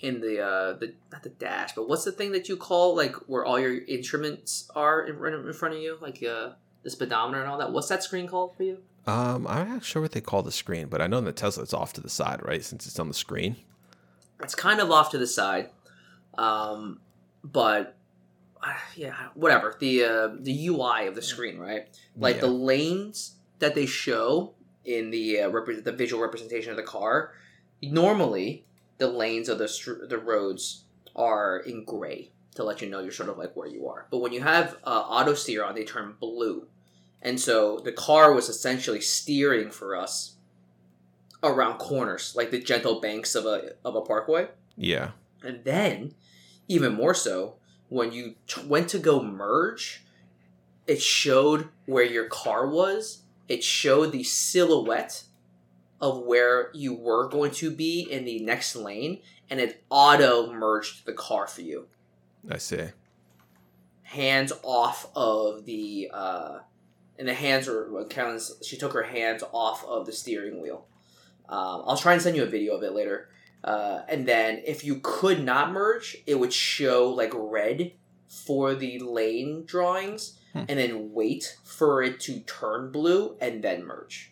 in 0.02 0.20
the 0.20 0.42
uh, 0.42 0.74
the 0.74 0.94
not 1.10 1.24
the 1.24 1.30
dash, 1.30 1.72
but 1.74 1.88
what's 1.88 2.04
the 2.04 2.12
thing 2.12 2.34
that 2.34 2.50
you 2.50 2.58
call 2.58 2.98
like 2.98 3.16
where 3.28 3.46
all 3.46 3.58
your 3.58 3.82
instruments 3.86 4.70
are 4.76 5.08
in, 5.08 5.18
front 5.18 5.36
of- 5.36 5.48
in 5.48 5.54
front 5.54 5.74
of 5.74 5.80
you, 5.80 5.98
like 6.02 6.22
uh, 6.22 6.50
the 6.82 6.90
speedometer 6.90 7.40
and 7.40 7.50
all 7.50 7.58
that. 7.60 7.72
What's 7.72 7.88
that 7.88 8.04
screen 8.04 8.28
called 8.28 8.58
for 8.58 8.64
you? 8.64 8.80
Um, 9.08 9.48
I'm 9.48 9.70
not 9.70 9.86
sure 9.86 10.02
what 10.02 10.12
they 10.12 10.20
call 10.20 10.44
the 10.44 10.52
screen, 10.52 10.88
but 10.88 11.00
I 11.02 11.08
know 11.08 11.20
in 11.20 11.24
the 11.24 11.32
Tesla 11.32 11.64
it's 11.64 11.74
off 11.74 11.94
to 11.94 12.02
the 12.02 12.10
side, 12.10 12.42
right? 12.44 12.62
Since 12.62 12.88
it's 12.88 13.00
on 13.00 13.08
the 13.08 13.14
screen. 13.14 13.56
It's 14.42 14.54
kind 14.54 14.82
of 14.82 14.92
off 14.92 15.12
to 15.12 15.18
the 15.18 15.28
side, 15.28 15.70
um, 16.38 17.00
but 17.42 17.96
yeah, 18.96 19.16
whatever. 19.34 19.76
The 19.80 20.04
uh, 20.06 20.30
the 20.40 20.68
UI 20.68 21.08
of 21.08 21.16
the 21.16 21.22
screen, 21.22 21.58
right? 21.58 21.88
Like 22.18 22.36
Yeah. 22.36 22.42
the 22.42 22.48
lanes 22.48 23.36
that 23.60 23.76
they 23.76 23.86
show 23.86 24.54
in 24.86 25.12
the 25.12 25.42
uh, 25.42 25.50
repre- 25.50 25.84
the 25.84 25.92
visual 25.92 26.22
representation 26.22 26.72
of 26.72 26.78
the 26.78 26.84
car. 26.84 27.34
Normally, 27.82 28.66
the 28.98 29.08
lanes 29.08 29.50
of 29.50 29.58
the 29.58 29.68
str- 29.68 30.06
the 30.08 30.18
roads 30.18 30.84
are 31.16 31.58
in 31.58 31.84
gray 31.86 32.32
to 32.56 32.64
let 32.64 32.82
you 32.82 32.90
know 32.90 33.00
you're 33.00 33.12
sort 33.12 33.30
of 33.30 33.38
like 33.38 33.56
where 33.56 33.68
you 33.68 33.88
are. 33.88 34.08
But 34.12 34.20
when 34.20 34.32
you 34.32 34.42
have 34.42 34.78
uh, 34.84 34.90
auto 35.08 35.34
steer 35.34 35.64
on, 35.64 35.76
they 35.76 35.84
turn 35.84 36.16
blue, 36.20 36.68
and 37.22 37.40
so 37.40 37.80
the 37.80 37.92
car 37.92 38.34
was 38.34 38.48
essentially 38.50 39.02
steering 39.02 39.72
for 39.72 39.96
us 39.96 40.36
around 41.42 41.78
corners, 41.78 42.34
like 42.36 42.52
the 42.52 42.60
gentle 42.60 43.02
banks 43.02 43.36
of 43.36 43.46
a 43.46 43.74
of 43.84 43.96
a 43.96 44.02
parkway. 44.02 44.48
Yeah. 44.78 45.12
And 45.44 45.64
then, 45.66 46.14
even 46.70 46.94
more 46.94 47.14
so, 47.14 47.56
when 47.94 48.12
you 48.12 48.34
t- 48.48 48.66
went 48.66 48.90
to 48.90 48.98
go 48.98 49.22
merge, 49.22 50.04
it 50.88 51.00
showed 51.00 51.70
where 51.86 52.04
your 52.04 52.28
car 52.28 52.68
was. 52.68 53.22
It 53.48 53.64
showed 53.64 54.12
the 54.12 54.24
silhouette 54.24 55.24
of 56.02 56.24
where 56.24 56.72
you 56.74 56.96
were 56.96 57.30
going 57.30 57.52
to 57.52 57.70
be 57.70 58.02
in 58.02 58.26
the 58.26 58.40
next 58.40 58.76
lane, 58.76 59.20
and 59.48 59.60
it 59.60 59.84
auto 59.92 60.52
merged 60.52 61.06
the 61.06 61.14
car 61.14 61.46
for 61.46 61.62
you. 61.62 61.86
I 62.50 62.58
see. 62.58 62.86
Hands 64.02 64.52
off 64.64 65.12
of 65.16 65.66
the, 65.66 66.10
uh, 66.12 66.60
and 67.20 67.28
the 67.28 67.36
hands 67.36 67.68
were, 67.68 67.90
well, 67.92 68.06
Carolyn's, 68.06 68.54
she 68.66 68.76
took 68.76 68.94
her 68.94 69.04
hands 69.04 69.44
off 69.54 69.86
of 69.86 70.08
the 70.08 70.12
steering 70.12 70.62
wheel. 70.62 70.88
Um, 71.48 71.84
I'll 71.86 71.98
try 71.98 72.14
and 72.14 72.22
send 72.22 72.36
you 72.36 72.44
a 72.44 72.48
video 72.48 72.76
of 72.76 72.82
it 72.82 72.94
later. 72.94 73.30
Uh, 73.64 74.02
and 74.10 74.28
then 74.28 74.62
if 74.66 74.84
you 74.84 75.00
could 75.02 75.44
not 75.44 75.72
merge, 75.72 76.18
it 76.28 76.40
would 76.40 76.52
show 76.54 77.10
like 77.10 77.32
red 77.34 77.94
for 78.28 78.76
the 78.76 79.00
lane 79.00 79.64
drawings, 79.66 80.40
Hmm. 80.54 80.66
and 80.70 80.78
then 80.80 81.14
wait 81.14 81.58
for 81.64 82.04
it 82.04 82.20
to 82.22 82.40
turn 82.42 82.92
blue 82.92 83.36
and 83.42 83.64
then 83.64 83.84
merge. 83.86 84.32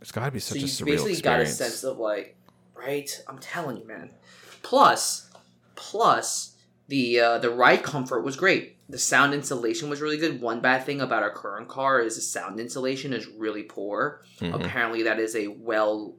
It's 0.00 0.12
got 0.12 0.26
to 0.26 0.30
be 0.30 0.38
such 0.38 0.60
so 0.60 0.84
a 0.84 0.86
you 0.88 0.92
basically 0.94 1.20
got 1.20 1.40
a 1.40 1.46
sense 1.46 1.82
of 1.82 1.98
like, 1.98 2.36
right? 2.74 3.10
I'm 3.26 3.38
telling 3.38 3.78
you, 3.78 3.86
man. 3.86 4.10
Plus, 4.62 5.28
plus 5.74 6.52
the 6.88 7.18
uh, 7.20 7.38
the 7.38 7.50
ride 7.50 7.82
comfort 7.82 8.22
was 8.22 8.36
great. 8.36 8.76
The 8.88 8.98
sound 8.98 9.34
insulation 9.34 9.90
was 9.90 10.00
really 10.00 10.18
good. 10.18 10.40
One 10.40 10.60
bad 10.60 10.84
thing 10.84 11.00
about 11.00 11.22
our 11.24 11.30
current 11.32 11.66
car 11.68 12.00
is 12.00 12.14
the 12.14 12.20
sound 12.22 12.60
insulation 12.60 13.12
is 13.12 13.26
really 13.26 13.64
poor. 13.64 14.22
Mhm. 14.40 14.54
Apparently, 14.54 15.02
that 15.02 15.18
is 15.18 15.34
a 15.34 15.48
well 15.48 16.14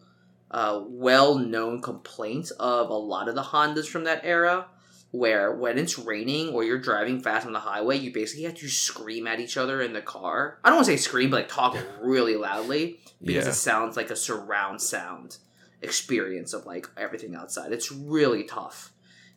uh, 0.51 0.81
well 0.85 1.37
known 1.37 1.81
complaints 1.81 2.51
of 2.51 2.89
a 2.89 2.93
lot 2.93 3.27
of 3.27 3.35
the 3.35 3.43
Hondas 3.43 3.87
from 3.87 4.03
that 4.05 4.21
era. 4.23 4.67
Where 5.11 5.53
when 5.55 5.77
it's 5.77 5.97
raining 5.97 6.49
or 6.49 6.65
you're 6.65 6.77
driving 6.81 7.21
fast 7.21 7.47
on 7.47 7.53
the 7.53 7.59
highway, 7.61 7.97
you 7.97 8.11
basically 8.11 8.43
have 8.43 8.55
to 8.55 8.67
scream 8.67 9.25
at 9.25 9.39
each 9.39 9.55
other 9.55 9.81
in 9.81 9.93
the 9.93 10.01
car. 10.01 10.59
I 10.65 10.69
don't 10.69 10.75
want 10.79 10.87
to 10.87 10.91
say 10.91 10.97
scream, 10.97 11.29
but 11.29 11.37
like 11.37 11.47
talk 11.49 11.77
really 12.01 12.35
loudly 12.35 12.99
because 13.23 13.45
Yeah. 13.45 13.51
it 13.51 13.55
sounds 13.55 13.95
like 13.95 14.09
a 14.11 14.17
surround 14.17 14.81
sound 14.81 15.37
experience 15.81 16.51
of 16.53 16.65
like 16.65 16.87
everything 16.97 17.35
outside. 17.35 17.71
It's 17.71 17.89
really 17.91 18.43
tough. 18.43 18.91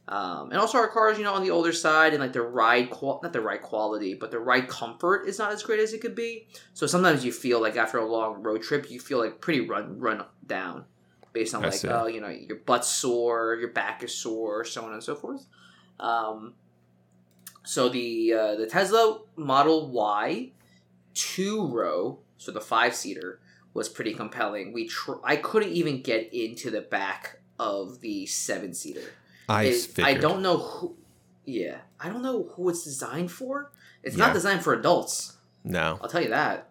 Um, 0.08 0.50
and 0.50 0.58
also 0.58 0.76
our 0.78 0.88
cars, 0.88 1.18
you 1.18 1.24
know, 1.24 1.34
on 1.34 1.42
the 1.44 1.52
older 1.52 1.72
side 1.72 2.14
and 2.14 2.20
like 2.20 2.32
the 2.32 2.42
ride 2.42 2.90
qual 2.90 3.20
not 3.22 3.32
the 3.32 3.40
ride 3.40 3.62
quality, 3.62 4.14
but 4.14 4.32
the 4.32 4.40
ride 4.40 4.66
comfort 4.68 5.28
is 5.28 5.38
not 5.38 5.52
as 5.52 5.62
great 5.62 5.78
as 5.78 5.92
it 5.92 6.00
could 6.00 6.16
be. 6.16 6.48
So 6.74 6.88
sometimes 6.88 7.24
you 7.24 7.30
feel 7.32 7.60
like 7.60 7.76
after 7.76 7.98
a 7.98 8.04
long 8.04 8.42
road 8.42 8.62
trip, 8.62 8.90
you 8.90 8.98
feel 8.98 9.18
like 9.18 9.40
pretty 9.40 9.60
run 9.60 10.00
run 10.00 10.24
down, 10.44 10.86
based 11.32 11.54
on 11.54 11.62
I 11.64 11.68
like 11.68 11.74
see. 11.78 11.88
oh 11.88 12.06
you 12.06 12.20
know 12.20 12.28
your 12.28 12.56
butt's 12.58 12.88
sore, 12.88 13.56
your 13.60 13.70
back 13.70 14.02
is 14.02 14.14
sore, 14.14 14.64
so 14.64 14.84
on 14.84 14.92
and 14.92 15.02
so 15.02 15.14
forth. 15.14 15.46
Um, 15.98 16.54
so 17.64 17.88
the 17.88 18.32
uh, 18.32 18.54
the 18.56 18.66
Tesla 18.66 19.20
Model 19.36 19.90
Y 19.90 20.50
two 21.14 21.66
row, 21.68 22.18
so 22.38 22.52
the 22.52 22.60
five 22.60 22.94
seater, 22.94 23.40
was 23.74 23.88
pretty 23.88 24.14
compelling. 24.14 24.72
We 24.72 24.86
tr- 24.88 25.22
I 25.24 25.36
couldn't 25.36 25.72
even 25.72 26.02
get 26.02 26.32
into 26.32 26.70
the 26.70 26.80
back 26.80 27.40
of 27.58 28.00
the 28.00 28.26
seven 28.26 28.72
seater. 28.74 29.02
I 29.48 29.64
It- 29.64 29.98
I 30.02 30.14
don't 30.14 30.42
know 30.42 30.56
who. 30.58 30.96
Yeah, 31.44 31.78
I 31.98 32.08
don't 32.08 32.22
know 32.22 32.44
who 32.54 32.68
it's 32.68 32.84
designed 32.84 33.30
for. 33.32 33.72
It's 34.02 34.16
Yeah. 34.16 34.26
not 34.26 34.34
designed 34.34 34.62
for 34.62 34.72
adults. 34.72 35.36
No. 35.64 35.98
I'll 36.00 36.08
tell 36.08 36.22
you 36.22 36.28
that. 36.30 36.70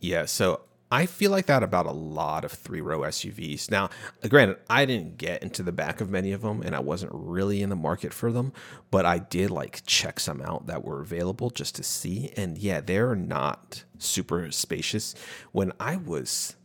Yeah, 0.00 0.24
so 0.24 0.62
I 0.90 1.04
feel 1.06 1.30
like 1.30 1.46
that 1.46 1.62
about 1.62 1.84
a 1.86 1.92
lot 1.92 2.44
of 2.44 2.52
three 2.52 2.80
row 2.80 3.00
SUVs. 3.00 3.70
Now, 3.70 3.90
granted, 4.28 4.56
I 4.70 4.86
didn't 4.86 5.18
get 5.18 5.42
into 5.42 5.62
the 5.62 5.72
back 5.72 6.00
of 6.00 6.08
many 6.08 6.32
of 6.32 6.40
them 6.40 6.62
and 6.62 6.74
I 6.74 6.80
wasn't 6.80 7.12
really 7.14 7.60
in 7.62 7.68
the 7.68 7.76
market 7.76 8.14
for 8.14 8.32
them, 8.32 8.52
but 8.90 9.04
I 9.04 9.18
did 9.18 9.50
like 9.50 9.82
check 9.84 10.18
some 10.18 10.40
out 10.40 10.66
that 10.66 10.84
were 10.84 11.00
available 11.02 11.50
just 11.50 11.74
to 11.76 11.82
see. 11.82 12.32
And 12.36 12.56
yeah, 12.56 12.80
they're 12.80 13.14
not 13.14 13.84
super 13.98 14.50
spacious. 14.50 15.14
When 15.52 15.72
I 15.78 15.96
was 15.96 16.56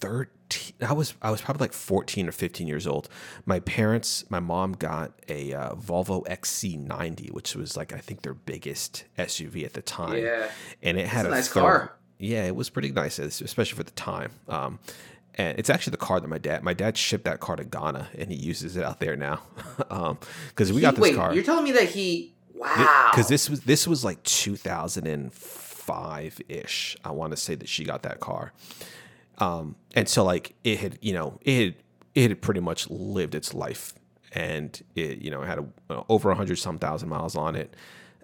13 0.00 0.32
I 0.82 0.92
was 0.92 1.14
I 1.20 1.32
was 1.32 1.40
probably 1.40 1.64
like 1.64 1.72
14 1.72 2.28
or 2.28 2.32
15 2.32 2.68
years 2.68 2.86
old. 2.86 3.08
My 3.44 3.58
parents, 3.58 4.24
my 4.30 4.38
mom 4.38 4.72
got 4.74 5.12
a 5.28 5.52
uh, 5.52 5.74
Volvo 5.74 6.24
XC90, 6.26 7.32
which 7.32 7.56
was 7.56 7.76
like 7.76 7.92
I 7.92 7.98
think 7.98 8.22
their 8.22 8.34
biggest 8.34 9.04
SUV 9.18 9.64
at 9.64 9.72
the 9.72 9.82
time 9.82 10.22
Yeah, 10.22 10.48
and 10.84 10.98
it 10.98 11.08
had 11.08 11.26
It's 11.26 11.30
a 11.30 11.32
a 11.32 11.34
nice 11.34 11.48
third- 11.48 11.60
car. 11.60 11.95
Yeah, 12.18 12.44
it 12.44 12.56
was 12.56 12.70
pretty 12.70 12.90
nice, 12.90 13.18
especially 13.18 13.76
for 13.76 13.82
the 13.82 13.90
time. 13.92 14.30
Um, 14.48 14.78
and 15.34 15.58
it's 15.58 15.68
actually 15.68 15.90
the 15.90 15.98
car 15.98 16.18
that 16.18 16.28
my 16.28 16.38
dad 16.38 16.62
my 16.62 16.72
dad 16.72 16.96
shipped 16.96 17.24
that 17.24 17.40
car 17.40 17.56
to 17.56 17.64
Ghana, 17.64 18.08
and 18.16 18.30
he 18.30 18.36
uses 18.38 18.74
it 18.76 18.84
out 18.84 19.00
there 19.00 19.16
now. 19.16 19.42
Because 20.48 20.70
we 20.72 20.76
He- 20.76 20.80
got 20.82 20.94
this 20.94 21.02
wait, 21.02 21.14
car 21.16 21.34
you're 21.34 21.44
telling 21.44 21.64
me 21.64 21.72
that 21.72 21.90
he? 21.90 22.32
Wow. 22.54 23.08
because 23.10 23.28
this 23.28 23.50
was 23.50 23.60
this 23.60 23.86
was 23.86 24.02
like 24.02 24.22
2005 24.22 26.40
ish. 26.48 26.96
I 27.04 27.10
want 27.10 27.32
to 27.32 27.36
say 27.36 27.54
that 27.54 27.68
she 27.68 27.84
got 27.84 28.02
that 28.04 28.20
car, 28.20 28.52
um, 29.38 29.76
and 29.94 30.08
so 30.08 30.24
like 30.24 30.54
it 30.64 30.78
had 30.80 30.98
you 31.02 31.12
know 31.12 31.38
it 31.42 31.64
had, 31.64 31.74
it 32.14 32.30
had 32.30 32.40
pretty 32.42 32.60
much 32.60 32.88
lived 32.88 33.34
its 33.34 33.52
life, 33.54 33.94
and 34.32 34.80
it 34.94 35.18
you 35.18 35.30
know 35.30 35.42
it 35.42 35.46
had 35.46 35.58
a, 35.90 36.02
over 36.08 36.30
a 36.30 36.34
hundred 36.34 36.56
some 36.56 36.78
thousand 36.78 37.08
miles 37.08 37.36
on 37.36 37.56
it. 37.56 37.74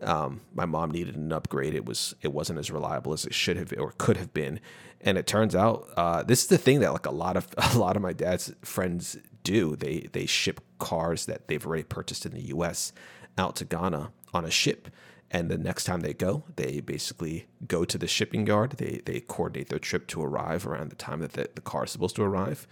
Um, 0.03 0.41
my 0.53 0.67
mom 0.67 0.91
needed 0.91 1.17
an 1.17 1.33
upgrade. 1.33 1.75
It 1.75 1.85
was 1.85 2.15
it 2.23 2.33
wasn't 2.33 2.59
as 2.59 2.71
reliable 2.71 3.13
as 3.13 3.25
it 3.25 3.35
should 3.35 3.57
have 3.57 3.73
or 3.79 3.93
could 3.99 4.17
have 4.17 4.35
been, 4.35 4.61
and 5.01 5.19
it 5.19 5.27
turns 5.27 5.55
out 5.55 5.89
uh, 5.97 6.23
this 6.23 6.43
is 6.43 6.49
the 6.49 6.59
thing 6.59 6.81
that 6.81 6.93
like 6.93 7.07
a 7.07 7.11
lot 7.11 7.37
of 7.37 7.49
a 7.75 7.79
lot 7.79 7.97
of 7.97 8.03
my 8.03 8.13
dad's 8.13 8.53
friends 8.63 9.17
do. 9.45 9.77
They 9.77 10.09
they 10.13 10.27
ship 10.27 10.61
cars 10.79 11.27
that 11.27 11.49
they've 11.49 11.65
already 11.65 11.85
purchased 11.85 12.27
in 12.27 12.33
the 12.33 12.49
U.S. 12.49 12.93
out 13.39 13.57
to 13.57 13.65
Ghana 13.65 14.13
on 14.35 14.45
a 14.45 14.51
ship, 14.51 14.89
and 15.31 15.51
the 15.51 15.59
next 15.59 15.85
time 15.85 16.01
they 16.01 16.15
go, 16.15 16.45
they 16.57 16.81
basically 16.81 17.47
go 17.67 17.85
to 17.85 17.99
the 17.99 18.09
shipping 18.09 18.47
yard. 18.47 18.73
They 18.73 19.01
they 19.05 19.21
coordinate 19.21 19.69
their 19.69 19.79
trip 19.79 20.07
to 20.09 20.23
arrive 20.23 20.67
around 20.67 20.91
the 20.91 20.97
time 20.97 21.21
that 21.21 21.33
the, 21.35 21.49
the 21.55 21.61
car 21.61 21.85
is 21.85 21.91
supposed 21.91 22.17
to 22.17 22.23
arrive. 22.23 22.67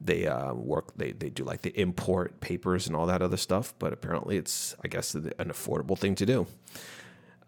They 0.00 0.26
uh, 0.26 0.54
work. 0.54 0.96
They 0.96 1.12
they 1.12 1.30
do 1.30 1.44
like 1.44 1.62
the 1.62 1.78
import 1.78 2.40
papers 2.40 2.86
and 2.86 2.94
all 2.94 3.06
that 3.06 3.22
other 3.22 3.36
stuff. 3.36 3.74
But 3.78 3.92
apparently, 3.92 4.36
it's 4.36 4.76
I 4.84 4.88
guess 4.88 5.14
an 5.14 5.32
affordable 5.38 5.98
thing 5.98 6.14
to 6.16 6.26
do. 6.26 6.46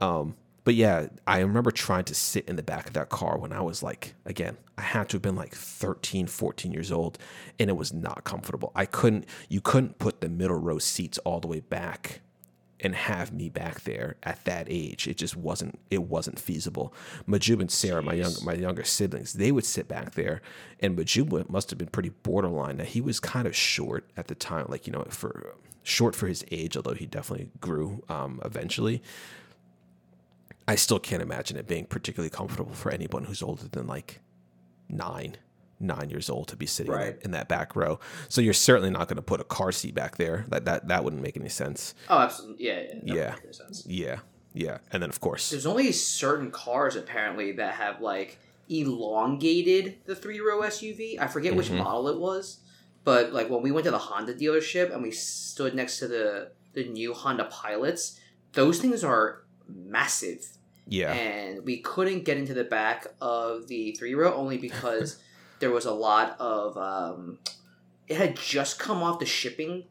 Um, 0.01 0.36
but 0.64 0.74
yeah, 0.74 1.07
I 1.26 1.40
remember 1.40 1.70
trying 1.70 2.05
to 2.05 2.14
sit 2.14 2.48
in 2.48 2.57
the 2.57 2.62
back 2.62 2.86
of 2.86 2.92
that 2.92 3.09
car 3.09 3.38
when 3.38 3.53
I 3.53 3.61
was 3.61 3.82
like, 3.82 4.14
again, 4.26 4.57
I 4.76 4.82
had 4.82 5.09
to 5.11 5.16
have 5.16 5.22
been 5.22 5.36
like 5.36 5.55
13, 5.55 6.26
14 6.26 6.72
years 6.72 6.92
old, 6.92 7.18
and 7.59 7.70
it 7.70 7.76
was 7.76 7.92
not 7.92 8.24
comfortable. 8.24 8.70
I 8.74 8.84
couldn't, 8.84 9.26
you 9.48 9.61
couldn't 9.61 9.98
put 9.98 10.20
the 10.20 10.28
middle 10.28 10.59
row 10.59 10.78
seats 10.78 11.18
all 11.18 11.40
the 11.40 11.48
way 11.48 11.61
back 11.61 12.20
and 12.83 12.95
have 12.95 13.33
me 13.33 13.49
back 13.49 13.83
there 13.83 14.16
at 14.22 14.45
that 14.45 14.66
age. 14.68 15.07
It 15.07 15.16
just 15.16 15.37
wasn't 15.37 15.78
it 15.91 16.03
wasn't 16.05 16.39
feasible. 16.39 16.95
Majub 17.28 17.61
and 17.61 17.70
Sarah, 17.70 18.03
my 18.03 18.14
young 18.14 18.33
my 18.43 18.55
younger 18.55 18.85
siblings, 18.85 19.35
they 19.35 19.53
would 19.53 19.64
sit 19.64 19.89
back 19.89 20.12
there, 20.12 20.43
and 20.81 20.97
Majub 20.97 21.49
must 21.49 21.70
have 21.70 21.78
been 21.78 21.89
pretty 21.89 22.11
borderline. 22.11 22.78
Now 22.78 22.85
he 22.85 23.01
was 23.01 23.20
kind 23.20 23.47
of 23.47 23.55
short 23.55 24.09
at 24.16 24.28
the 24.28 24.35
time, 24.35 24.66
like 24.68 24.87
you 24.87 24.93
know 24.93 25.05
for 25.11 25.55
short 25.83 26.14
for 26.14 26.26
his 26.26 26.45
age, 26.51 26.76
although 26.76 26.95
he 26.95 27.07
definitely 27.07 27.51
grew 27.61 28.03
um, 28.09 28.41
eventually. 28.45 29.03
I 30.68 30.76
still 30.76 31.01
can't 31.01 31.22
imagine 31.22 31.57
it 31.57 31.66
being 31.66 31.87
particularly 31.87 32.31
comfortable 32.31 32.72
for 32.72 32.93
anyone 32.93 33.24
who's 33.24 33.43
older 33.43 33.66
than 33.66 33.87
like 33.87 34.20
nine 34.89 35.37
nine 35.81 36.11
years 36.11 36.28
old 36.28 36.47
to 36.49 36.57
be 36.57 36.66
sitting 36.66 36.93
Right. 36.93 37.07
in, 37.09 37.12
that, 37.14 37.24
in 37.24 37.31
that 37.33 37.49
back 37.49 37.74
row. 37.74 37.99
So 38.28 38.41
you're 38.41 38.53
certainly 38.53 38.91
not 38.91 39.09
going 39.09 39.16
to 39.16 39.22
put 39.22 39.41
a 39.41 39.45
car 39.45 39.72
seat 39.72 39.95
back 39.95 40.16
there. 40.18 40.45
That 40.49 40.64
that 40.66 40.89
that 40.89 41.03
wouldn't 41.05 41.22
make 41.22 41.37
any 41.37 41.49
sense. 41.49 41.95
Oh, 42.09 42.18
absolutely. 42.18 42.66
Yeah, 42.66 42.83
yeah. 43.03 43.14
Yeah. 43.14 43.35
Yeah, 43.87 44.18
yeah. 44.53 44.78
And 44.93 45.03
then 45.03 45.09
of 45.11 45.20
course, 45.20 45.51
There's 45.51 45.66
only 45.66 45.91
certain 45.93 46.51
cars 46.51 46.97
apparently 46.97 47.53
that 47.53 47.74
have 47.74 48.01
like 48.01 48.39
elongated 48.68 49.97
the 50.07 50.14
three 50.14 50.41
row 50.41 50.61
SUV. 50.61 51.18
I 51.18 51.26
forget 51.26 51.55
which 51.57 51.68
Mhm. 51.68 51.78
model 51.78 52.09
it 52.09 52.18
was, 52.18 52.59
but 53.05 53.33
like 53.33 53.49
when 53.49 53.62
we 53.62 53.70
went 53.72 53.85
to 53.85 53.91
the 53.91 53.99
Honda 53.99 54.35
dealership 54.35 54.93
and 54.93 55.03
we 55.03 55.11
stood 55.11 55.74
next 55.74 55.99
to 56.01 56.09
the 56.09 56.53
the 56.72 56.85
new 56.89 57.12
Honda 57.14 57.45
Pilots, 57.47 58.20
those 58.53 58.78
things 58.81 59.03
are 59.03 59.43
massive. 59.66 60.47
yeah, 60.87 61.12
and 61.12 61.64
we 61.64 61.78
couldn't 61.78 62.24
get 62.24 62.37
into 62.37 62.53
the 62.55 62.64
back 62.64 63.07
of 63.20 63.66
the 63.68 63.93
three 63.93 64.14
row 64.14 64.35
only 64.35 64.59
because 64.59 65.16
there 65.61 65.70
was 65.70 65.84
a 65.84 65.92
lot 65.92 66.36
of 66.40 66.76
um, 66.76 67.38
it 68.08 68.16
had 68.16 68.36
just 68.36 68.78
come 68.78 69.02
off 69.02 69.18
the 69.20 69.26
shipping 69.26 69.84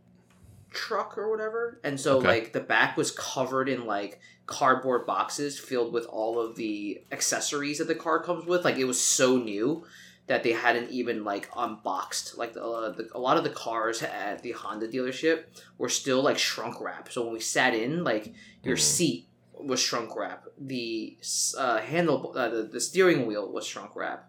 truck 0.71 1.17
or 1.17 1.29
whatever 1.31 1.79
and 1.83 1.99
so 1.99 2.17
Okay. 2.17 2.27
like 2.27 2.53
the 2.53 2.59
back 2.59 2.95
was 2.95 3.11
covered 3.11 3.67
in 3.67 3.85
like 3.87 4.19
cardboard 4.45 5.05
boxes 5.05 5.57
filled 5.59 5.91
with 5.93 6.05
all 6.05 6.39
of 6.39 6.55
the 6.55 7.01
accessories 7.11 7.79
that 7.79 7.87
the 7.87 7.95
car 7.95 8.21
comes 8.21 8.45
with 8.45 8.63
like 8.63 8.77
it 8.77 8.85
was 8.85 9.01
so 9.01 9.37
new 9.37 9.83
that 10.27 10.43
they 10.43 10.51
hadn't 10.51 10.91
even 10.91 11.23
like 11.23 11.49
unboxed 11.57 12.37
like 12.37 12.53
the, 12.53 12.63
uh, 12.63 12.91
the, 12.91 13.09
a 13.13 13.19
lot 13.19 13.35
of 13.37 13.43
the 13.43 13.49
cars 13.49 14.03
at 14.03 14.43
the 14.43 14.51
honda 14.51 14.87
dealership 14.87 15.45
were 15.79 15.89
still 15.89 16.21
like 16.21 16.37
shrunk 16.37 16.79
wrap 16.79 17.11
so 17.11 17.23
when 17.23 17.33
we 17.33 17.39
sat 17.39 17.73
in 17.73 18.03
like 18.03 18.33
your 18.63 18.75
Mhm. 18.77 18.79
seat 18.81 19.25
was 19.61 19.79
shrunk 19.81 20.15
wrap. 20.15 20.45
The 20.57 21.17
uh, 21.57 21.79
handle, 21.79 22.33
uh, 22.35 22.47
the, 22.47 22.63
the 22.63 22.79
steering 22.79 23.25
wheel 23.25 23.51
was 23.51 23.65
shrunk 23.67 23.93
wrap. 23.95 24.28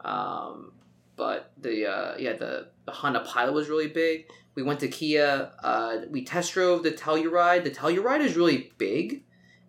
Um, 0.00 0.72
but 1.16 1.52
the 1.60 1.86
uh, 1.86 2.16
yeah 2.18 2.34
the, 2.34 2.68
the 2.84 2.92
Honda 2.92 3.20
Pilot 3.20 3.52
was 3.52 3.68
really 3.68 3.88
big. 3.88 4.26
We 4.54 4.62
went 4.62 4.80
to 4.80 4.88
Kia. 4.88 5.50
Uh, 5.62 5.98
we 6.10 6.24
test 6.24 6.52
drove 6.52 6.82
the 6.82 6.92
Telluride. 6.92 7.64
The 7.64 7.70
Telluride 7.70 8.20
is 8.20 8.36
really 8.36 8.72
big, 8.78 9.24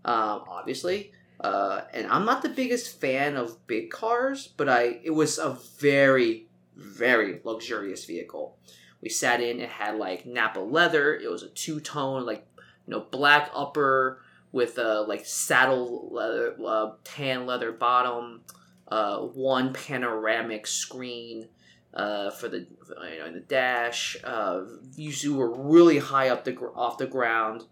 um, 0.05 0.43
obviously. 0.47 1.11
Uh, 1.39 1.81
and 1.93 2.07
I'm 2.07 2.25
not 2.25 2.41
the 2.41 2.49
biggest 2.49 2.99
fan 2.99 3.35
of 3.35 3.65
big 3.67 3.91
cars, 3.91 4.47
but 4.47 4.67
I 4.67 4.99
it 5.03 5.11
was 5.11 5.37
a 5.37 5.57
very 5.79 6.47
very 6.75 7.39
luxurious 7.43 8.05
vehicle. 8.05 8.57
We 9.01 9.09
sat 9.09 9.41
in. 9.41 9.59
It 9.59 9.69
had 9.69 9.97
like 9.97 10.25
Nappa 10.25 10.59
leather. 10.59 11.15
It 11.15 11.29
was 11.29 11.43
a 11.43 11.49
two 11.49 11.79
tone 11.79 12.25
like 12.25 12.47
you 12.87 12.91
know 12.91 13.01
black 13.11 13.51
upper 13.53 14.21
with 14.51 14.77
a 14.77 15.01
like 15.01 15.25
saddle 15.25 16.09
leather, 16.11 16.55
uh, 16.65 16.91
tan 17.03 17.45
leather 17.45 17.71
bottom, 17.71 18.41
uh, 18.87 19.19
one 19.19 19.73
panoramic 19.73 20.67
screen 20.67 21.47
uh, 21.93 22.29
for 22.31 22.47
the 22.47 22.59
you 22.59 23.19
know 23.19 23.25
in 23.25 23.33
the 23.33 23.39
dash. 23.41 24.17
Uh, 24.23 24.61
views 24.81 25.27
were 25.27 25.51
really 25.51 25.97
high 25.97 26.29
up 26.29 26.43
the 26.43 26.51
gr- 26.51 26.75
off 26.75 26.97
the 26.97 27.07
ground. 27.07 27.65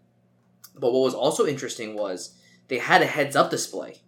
But 0.78 0.92
what 0.92 1.00
was 1.00 1.14
also 1.14 1.46
interesting 1.46 1.96
was 1.96 2.36
they 2.68 2.78
had 2.78 3.02
a 3.02 3.06
heads 3.06 3.34
up 3.34 3.50
display 3.50 4.02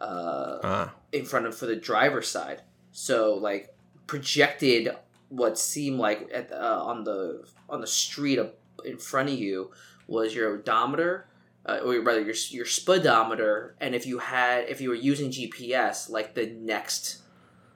uh, 0.00 0.58
ah, 0.62 0.94
in 1.12 1.24
front 1.24 1.46
of 1.46 1.56
for 1.56 1.66
the 1.66 1.76
driver's 1.76 2.28
side. 2.28 2.62
So 2.92 3.34
like 3.34 3.74
projected 4.06 4.90
what 5.28 5.58
seemed 5.58 5.98
like 5.98 6.30
at 6.32 6.52
uh, 6.52 6.82
on 6.82 7.04
the 7.04 7.44
on 7.68 7.80
the 7.80 7.86
street 7.86 8.38
in 8.84 8.98
front 8.98 9.28
of 9.28 9.34
you 9.34 9.70
was 10.06 10.34
your 10.34 10.50
odometer, 10.50 11.26
uh, 11.66 11.80
or 11.84 12.00
rather 12.00 12.20
your 12.20 12.34
your 12.50 12.66
speedometer, 12.66 13.76
and 13.80 13.94
if 13.94 14.06
you 14.06 14.18
had 14.18 14.68
if 14.68 14.80
you 14.80 14.88
were 14.88 14.94
using 14.94 15.30
GPS, 15.30 16.08
like 16.10 16.34
the 16.34 16.46
next 16.46 17.22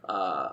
uh, 0.09 0.53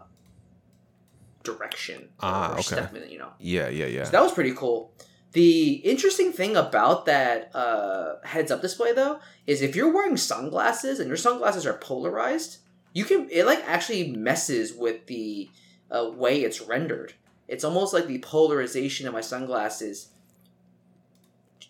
direction 1.43 2.09
Ah, 2.19 2.49
or 2.49 2.53
okay. 2.53 2.61
step, 2.61 2.95
you 3.09 3.17
know. 3.17 3.32
yeah, 3.39 3.69
yeah, 3.69 3.86
yeah. 3.86 4.03
So 4.03 4.11
that 4.11 4.23
was 4.23 4.32
pretty 4.34 4.53
cool. 4.53 4.93
The 5.32 5.73
interesting 5.86 6.32
thing 6.32 6.57
about 6.57 7.05
that 7.05 7.55
uh, 7.55 8.15
heads 8.23 8.51
up 8.51 8.61
display 8.61 8.93
though 8.93 9.19
is 9.45 9.61
if 9.61 9.75
you're 9.75 9.93
wearing 9.93 10.17
sunglasses 10.17 10.99
and 10.99 11.07
your 11.07 11.17
sunglasses 11.17 11.65
are 11.67 11.73
polarized, 11.77 12.57
you 12.93 13.05
can 13.05 13.27
it 13.32 13.45
like 13.45 13.63
actually 13.67 14.11
messes 14.11 14.73
with 14.73 15.05
the 15.05 15.49
uh, 15.91 16.09
way 16.15 16.41
it's 16.41 16.61
rendered. 16.61 17.13
It's 17.47 17.63
almost 17.63 17.93
like 17.93 18.07
the 18.07 18.19
polarization 18.19 19.07
of 19.07 19.13
my 19.13 19.21
sunglasses 19.21 20.09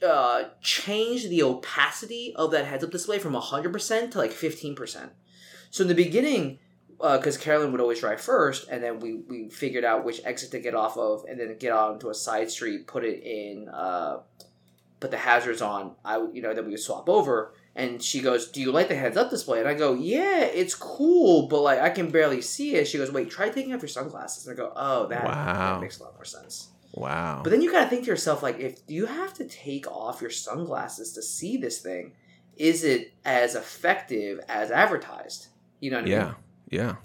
uh, 0.05 0.43
changed 0.61 1.29
the 1.29 1.43
opacity 1.43 2.33
of 2.35 2.51
that 2.51 2.65
heads 2.65 2.83
up 2.83 2.91
display 2.91 3.19
from 3.19 3.33
100% 3.33 4.11
to 4.11 4.17
like 4.17 4.31
15%. 4.31 5.09
So 5.71 5.81
in 5.83 5.87
the 5.87 5.95
beginning, 5.95 6.59
because 6.99 7.37
Carolyn 7.37 7.71
would 7.71 7.81
always 7.81 7.99
drive 7.99 8.19
first, 8.19 8.67
and 8.69 8.83
then 8.83 8.99
we, 8.99 9.15
we 9.15 9.49
figured 9.49 9.83
out 9.85 10.03
which 10.03 10.21
exit 10.25 10.51
to 10.51 10.59
get 10.59 10.75
off 10.75 10.97
of, 10.97 11.23
and 11.29 11.39
then 11.39 11.55
get 11.57 11.71
onto 11.71 12.09
a 12.09 12.13
side 12.13 12.49
street, 12.51 12.87
put 12.87 13.03
it 13.05 13.23
in, 13.23 13.69
uh, 13.69 14.19
put 14.99 15.11
the 15.11 15.17
hazards 15.17 15.61
on. 15.61 15.95
I 16.03 16.17
you 16.33 16.41
know 16.41 16.53
then 16.53 16.65
we 16.65 16.71
would 16.71 16.79
swap 16.81 17.07
over, 17.07 17.53
and 17.75 18.03
she 18.03 18.19
goes, 18.19 18.49
"Do 18.49 18.59
you 18.59 18.71
like 18.73 18.89
the 18.89 18.95
heads 18.95 19.15
up 19.15 19.29
display?" 19.29 19.59
And 19.59 19.67
I 19.67 19.75
go, 19.75 19.93
"Yeah, 19.93 20.39
it's 20.41 20.75
cool, 20.75 21.47
but 21.47 21.61
like 21.61 21.79
I 21.79 21.89
can 21.89 22.09
barely 22.11 22.41
see 22.41 22.75
it." 22.75 22.85
She 22.87 22.97
goes, 22.97 23.11
"Wait, 23.11 23.29
try 23.29 23.47
taking 23.49 23.73
off 23.73 23.81
your 23.81 23.87
sunglasses." 23.87 24.45
And 24.47 24.57
I 24.59 24.61
go, 24.61 24.73
"Oh, 24.75 25.07
that, 25.07 25.23
Wow. 25.23 25.75
that 25.75 25.81
makes 25.81 25.99
a 25.99 26.03
lot 26.03 26.15
more 26.15 26.25
sense." 26.25 26.69
Wow. 26.93 27.41
But 27.43 27.51
then 27.51 27.61
you 27.61 27.71
gotta 27.71 27.89
think 27.89 28.03
to 28.05 28.09
yourself, 28.09 28.41
like, 28.41 28.59
if 28.59 28.79
you 28.87 29.05
have 29.05 29.33
to 29.35 29.45
take 29.45 29.85
off 29.89 30.21
your 30.21 30.31
sunglasses 30.31 31.13
to 31.13 31.21
see 31.21 31.55
this 31.57 31.79
thing, 31.79 32.13
is 32.57 32.83
it 32.83 33.13
as 33.23 33.55
effective 33.55 34.39
as 34.47 34.71
advertised? 34.71 35.47
You 35.79 35.91
know 35.91 35.97
what 35.97 36.01
I 36.01 36.05
mean? 36.05 36.11
yeah, 36.13 36.33
yeah. 36.69 36.95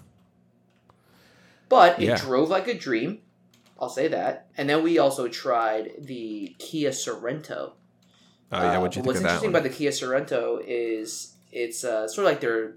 But 1.69 1.99
it 2.01 2.05
Yeah. 2.05 2.17
drove 2.17 2.49
like 2.49 2.67
a 2.67 2.73
dream. 2.73 3.21
I'll 3.79 3.89
say 3.89 4.07
that. 4.07 4.47
And 4.57 4.69
then 4.69 4.83
we 4.83 4.97
also 4.97 5.27
tried 5.27 5.91
the 5.99 6.55
Kia 6.59 6.91
Sorento. 6.91 7.73
Oh 8.51 8.61
yeah, 8.63 8.77
Uh, 8.77 8.81
what'd 8.81 8.95
you 8.95 9.01
what's 9.03 9.19
think 9.19 9.25
of 9.25 9.31
interesting 9.31 9.49
about 9.49 9.63
the 9.63 9.69
Kia 9.69 9.91
Sorento 9.91 10.61
is 10.65 11.33
it's 11.51 11.83
uh, 11.83 12.07
sort 12.07 12.25
of 12.25 12.31
like 12.31 12.41
their. 12.41 12.73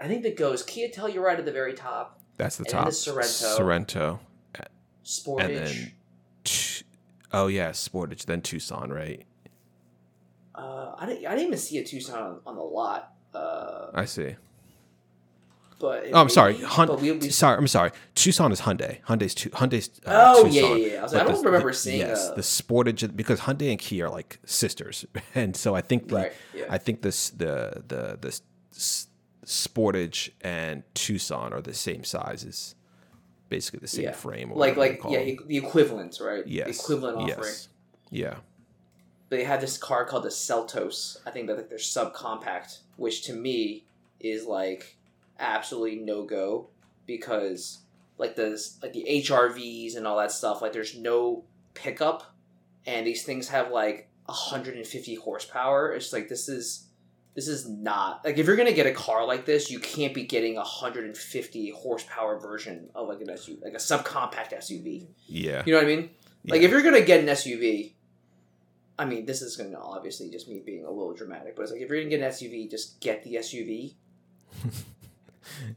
I 0.00 0.08
think 0.08 0.22
that 0.24 0.36
goes 0.36 0.62
Kia 0.62 0.88
Telluride 0.88 1.38
at 1.38 1.44
the 1.44 1.52
very 1.52 1.74
top, 1.74 2.20
That's 2.36 2.56
the 2.56 2.64
and 2.64 2.70
top. 2.70 2.84
the 2.86 2.90
Sorento. 2.90 3.58
Sorento, 3.58 4.18
Sportage. 5.04 5.92
And 7.32 7.34
then, 7.34 7.40
t- 7.40 7.44
oh 7.44 7.46
yeah, 7.48 7.70
Sportage, 7.70 8.24
then 8.26 8.40
Tucson, 8.42 8.90
right? 8.92 9.24
uh, 10.54 10.94
I 10.98 11.06
didn't. 11.06 11.26
I 11.26 11.30
didn't 11.30 11.46
even 11.46 11.58
see 11.58 11.78
a 11.78 11.84
Tucson 11.84 12.18
on, 12.22 12.40
on 12.46 12.54
the 12.56 12.62
lot. 12.62 13.12
Uh, 13.34 13.90
I 13.94 14.04
see. 14.04 14.36
but 15.80 16.04
Oh, 16.12 16.20
I'm 16.20 16.28
sorry. 16.28 16.58
Hun- 16.60 17.00
we, 17.00 17.12
we, 17.12 17.30
sorry, 17.30 17.56
I'm 17.56 17.66
sorry. 17.66 17.90
Tucson 18.14 18.52
is 18.52 18.60
Hyundai. 18.60 19.02
Hyundai's 19.04 19.34
tu- 19.34 19.48
Hyundai's. 19.50 19.88
Uh, 20.04 20.34
oh 20.36 20.44
yeah, 20.46 20.60
Tucson. 20.60 20.78
yeah, 20.78 20.86
yeah. 20.86 20.98
I, 20.98 21.02
was 21.02 21.12
like, 21.14 21.22
I 21.22 21.24
don't 21.26 21.38
the- 21.42 21.46
remember 21.46 21.70
the- 21.70 21.76
seeing. 21.76 21.98
yes 22.00 22.28
a, 22.30 22.34
the 22.34 22.42
Sportage 22.42 23.16
because 23.16 23.40
Hyundai 23.40 23.70
and 23.70 23.78
Kia 23.78 24.06
are 24.06 24.10
like 24.10 24.38
sisters, 24.44 25.06
and 25.34 25.56
so 25.56 25.74
I 25.74 25.80
think 25.80 26.08
the 26.08 26.14
right. 26.16 26.32
Yeah. 26.54 26.64
I 26.68 26.78
think 26.78 27.00
this 27.02 27.30
the 27.30 27.82
the 27.88 28.18
the 28.20 28.40
Sportage 29.46 30.30
and 30.42 30.82
Tucson 30.94 31.52
are 31.52 31.60
the 31.62 31.74
same 31.74 32.04
sizes, 32.04 32.74
basically 33.52 33.80
the 33.80 33.86
same 33.98 34.04
Yeah. 34.04 34.12
frame. 34.12 34.50
Or 34.52 34.56
like 34.58 34.76
like 34.76 35.00
yeah, 35.08 35.22
the 35.46 35.56
equivalent, 35.58 36.18
right? 36.20 36.46
yes, 36.46 36.66
The 36.66 36.72
equivalent 36.82 37.16
offering. 37.18 37.38
yes, 37.38 37.68
yeah, 38.10 38.36
they 39.28 39.44
have 39.44 39.60
this 39.60 39.76
car 39.78 40.04
called 40.06 40.24
the 40.24 40.30
Seltos. 40.30 41.18
I 41.26 41.30
think 41.30 41.46
that 41.48 41.56
like, 41.58 41.68
they're 41.68 41.78
subcompact, 41.78 42.78
which 42.96 43.22
to 43.26 43.34
me 43.34 43.84
is 44.20 44.46
like 44.46 44.96
absolutely 45.38 45.96
no 46.00 46.24
go 46.24 46.68
because 47.06 47.80
like 48.18 48.36
the 48.36 48.48
like 48.82 48.92
the 48.94 49.04
HRVs 49.08 49.96
and 49.96 50.06
all 50.06 50.16
that 50.18 50.32
stuff. 50.32 50.62
Like 50.62 50.72
there's 50.72 50.96
no 50.96 51.44
pickup, 51.74 52.34
and 52.86 53.06
these 53.06 53.22
things 53.24 53.48
have 53.48 53.70
like 53.70 54.08
150 54.26 55.14
horsepower. 55.16 55.92
It's 55.92 56.12
like 56.12 56.28
this 56.28 56.48
is 56.48 56.86
this 57.34 57.48
is 57.48 57.68
not 57.68 58.24
like 58.24 58.38
if 58.38 58.46
you're 58.46 58.56
gonna 58.56 58.72
get 58.72 58.86
a 58.86 58.92
car 58.92 59.26
like 59.26 59.46
this, 59.46 59.70
you 59.70 59.78
can't 59.78 60.12
be 60.14 60.24
getting 60.24 60.54
a 60.54 60.60
150 60.60 61.70
horsepower 61.70 62.38
version 62.38 62.90
of 62.94 63.08
like 63.08 63.20
an 63.20 63.28
SUV, 63.28 63.62
like 63.62 63.74
a 63.74 63.76
subcompact 63.76 64.52
SUV. 64.52 65.06
yeah. 65.26 65.62
You 65.64 65.72
know 65.72 65.78
what 65.78 65.86
I 65.86 65.96
mean? 65.96 66.10
Like 66.46 66.60
yeah. 66.60 66.66
if 66.66 66.70
you're 66.72 66.82
gonna 66.82 67.02
get 67.02 67.20
an 67.20 67.26
SUV, 67.26 67.92
I 68.98 69.04
mean 69.04 69.24
this 69.26 69.42
is 69.42 69.56
gonna 69.56 69.80
obviously 69.80 70.30
just 70.30 70.48
me 70.48 70.62
being 70.64 70.84
a 70.84 70.90
little 70.90 71.14
dramatic, 71.14 71.56
but 71.56 71.62
it's 71.62 71.72
like 71.72 71.80
if 71.80 71.88
you're 71.88 71.98
gonna 72.00 72.10
get 72.10 72.20
an 72.20 72.30
SUV, 72.30 72.70
just 72.70 73.00
get 73.00 73.22
the 73.22 73.36
SUV. 73.36 73.94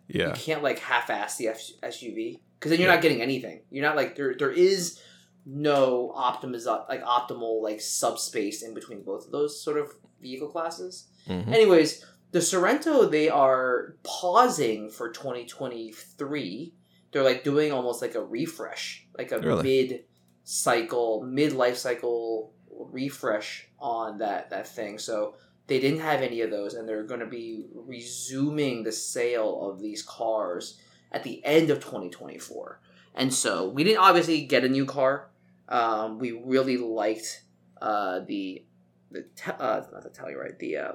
Yeah, 0.07 0.27
you 0.27 0.33
can't 0.33 0.63
like 0.63 0.79
half-ass 0.79 1.37
the 1.37 1.47
F- 1.49 1.71
SUV 1.83 2.39
because 2.59 2.69
then 2.69 2.79
you're 2.79 2.91
not 2.91 3.01
getting 3.01 3.21
anything. 3.21 3.61
You're 3.71 3.83
not 3.83 3.95
like 3.95 4.15
there. 4.15 4.35
There 4.37 4.51
is 4.51 4.99
no 5.45 6.11
optimiz 6.17 6.65
like 6.89 7.03
optimal 7.03 7.61
like 7.61 7.79
subspace 7.79 8.63
in 8.63 8.73
between 8.73 9.03
both 9.03 9.25
of 9.25 9.31
those 9.31 9.61
sort 9.61 9.77
of 9.77 9.91
vehicle 10.21 10.47
classes. 10.49 11.07
Mhm. 11.27 11.47
Anyways, 11.53 12.03
the 12.31 12.39
Sorento 12.39 13.09
they 13.09 13.29
are 13.29 13.95
pausing 14.03 14.89
for 14.89 15.09
2023. 15.09 16.73
They're 17.11 17.23
like 17.23 17.43
doing 17.43 17.71
almost 17.71 18.01
like 18.01 18.15
a 18.15 18.23
refresh, 18.23 19.07
like 19.17 19.31
a 19.31 19.39
Really? 19.39 19.63
mid 19.63 20.03
cycle, 20.43 21.23
mid 21.23 21.53
life 21.53 21.77
cycle 21.77 22.53
refresh 22.69 23.67
on 23.79 24.17
that 24.17 24.49
that 24.49 24.67
thing. 24.67 24.97
So 24.99 25.35
they 25.67 25.79
didn't 25.79 25.99
have 26.01 26.21
any 26.21 26.41
of 26.41 26.51
those, 26.51 26.73
and 26.73 26.87
they're 26.87 27.03
going 27.03 27.21
to 27.21 27.25
be 27.25 27.65
resuming 27.73 28.83
the 28.83 28.91
sale 28.91 29.67
of 29.69 29.79
these 29.79 30.03
cars 30.03 30.77
at 31.11 31.23
the 31.23 31.43
end 31.45 31.69
of 31.69 31.79
2024. 31.79 32.79
And 33.15 33.33
so 33.33 33.67
we 33.69 33.83
didn't 33.83 33.99
obviously 33.99 34.41
get 34.41 34.63
a 34.63 34.69
new 34.69 34.85
car. 34.85 35.29
Um, 35.67 36.19
we 36.19 36.31
really 36.31 36.77
liked 36.77 37.43
uh, 37.81 38.19
the 38.27 38.63
the 39.11 39.25
te- 39.35 39.51
uh, 39.59 39.81
not 39.91 40.03
the 40.03 40.09
Telluride. 40.09 40.59
The 40.59 40.77
uh, 40.77 40.91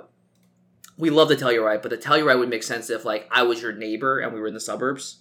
we 0.96 1.10
love 1.10 1.28
the 1.28 1.36
Telluride, 1.36 1.82
but 1.82 1.90
the 1.90 1.98
Telluride 1.98 2.38
would 2.38 2.48
make 2.50 2.62
sense 2.62 2.90
if 2.90 3.04
like 3.04 3.28
I 3.30 3.42
was 3.42 3.62
your 3.62 3.72
neighbor 3.72 4.20
and 4.20 4.32
we 4.32 4.40
were 4.40 4.46
in 4.46 4.54
the 4.54 4.60
suburbs. 4.60 5.18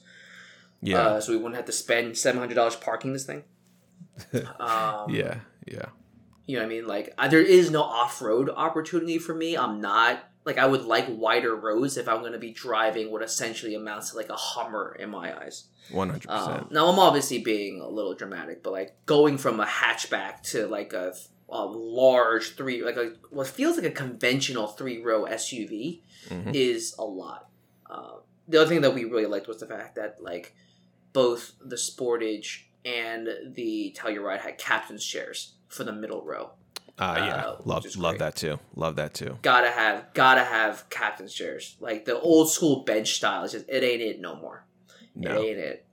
Yeah. 0.81 0.99
Uh, 0.99 1.21
so 1.21 1.31
we 1.31 1.37
wouldn't 1.37 1.55
have 1.55 1.65
to 1.65 1.71
spend 1.71 2.17
seven 2.17 2.39
hundred 2.39 2.55
dollars 2.55 2.75
parking 2.75 3.13
this 3.13 3.25
thing. 3.25 3.43
Um, 4.59 5.09
yeah. 5.09 5.39
Yeah. 5.65 5.85
you 6.45 6.57
know 6.57 6.63
what 6.63 6.65
I 6.65 6.75
mean? 6.75 6.87
Like, 6.87 7.13
uh, 7.17 7.27
there 7.27 7.41
is 7.41 7.71
no 7.71 7.83
off 7.83 8.21
road 8.21 8.49
opportunity 8.49 9.17
for 9.17 9.33
me. 9.33 9.55
I'm 9.55 9.79
not 9.79 10.23
like 10.49 10.57
I 10.57 10.65
would 10.65 10.83
like 10.85 11.05
wider 11.07 11.55
roads 11.55 11.95
if 11.97 12.07
I'm 12.07 12.21
going 12.21 12.31
to 12.33 12.39
be 12.39 12.51
driving 12.51 13.11
what 13.11 13.21
essentially 13.21 13.75
amounts 13.75 14.09
to 14.11 14.17
like 14.17 14.29
a 14.29 14.35
Hummer 14.35 14.95
in 14.99 15.09
my 15.11 15.37
eyes. 15.41 15.65
One 15.91 16.09
hundred 16.09 16.29
Um, 16.29 16.39
percent. 16.47 16.71
now 16.71 16.87
I'm 16.87 16.99
obviously 16.99 17.39
being 17.39 17.79
a 17.81 17.87
little 17.87 18.15
dramatic, 18.15 18.63
but 18.63 18.73
like 18.73 18.95
going 19.05 19.37
from 19.37 19.59
a 19.59 19.65
hatchback 19.65 20.41
to 20.51 20.67
like 20.67 20.93
a, 20.93 21.13
a 21.49 21.63
large 21.65 22.55
three, 22.55 22.83
like 22.83 22.97
a 22.97 23.13
what 23.29 23.47
feels 23.47 23.77
like 23.77 23.85
a 23.85 23.91
conventional 23.91 24.67
three 24.67 25.01
row 25.03 25.25
SUV 25.25 26.01
Mhm. 26.29 26.53
is 26.55 26.95
a 26.99 27.05
lot. 27.05 27.47
Uh, 27.89 28.17
the 28.47 28.59
other 28.59 28.69
thing 28.69 28.81
that 28.81 28.93
we 28.93 29.05
really 29.05 29.25
liked 29.27 29.47
was 29.47 29.59
the 29.59 29.67
fact 29.67 29.95
that 29.95 30.17
like 30.21 30.55
both 31.13 31.53
the 31.63 31.75
Sportage 31.75 32.63
and 32.85 33.27
the 33.55 33.95
Telluride 33.97 34.39
had 34.41 34.57
captain's 34.57 35.05
chairs 35.05 35.53
for 35.67 35.83
the 35.83 35.91
middle 35.93 36.23
row. 36.23 36.51
Uh, 36.99 37.15
yeah. 37.17 37.35
uh, 37.35 37.55
love 37.63 37.85
love 37.95 38.11
great. 38.11 38.19
that 38.19 38.35
too. 38.35 38.59
Love 38.75 38.97
that 38.97 39.13
too. 39.13 39.37
Gotta 39.41 39.71
have, 39.71 40.13
gotta 40.13 40.43
have 40.43 40.89
captain's 40.89 41.33
chairs. 41.33 41.77
Like 41.79 42.03
the 42.05 42.19
old 42.19 42.51
school 42.51 42.83
bench 42.83 43.13
style. 43.15 43.43
It's 43.45 43.53
just 43.53 43.69
it 43.69 43.83
ain't 43.83 44.01
it 44.01 44.19
no 44.19 44.35
more. 44.35 44.65
No. 45.15 45.41
It 45.41 45.45
ain't 45.49 45.57
it. 45.59 45.85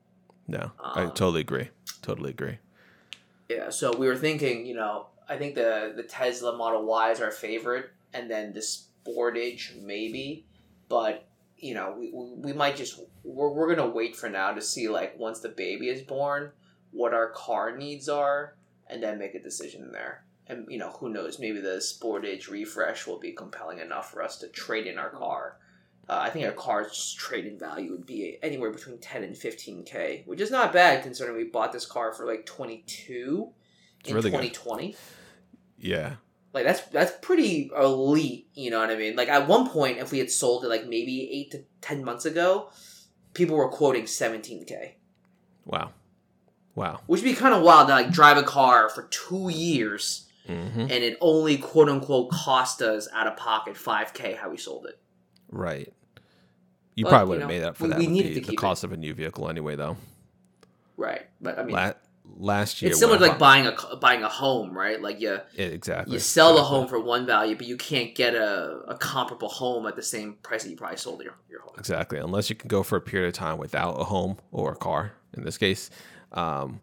No. 0.49 0.73
I 0.81 1.03
Um, 1.05 1.09
totally 1.11 1.41
agree. 1.41 1.69
Totally 2.03 2.31
agree. 2.31 2.59
Yeah, 3.49 3.71
so 3.71 3.97
we 3.97 4.09
were 4.09 4.17
thinking, 4.17 4.67
you 4.67 4.75
know, 4.75 5.07
I 5.29 5.37
think 5.37 5.55
the 5.55 5.93
the 5.95 6.03
Tesla 6.03 6.57
Model 6.57 6.85
Y 6.85 7.11
is 7.13 7.21
our 7.21 7.31
favorite, 7.31 7.91
and 8.13 8.29
then 8.31 8.53
the 8.53 8.61
Sportage 8.61 9.81
maybe, 9.81 10.47
but 10.89 11.29
you 11.57 11.75
know, 11.75 11.95
we, 11.99 12.11
we, 12.13 12.33
we 12.35 12.53
might 12.53 12.77
just 12.77 13.01
we're, 13.23 13.49
we're 13.49 13.73
gonna 13.75 13.89
wait 13.89 14.17
for 14.17 14.29
now 14.29 14.53
to 14.53 14.61
see 14.61 14.89
like 14.89 15.19
once 15.19 15.41
the 15.41 15.49
baby 15.49 15.89
is 15.89 16.03
born, 16.03 16.51
what 16.91 17.15
our 17.15 17.31
car 17.31 17.77
needs 17.77 18.09
are, 18.09 18.57
and 18.89 19.03
then 19.03 19.19
make 19.19 19.35
a 19.35 19.43
decision 19.43 19.93
there. 19.93 20.25
And 20.49 20.67
you 20.71 20.79
know, 20.79 20.91
who 20.91 21.09
knows? 21.09 21.39
Maybe 21.39 21.61
the 21.61 21.79
Sportage 21.81 22.49
refresh 22.49 23.07
will 23.07 23.19
be 23.19 23.33
compelling 23.33 23.79
enough 23.81 24.11
for 24.13 24.23
us 24.23 24.39
to 24.39 24.49
trade 24.49 24.87
in 24.87 24.99
our 24.99 25.11
car. 25.11 25.59
Uh, 26.09 26.21
I 26.23 26.31
think 26.31 26.47
our 26.47 26.53
car's 26.53 27.13
trade-in 27.19 27.59
value 27.59 27.91
would 27.91 28.07
be 28.07 28.39
anywhere 28.43 28.71
between 28.71 28.99
ten 28.99 29.25
and 29.25 29.37
fifteen 29.37 29.83
k, 29.83 30.23
which 30.27 30.41
is 30.41 30.53
not 30.53 30.73
bad 30.73 31.03
considering 31.03 31.37
we 31.37 31.45
bought 31.45 31.73
this 31.73 31.85
car 31.85 32.13
for 32.13 32.27
like 32.27 32.47
twenty 32.47 32.85
two 32.87 33.51
It's 34.01 34.11
in 34.11 34.15
really 34.15 34.31
good. 34.31 34.37
twenty 34.37 34.51
twenty. 34.51 34.97
Yeah. 35.79 36.15
Like 36.53 36.65
that's 36.65 36.83
that's 36.83 37.13
pretty 37.21 37.71
elite. 37.77 38.47
You 38.55 38.71
know 38.71 38.79
what 38.79 38.91
I 38.91 38.97
mean? 38.97 39.17
Like 39.17 39.29
at 39.29 39.49
one 39.49 39.69
point, 39.69 39.99
if 39.99 40.13
we 40.13 40.21
had 40.21 40.31
sold 40.31 40.65
it 40.65 40.69
like 40.69 40.85
maybe 40.87 41.29
eight 41.33 41.51
to 41.51 41.65
ten 41.81 42.05
months 42.05 42.25
ago, 42.25 42.71
people 43.35 43.57
were 43.57 43.69
quoting 43.69 44.07
seventeen 44.07 44.65
k, 44.65 44.97
Wow. 45.65 45.91
Wow. 46.77 47.01
which 47.07 47.23
would 47.23 47.29
be 47.31 47.35
kind 47.35 47.55
of 47.55 47.63
wild 47.63 47.89
to 47.89 47.95
like 47.95 48.11
drive 48.13 48.37
a 48.37 48.43
car 48.43 48.89
for 48.91 49.05
two 49.05 49.49
years 49.49 50.26
hmm 50.47 50.81
and 50.81 50.91
it 50.93 51.17
only 51.21 51.57
quote 51.59 51.89
unquote 51.89 52.31
cost 52.31 52.81
us 52.83 53.09
out 53.13 53.27
of 53.27 53.37
pocket 53.37 53.77
five 53.77 54.13
k 54.15 54.35
how 54.35 54.49
we 54.51 54.57
sold 54.57 54.87
it. 54.87 54.99
Right. 55.51 55.93
You 56.95 57.05
But, 57.05 57.11
probably 57.11 57.29
would 57.29 57.41
have 57.41 57.49
know, 57.51 57.55
made 57.55 57.63
up 57.63 57.77
for 57.77 57.85
we- 57.85 57.91
that 57.91 57.99
we 57.99 58.07
needed 58.07 58.31
the, 58.31 58.35
to 58.37 58.41
the 58.41 58.47
keep 58.53 58.59
it. 58.59 58.61
cost 58.63 58.85
of 58.85 58.93
a 58.93 58.97
new 58.97 59.13
vehicle 59.15 59.49
anyway, 59.49 59.77
though. 59.77 59.97
Right, 60.97 61.27
but 61.43 61.59
I 61.59 61.63
mean, 61.63 61.75
La- 61.77 61.93
last 62.39 62.81
year, 62.81 62.91
it's 62.91 62.99
similar 63.01 63.19
to 63.19 63.27
like 63.27 63.39
buying 63.39 63.67
a 63.67 63.97
buying 63.97 64.23
a 64.23 64.29
home, 64.31 64.73
right? 64.77 65.01
Like 65.01 65.21
you 65.21 65.39
Yeah, 65.55 65.67
exactly. 65.67 66.15
you 66.15 66.19
sell 66.19 66.55
the 66.55 66.61
exactly. 66.61 66.79
home 66.79 66.89
for 66.89 67.01
one 67.01 67.27
value, 67.27 67.55
but 67.55 67.67
you 67.67 67.77
can't 67.77 68.15
get 68.15 68.35
a, 68.35 68.81
a 68.89 68.97
comparable 68.97 69.49
home 69.51 69.87
at 69.87 69.95
the 69.95 70.03
same 70.03 70.35
price 70.43 70.63
that 70.65 70.71
you 70.71 70.77
probably 70.77 70.97
sold 70.97 71.23
your 71.23 71.35
your 71.51 71.61
home. 71.61 71.75
Exactly. 71.79 72.19
Unless 72.19 72.49
you 72.49 72.57
can 72.57 72.69
go 72.69 72.83
for 72.83 72.97
a 72.97 73.01
period 73.03 73.29
of 73.29 73.35
time 73.35 73.59
without 73.59 74.01
a 74.01 74.05
home 74.05 74.39
or 74.51 74.73
a 74.73 74.77
car, 74.77 75.13
in 75.37 75.45
this 75.45 75.59
case, 75.59 75.91
um, 76.33 76.81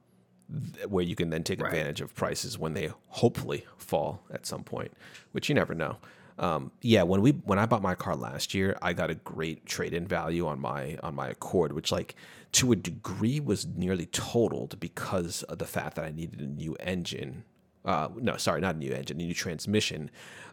where 0.88 1.04
you 1.04 1.16
can 1.16 1.30
then 1.30 1.44
take 1.44 1.62
Right. 1.62 1.70
advantage 1.74 2.02
of 2.02 2.14
prices 2.16 2.58
when 2.58 2.74
they 2.74 2.92
hopefully 3.08 3.66
fall 3.78 4.24
at 4.32 4.46
some 4.46 4.64
point, 4.64 4.92
which 5.32 5.50
you 5.50 5.56
never 5.56 5.74
know. 5.74 5.98
Um, 6.40 6.72
yeah, 6.82 7.04
when 7.04 7.22
we 7.22 7.32
when 7.32 7.60
I 7.60 7.66
bought 7.68 7.82
my 7.82 7.94
car 7.96 8.16
last 8.16 8.54
year, 8.54 8.78
I 8.82 8.94
got 8.94 9.10
a 9.12 9.16
great 9.16 9.66
trade 9.66 9.94
in 9.94 10.08
value 10.08 10.48
on 10.48 10.60
my 10.60 10.98
on 11.04 11.14
my 11.16 11.28
Accord, 11.30 11.74
which 11.74 11.92
like 11.92 12.16
to 12.54 12.72
a 12.72 12.76
degree 12.76 13.40
was 13.40 13.68
nearly 13.68 14.08
totaled 14.08 14.80
because 14.80 15.44
of 15.44 15.58
the 15.60 15.66
fact 15.66 15.96
that 15.96 16.06
I 16.06 16.12
needed 16.12 16.40
a 16.40 16.48
new 16.48 16.76
engine. 16.80 17.44
Uh, 17.86 18.10
no, 18.16 18.38
sorry, 18.38 18.62
not 18.62 18.76
a 18.76 18.78
new 18.78 18.92
engine, 18.94 19.20
a 19.20 19.24
new 19.26 19.34
transmission, 19.34 20.10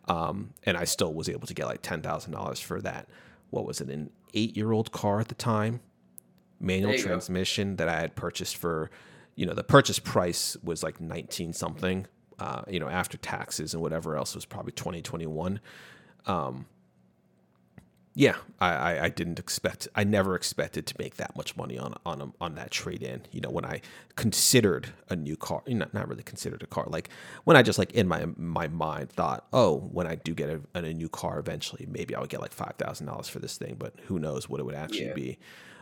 um, 0.08 0.50
and 0.64 0.76
I 0.76 0.84
still 0.84 1.14
was 1.14 1.28
able 1.28 1.46
to 1.46 1.54
get 1.54 1.66
like 1.66 1.80
ten 1.82 2.02
thousand 2.02 2.32
dollars 2.32 2.60
for 2.60 2.80
that. 2.82 3.08
What 3.50 3.64
was 3.64 3.80
it? 3.80 3.88
An 3.88 4.10
eight-year-old 4.34 4.92
car 4.92 5.20
at 5.20 5.28
the 5.28 5.34
time, 5.34 5.80
manual 6.60 6.92
you 6.92 6.98
go. 6.98 7.04
transmission 7.04 7.76
that 7.76 7.88
I 7.88 8.00
had 8.00 8.14
purchased 8.16 8.56
for, 8.56 8.90
you 9.40 9.46
know, 9.46 9.54
the 9.54 9.64
purchase 9.64 9.98
price 9.98 10.54
was 10.62 10.82
like 10.82 11.00
nineteen 11.00 11.54
something. 11.54 12.06
Uh, 12.38 12.60
you 12.68 12.78
know, 12.78 12.88
after 12.88 13.16
taxes 13.16 13.72
and 13.72 13.82
whatever 13.82 14.14
else 14.14 14.34
was 14.34 14.44
probably 14.44 14.72
twenty 14.72 15.00
twenty 15.00 15.26
one. 15.26 15.60
Um, 16.26 16.66
yeah, 18.14 18.36
I, 18.60 18.68
I, 18.74 19.04
I 19.04 19.08
didn't 19.08 19.38
expect. 19.38 19.88
I 19.94 20.04
never 20.04 20.34
expected 20.34 20.84
to 20.88 20.94
make 20.98 21.16
that 21.16 21.36
much 21.36 21.56
money 21.56 21.78
on 21.78 21.94
on 22.04 22.20
a, 22.20 22.26
on 22.38 22.54
that 22.56 22.70
trade 22.70 23.02
in. 23.02 23.22
You 23.30 23.40
know, 23.40 23.48
when 23.50 23.64
I 23.64 23.80
considered 24.16 24.88
a 25.08 25.16
new 25.16 25.36
car, 25.36 25.62
you 25.66 25.76
know, 25.76 25.86
not 25.94 26.06
really 26.06 26.22
considered 26.24 26.62
a 26.62 26.66
car. 26.66 26.84
Like 26.86 27.08
when 27.44 27.56
I 27.56 27.62
just 27.62 27.78
like 27.78 27.92
in 27.92 28.06
my 28.08 28.26
my 28.36 28.68
mind 28.68 29.10
thought, 29.10 29.46
oh, 29.54 29.78
when 29.92 30.06
I 30.06 30.16
do 30.16 30.34
get 30.34 30.50
a, 30.50 30.60
a 30.78 30.92
new 30.92 31.08
car 31.08 31.38
eventually, 31.38 31.86
maybe 31.88 32.14
I 32.14 32.20
would 32.20 32.28
get 32.28 32.42
like 32.42 32.52
five 32.52 32.74
thousand 32.76 33.06
dollars 33.06 33.28
for 33.30 33.38
this 33.38 33.56
thing. 33.56 33.76
But 33.78 33.94
who 34.06 34.18
knows 34.18 34.50
what 34.50 34.60
it 34.60 34.64
would 34.64 34.74
actually 34.74 35.06
Yeah. 35.06 35.14
be. 35.14 35.38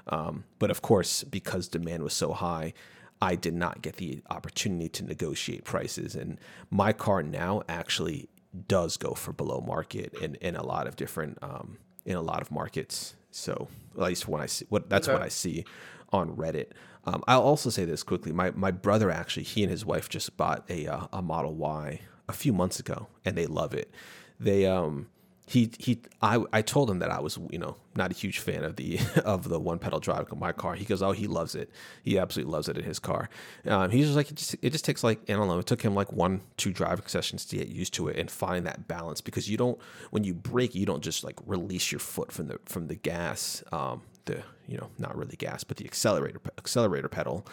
Um, 0.07 0.45
but 0.61 0.71
of 0.71 0.81
course, 0.81 1.25
because 1.25 1.67
demand 1.69 2.03
was 2.03 2.15
so 2.15 2.33
high, 2.33 2.73
I 3.21 3.35
did 3.35 3.55
not 3.55 3.83
get 3.83 3.97
the 3.97 4.23
opportunity 4.31 4.89
to 4.91 5.05
negotiate 5.05 5.65
prices. 5.65 6.15
And 6.15 6.39
my 6.71 6.93
car 6.93 7.23
now 7.23 7.63
actually 7.69 8.29
does 8.67 8.97
go 8.97 9.15
for 9.15 9.33
below 9.33 9.61
market 9.61 10.15
in, 10.15 10.37
in 10.37 10.57
a 10.57 10.65
lot 10.65 10.87
of 10.87 10.97
different 10.97 11.39
um, 11.43 11.79
in 12.05 12.17
a 12.17 12.23
lot 12.23 12.41
of 12.41 12.51
markets. 12.51 13.15
So 13.31 13.69
at 13.97 14.03
least 14.03 14.27
when 14.29 14.41
I 14.41 14.47
see 14.47 14.67
what 14.69 14.89
that's 14.89 15.09
what 15.09 15.23
I 15.23 15.29
see 15.29 15.65
on 16.13 16.37
Reddit. 16.37 16.69
Um, 17.05 17.23
I'll 17.29 17.43
also 17.43 17.71
say 17.71 17.85
this 17.85 18.03
quickly. 18.03 18.33
My 18.33 18.51
my 18.53 18.71
brother 18.71 19.11
actually 19.11 19.45
he 19.45 19.63
and 19.63 19.71
his 19.71 19.85
wife 19.85 20.09
just 20.09 20.37
bought 20.37 20.65
a 20.69 20.87
uh, 20.87 21.07
a 21.13 21.23
Model 21.23 21.55
Y 21.55 22.01
a 22.29 22.33
few 22.33 22.53
months 22.53 22.81
ago, 22.81 23.09
and 23.25 23.37
they 23.37 23.47
love 23.47 23.75
it. 23.75 23.93
They 24.41 24.67
um 24.67 25.09
he 25.49 25.71
he 25.79 26.01
I 26.21 26.45
I 26.53 26.61
told 26.63 26.91
him 26.91 26.99
that 26.99 27.11
I 27.11 27.21
was 27.21 27.39
you 27.51 27.59
know 27.59 27.77
not 27.97 28.13
a 28.13 28.15
huge 28.15 28.39
fan 28.39 28.65
of 28.65 28.77
the 28.77 29.01
of 29.25 29.49
the 29.49 29.59
one 29.59 29.79
pedal 29.79 29.99
drive 29.99 30.31
of 30.31 30.39
my 30.39 30.53
car. 30.53 30.75
He 30.75 30.85
goes, 30.85 31.03
oh, 31.03 31.13
he 31.13 31.27
loves 31.27 31.55
it. 31.55 31.71
He 32.03 32.19
absolutely 32.19 32.53
loves 32.53 32.69
it 32.69 32.77
in 32.77 32.85
his 32.85 32.99
car. 32.99 33.31
Um, 33.67 33.91
he's 33.91 34.05
just 34.07 34.17
like 34.17 34.31
it 34.31 34.37
just 34.37 34.57
it 34.61 34.71
just 34.71 34.85
takes 34.85 35.03
like 35.03 35.21
I 35.29 35.33
don't 35.33 35.49
know. 35.49 35.59
It 35.59 35.67
took 35.67 35.81
him 35.83 35.95
like 35.95 36.13
one 36.13 36.43
two 36.59 36.73
driving 36.73 37.07
sessions 37.07 37.47
to 37.47 37.57
get 37.57 37.69
used 37.69 37.95
to 37.95 38.09
it 38.09 38.19
and 38.19 38.31
find 38.31 38.67
that 38.67 38.87
balance 38.87 39.21
because 39.23 39.49
you 39.49 39.57
don't 39.57 39.79
when 40.11 40.23
you 40.23 40.35
brake 40.35 40.75
you 40.75 40.85
don't 40.85 41.03
just 41.03 41.25
like 41.25 41.37
release 41.47 41.91
your 41.91 42.01
foot 42.01 42.31
from 42.31 42.49
the 42.49 42.61
from 42.67 42.89
the 42.89 42.97
gas. 42.97 43.65
Um, 43.73 44.03
the 44.29 44.43
you 44.67 44.77
know 44.77 44.91
not 44.99 45.17
really 45.17 45.37
gas 45.37 45.65
but 45.65 45.79
the 45.79 45.85
accelerator 45.85 46.41
accelerator 46.59 47.09
pedal 47.09 47.47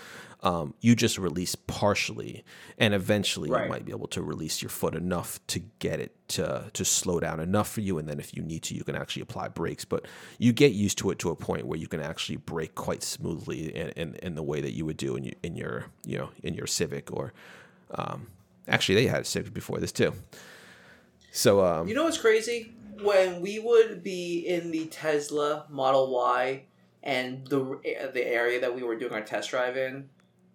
um, 0.44 0.76
you 0.82 0.96
just 0.96 1.18
release 1.18 1.56
partially 1.56 2.44
and 2.78 2.94
eventually 2.94 3.50
you 3.50 3.70
might 3.70 3.86
be 3.86 3.92
able 3.92 4.08
to 4.08 4.22
release 4.22 4.62
your 4.62 4.70
foot 4.70 4.94
enough 4.94 5.40
to 5.48 5.60
get 5.80 6.00
it 6.00 6.12
to 6.28 6.70
to 6.74 6.84
slow 6.84 7.20
down 7.20 7.40
enough 7.40 7.72
for 7.72 7.82
you 7.82 7.98
and 7.98 8.08
then 8.08 8.20
if 8.20 8.36
you 8.36 8.44
need 8.44 8.62
to 8.62 8.76
you 8.76 8.84
can 8.84 8.96
actually 8.96 9.22
apply 9.22 9.48
brakes. 9.48 9.86
But 9.86 10.06
you 10.38 10.52
get 10.54 10.74
used 10.74 10.98
to 11.00 11.10
it 11.12 11.20
to 11.20 11.30
a 11.30 11.36
point 11.36 11.66
where 11.66 11.80
you 11.80 11.88
can 11.88 12.02
actually 12.02 12.36
brake 12.36 12.76
quite 12.76 13.02
smoothly 13.02 13.76
in, 13.76 13.90
in, 13.90 14.16
in 14.16 14.36
the 14.36 14.44
way 14.44 14.62
that 14.62 14.74
you 14.74 14.86
would 14.86 14.98
do 14.98 15.16
in 15.16 15.24
your, 15.24 15.36
in 15.42 15.56
your 15.56 15.86
you 16.06 16.18
know 16.18 16.30
in 16.44 16.54
your 16.54 16.68
civic 16.68 17.12
or 17.12 17.34
um, 17.92 18.28
actually 18.68 18.96
they 18.96 19.08
had 19.08 19.22
a 19.22 19.26
civic 19.26 19.54
before 19.54 19.80
this 19.80 19.92
too. 19.92 20.14
So 21.32 21.66
um, 21.66 21.88
You 21.88 21.96
know 21.96 22.04
what's 22.04 22.18
crazy? 22.18 22.74
When 23.02 23.42
we 23.42 23.60
would 23.60 24.04
be 24.04 24.40
in 24.48 24.72
the 24.72 24.86
Tesla 24.88 25.66
Model 25.70 26.12
Y 26.14 26.64
and 27.04 27.46
the 27.48 27.80
the 28.14 28.26
area 28.26 28.60
that 28.62 28.76
we 28.76 28.84
were 28.84 28.96
doing 28.96 29.14
our 29.14 29.22
test 29.22 29.50
drive 29.52 29.78
in, 29.78 30.10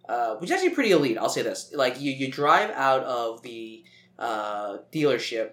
uh, 0.08 0.36
which 0.36 0.50
is 0.50 0.54
actually 0.54 0.70
pretty 0.74 0.92
elite. 0.92 1.18
I'll 1.18 1.28
say 1.28 1.42
this: 1.42 1.72
like 1.74 2.00
you, 2.00 2.12
you 2.12 2.30
drive 2.30 2.70
out 2.70 3.02
of 3.04 3.42
the 3.42 3.84
uh, 4.18 4.78
dealership, 4.92 5.52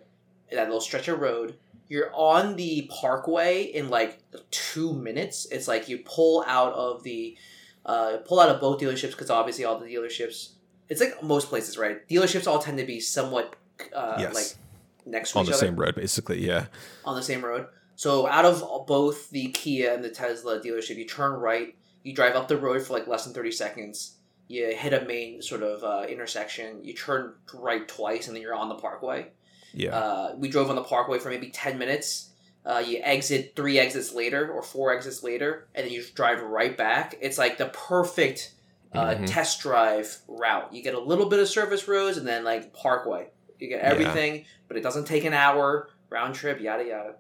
that 0.52 0.66
little 0.66 0.82
stretch 0.82 1.08
of 1.08 1.20
road. 1.20 1.56
You're 1.90 2.12
on 2.14 2.58
the 2.58 2.90
parkway 2.92 3.64
in 3.64 3.90
like 3.90 4.20
two 4.52 4.94
minutes. 4.94 5.48
It's 5.52 5.68
like 5.68 5.88
you 5.88 6.00
pull 6.00 6.44
out 6.48 6.74
of 6.74 7.04
the 7.04 7.38
uh, 7.86 8.18
pull 8.26 8.40
out 8.40 8.50
of 8.50 8.60
both 8.60 8.82
dealerships 8.82 9.12
because 9.12 9.30
obviously 9.30 9.64
all 9.64 9.80
the 9.80 9.86
dealerships. 9.86 10.50
It's 10.90 11.00
like 11.02 11.22
most 11.24 11.48
places, 11.50 11.78
right? 11.78 12.08
Dealerships 12.10 12.48
all 12.48 12.60
tend 12.60 12.78
to 12.78 12.86
be 12.86 13.00
somewhat 13.00 13.56
uh, 13.94 14.18
Yes. 14.20 14.34
like 14.34 14.67
next 15.10 15.32
to 15.32 15.40
On 15.40 15.44
each 15.46 15.50
the 15.52 15.56
other 15.56 15.66
same 15.68 15.76
road, 15.76 15.96
basically. 15.96 16.46
Yeah. 16.46 16.66
on 17.06 17.16
the 17.16 17.24
same 17.24 17.44
road. 17.44 17.68
So 17.96 18.28
out 18.28 18.46
of 18.46 18.86
both 18.86 19.30
the 19.32 19.48
Kia 19.50 19.94
and 19.94 20.04
the 20.04 20.10
Tesla 20.10 20.60
dealership, 20.60 20.98
you 20.98 21.06
turn 21.08 21.34
right, 21.34 21.76
you 22.04 22.14
drive 22.14 22.36
up 22.36 22.48
the 22.48 22.58
road 22.58 22.82
for 22.84 22.94
like 22.94 23.08
less 23.08 23.26
than 23.26 23.34
thirty 23.34 23.52
seconds. 23.52 24.16
You 24.48 24.74
hit 24.76 24.94
a 24.94 25.04
main 25.06 25.42
sort 25.42 25.64
of 25.64 25.84
uh, 25.84 26.06
intersection. 26.08 26.84
You 26.84 26.94
turn 26.94 27.34
right 27.54 27.88
twice, 27.88 28.28
and 28.28 28.36
then 28.36 28.42
you're 28.44 28.56
on 28.56 28.70
the 28.70 28.76
Parkway. 28.76 29.28
Yeah. 29.74 29.98
Uh, 29.98 30.36
we 30.38 30.48
drove 30.48 30.70
on 30.70 30.76
the 30.76 30.84
Parkway 30.84 31.20
for 31.20 31.30
maybe 31.30 31.50
ten 31.50 31.78
minutes. 31.78 32.30
Uh, 32.66 32.84
you 32.86 33.00
exit 33.02 33.54
three 33.56 33.80
exits 33.80 34.14
later 34.14 34.50
or 34.52 34.62
four 34.62 34.94
exits 34.96 35.24
later, 35.24 35.68
and 35.74 35.86
then 35.86 35.92
you 35.94 36.04
drive 36.16 36.42
right 36.42 36.78
back. 36.78 37.18
It's 37.20 37.38
like 37.38 37.58
the 37.58 37.68
perfect 37.68 38.54
uh, 38.94 39.16
Mhm. 39.16 39.26
test 39.28 39.60
drive 39.62 40.18
route. 40.28 40.74
You 40.74 40.82
get 40.82 40.94
a 40.96 41.00
little 41.00 41.26
bit 41.28 41.40
of 41.40 41.48
service 41.50 41.88
roads, 41.88 42.18
and 42.18 42.26
then 42.28 42.44
like 42.46 42.74
Parkway. 42.74 43.28
You 43.60 43.68
get 43.68 43.82
Yeah. 43.82 43.90
everything, 43.90 44.46
but 44.68 44.78
it 44.78 44.82
doesn't 44.82 45.06
take 45.06 45.24
an 45.26 45.34
hour 45.34 45.90
round 46.10 46.36
trip. 46.36 46.60
Yada 46.62 46.84
yada. 46.86 47.16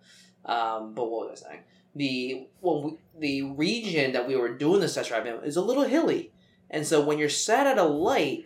Um, 0.45 0.93
but 0.93 1.05
what 1.09 1.29
was 1.29 1.43
I 1.43 1.49
saying? 1.49 1.63
The 1.95 2.47
well, 2.61 2.83
we, 2.83 2.97
the 3.19 3.41
region 3.51 4.11
that 4.13 4.27
we 4.27 4.35
were 4.35 4.49
doing 4.53 4.81
the 4.81 4.87
test 4.87 5.09
drive 5.09 5.25
in 5.25 5.35
is 5.43 5.55
a 5.55 5.61
little 5.61 5.83
hilly, 5.83 6.31
and 6.69 6.85
so 6.85 7.01
when 7.03 7.17
you're 7.17 7.27
sat 7.29 7.65
at 7.67 7.77
a 7.77 7.83
light, 7.83 8.45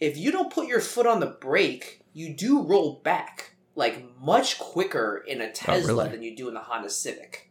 if 0.00 0.16
you 0.16 0.32
don't 0.32 0.52
put 0.52 0.66
your 0.66 0.80
foot 0.80 1.06
on 1.06 1.20
the 1.20 1.26
brake, 1.26 2.00
you 2.14 2.32
do 2.34 2.62
roll 2.62 3.00
back 3.04 3.54
like 3.74 4.02
much 4.20 4.58
quicker 4.58 5.22
in 5.26 5.40
a 5.40 5.50
Tesla 5.52 5.92
Oh, 5.92 5.96
really? 5.98 6.08
than 6.10 6.22
you 6.22 6.34
do 6.36 6.48
in 6.48 6.54
the 6.54 6.60
Honda 6.60 6.90
Civic. 6.90 7.50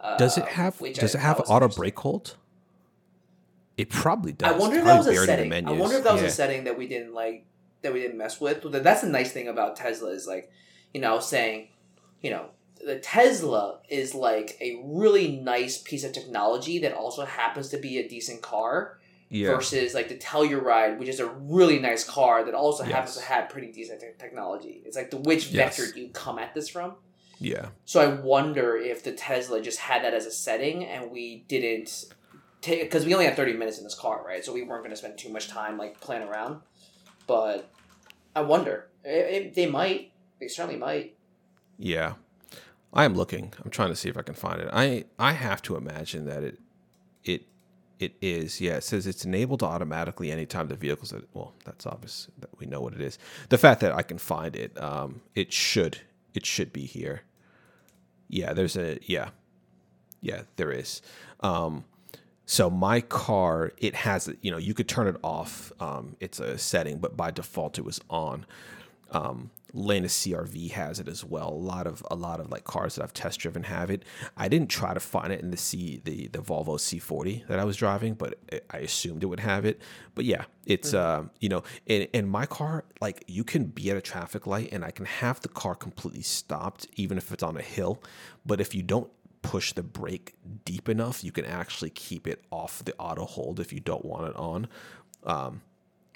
Uh, 0.00 0.16
does 0.16 0.36
it 0.38 0.44
have 0.46 0.80
which 0.80 0.98
Does 0.98 1.14
I 1.14 1.18
it 1.18 1.22
have 1.22 1.42
auto 1.48 1.68
brake 1.68 1.98
hold? 1.98 2.36
It 3.76 3.88
probably 3.88 4.32
does. 4.32 4.52
I 4.54 4.58
wonder 4.58 4.76
if 4.78 4.84
that 4.84 4.98
was 4.98 5.06
a 5.06 5.10
buried 5.12 5.28
in 5.30 5.50
the 5.50 5.56
setting. 5.56 5.68
I 5.68 5.72
wonder 5.72 5.96
if 5.96 6.04
that 6.04 6.12
was 6.12 6.22
Yeah. 6.22 6.28
a 6.28 6.30
setting 6.30 6.64
that 6.64 6.76
we 6.76 6.86
didn't 6.86 7.14
like 7.14 7.46
that 7.82 7.92
we 7.92 8.00
didn't 8.00 8.18
mess 8.18 8.40
with. 8.40 8.62
But 8.62 8.82
That's 8.84 9.00
the 9.02 9.08
nice 9.08 9.32
thing 9.32 9.48
about 9.48 9.76
Tesla 9.76 10.10
is 10.10 10.26
like, 10.26 10.50
you 10.94 11.00
know, 11.00 11.20
saying, 11.20 11.68
you 12.22 12.30
know, 12.30 12.46
the 12.84 12.98
Tesla 12.98 13.78
is 13.88 14.14
like 14.14 14.56
a 14.60 14.80
really 14.84 15.36
nice 15.36 15.78
piece 15.78 16.04
of 16.04 16.12
technology 16.12 16.78
that 16.80 16.94
also 16.94 17.24
happens 17.24 17.68
to 17.70 17.76
be 17.78 17.98
a 17.98 18.08
decent 18.08 18.40
car 18.42 18.98
Yeah. 19.28 19.48
versus 19.54 19.92
like 19.94 20.08
the 20.08 20.16
Telluride, 20.16 20.98
which 20.98 21.08
is 21.08 21.20
a 21.20 21.26
really 21.26 21.78
nice 21.78 22.04
car 22.04 22.44
that 22.44 22.54
also 22.54 22.82
happens 22.84 23.16
to 23.16 23.22
have 23.22 23.48
pretty 23.50 23.70
decent 23.70 24.00
te- 24.00 24.06
technology. 24.18 24.82
It's 24.86 24.96
like 24.96 25.10
the 25.10 25.18
which 25.18 25.48
Yes. 25.50 25.76
vector 25.76 25.92
do 25.92 26.00
you 26.00 26.08
come 26.10 26.38
at 26.38 26.54
this 26.54 26.68
from? 26.68 26.94
Yeah. 27.38 27.68
So 27.84 28.00
I 28.00 28.06
wonder 28.06 28.76
if 28.76 29.02
the 29.02 29.12
Tesla 29.12 29.60
just 29.60 29.78
had 29.78 30.02
that 30.04 30.12
as 30.14 30.26
a 30.26 30.30
setting 30.30 30.84
and 30.84 31.10
we 31.10 31.44
didn't 31.48 32.06
take 32.62 32.82
because 32.82 33.04
we 33.06 33.12
only 33.14 33.24
had 33.26 33.36
30 33.36 33.54
minutes 33.54 33.78
in 33.78 33.84
this 33.84 33.94
car, 33.94 34.22
right? 34.26 34.44
So 34.44 34.52
we 34.52 34.62
weren't 34.62 34.82
going 34.82 34.90
to 34.90 34.96
spend 34.96 35.16
too 35.18 35.30
much 35.30 35.48
time 35.48 35.78
like 35.78 36.00
playing 36.00 36.22
around. 36.22 36.60
But 37.30 37.70
I 38.34 38.40
wonder. 38.40 38.88
It, 39.04 39.34
it- 39.34 39.54
they 39.54 39.66
might. 39.66 40.10
They 40.40 40.48
certainly 40.48 40.76
might. 40.80 41.14
Yeah. 41.78 42.14
I 42.92 43.04
am 43.04 43.14
looking. 43.14 43.52
I'm 43.64 43.70
trying 43.70 43.90
to 43.90 43.94
see 43.94 44.08
if 44.08 44.16
I 44.16 44.22
can 44.22 44.34
find 44.34 44.60
it. 44.60 44.68
I 44.72 45.04
I 45.16 45.32
have 45.34 45.62
to 45.62 45.76
imagine 45.76 46.24
that 46.24 46.42
it 46.42 46.58
it 47.22 47.42
it 48.00 48.14
is. 48.20 48.60
Yeah, 48.60 48.78
it 48.78 48.82
says 48.82 49.06
it's 49.06 49.24
enabled 49.24 49.62
automatically 49.62 50.32
anytime 50.32 50.66
the 50.66 50.74
vehicle's 50.74 51.14
well, 51.32 51.54
that's 51.64 51.86
obvious 51.86 52.26
that 52.40 52.50
we 52.58 52.66
know 52.66 52.80
what 52.80 52.94
it 52.94 53.00
is. 53.00 53.16
The 53.48 53.58
fact 53.58 53.80
that 53.82 53.92
I 53.92 54.02
can 54.02 54.18
find 54.18 54.56
it, 54.56 54.76
um, 54.82 55.20
it 55.36 55.52
should 55.52 55.98
it 56.34 56.44
should 56.44 56.72
be 56.72 56.84
here. 56.84 57.22
Yeah, 58.28 58.52
there's 58.54 58.76
a 58.76 58.98
yeah. 59.02 59.28
Yeah, 60.20 60.42
there 60.56 60.72
is. 60.72 61.00
Um 61.40 61.84
so 62.50 62.68
my 62.68 63.00
car, 63.00 63.70
it 63.78 63.94
has 63.94 64.28
you 64.42 64.50
know, 64.50 64.58
you 64.58 64.74
could 64.74 64.88
turn 64.88 65.06
it 65.06 65.14
off. 65.22 65.70
Um, 65.78 66.16
it's 66.18 66.40
a 66.40 66.58
setting, 66.58 66.98
but 66.98 67.16
by 67.16 67.30
default 67.30 67.78
it 67.78 67.84
was 67.84 68.00
on 68.10 68.44
um, 69.12 69.50
Lena 69.72 70.08
CRV 70.08 70.72
has 70.72 70.98
it 70.98 71.06
as 71.06 71.24
well. 71.24 71.50
A 71.50 71.54
lot 71.54 71.86
of 71.86 72.04
a 72.10 72.16
lot 72.16 72.40
of 72.40 72.50
like 72.50 72.64
cars 72.64 72.96
that 72.96 73.04
I've 73.04 73.12
test 73.12 73.38
driven 73.38 73.62
have 73.62 73.88
it. 73.88 74.04
I 74.36 74.48
didn't 74.48 74.68
try 74.68 74.94
to 74.94 74.98
find 74.98 75.32
it 75.32 75.40
in 75.42 75.52
the 75.52 75.56
C 75.56 76.00
the 76.02 76.26
the 76.26 76.40
Volvo 76.40 76.76
C40 76.76 77.46
that 77.46 77.60
I 77.60 77.64
was 77.64 77.76
driving, 77.76 78.14
but 78.14 78.36
I- 78.68 78.78
assumed 78.78 79.22
it 79.22 79.26
would 79.26 79.38
have 79.38 79.64
it. 79.64 79.80
But 80.16 80.24
yeah, 80.24 80.46
it's 80.66 80.92
uh, 80.92 81.26
you 81.38 81.48
know, 81.48 81.62
in 81.86 82.08
in 82.12 82.28
my 82.28 82.46
car, 82.46 82.84
like 83.00 83.22
you 83.28 83.44
can 83.44 83.66
be 83.66 83.92
at 83.92 83.96
a 83.96 84.00
traffic 84.00 84.48
light 84.48 84.70
and 84.72 84.84
I 84.84 84.90
can 84.90 85.04
have 85.04 85.40
the 85.40 85.48
car 85.48 85.76
completely 85.76 86.22
stopped, 86.22 86.88
even 86.96 87.16
if 87.16 87.30
it's 87.32 87.44
on 87.44 87.56
a 87.56 87.62
hill. 87.62 88.02
But 88.44 88.60
if 88.60 88.74
you 88.74 88.82
don't 88.82 89.08
push 89.42 89.72
the 89.72 89.82
brake 89.82 90.34
deep 90.64 90.88
enough, 90.88 91.24
you 91.24 91.32
can 91.32 91.44
actually 91.44 91.90
keep 91.90 92.26
it 92.26 92.44
off 92.50 92.84
the 92.84 92.94
auto 92.98 93.24
hold 93.24 93.60
if 93.60 93.72
you 93.72 93.80
don't 93.80 94.04
want 94.04 94.28
it 94.28 94.36
on. 94.36 94.68
Um, 95.24 95.62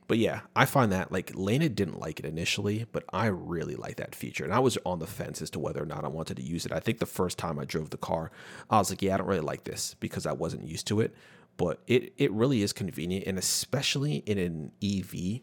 but 0.07 0.19
yeah, 0.19 0.41
I 0.55 0.67
find 0.67 0.93
that 0.93 1.11
like 1.11 1.33
Lena 1.35 1.69
didn't 1.69 1.99
like 1.99 2.19
it 2.19 2.27
initially, 2.27 2.87
but 2.93 3.05
I 3.13 3.27
really 3.27 3.75
like 3.75 3.97
that 3.97 4.15
feature. 4.15 4.45
And 4.45 4.53
I 4.53 4.59
was 4.59 4.77
on 4.85 4.99
the 4.99 5.07
fence 5.07 5.41
as 5.41 5.51
to 5.51 5.59
whether 5.59 5.83
or 5.83 5.87
not 5.87 6.05
I 6.05 6.09
wanted 6.09 6.37
to 6.37 6.43
use 6.43 6.67
it. 6.67 6.73
I 6.73 6.81
think 6.81 6.99
the 6.99 7.07
first 7.07 7.39
time 7.39 7.59
I 7.59 7.65
drove 7.65 7.91
the 7.91 7.97
car, 7.97 8.31
I 8.69 8.79
was 8.79 8.91
like, 8.91 9.01
yeah, 9.01 9.15
I 9.15 9.17
don't 9.19 9.27
really 9.27 9.41
like 9.41 9.65
this 9.65 9.95
because 10.01 10.27
I 10.27 10.33
wasn't 10.33 10.67
used 10.69 10.87
to 10.89 11.01
it. 11.01 11.15
But 11.57 11.81
it 11.87 12.13
it 12.19 12.33
really 12.33 12.63
is 12.63 12.73
convenient, 12.73 13.29
and 13.29 13.39
especially 13.39 14.17
in 14.27 14.39
an 14.39 14.73
EV, 14.83 15.41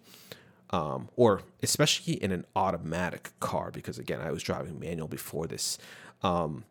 um, 0.69 1.07
or 1.15 1.41
especially 1.63 2.21
in 2.21 2.33
an 2.33 2.45
automatic 2.53 3.31
car, 3.39 3.71
because 3.71 3.97
again, 3.97 4.19
I 4.19 4.29
was 4.31 4.43
driving 4.43 4.77
manual 4.77 5.07
before 5.07 5.47
this. 5.47 5.77
Um, 6.21 6.65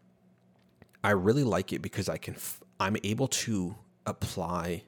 I 1.03 1.11
really 1.11 1.45
like 1.45 1.73
it 1.73 1.81
because 1.83 2.09
I 2.09 2.17
can 2.19 2.35
f- 2.35 2.61
I'm 2.79 2.97
able 3.05 3.29
to 3.29 3.75
apply 4.07 4.83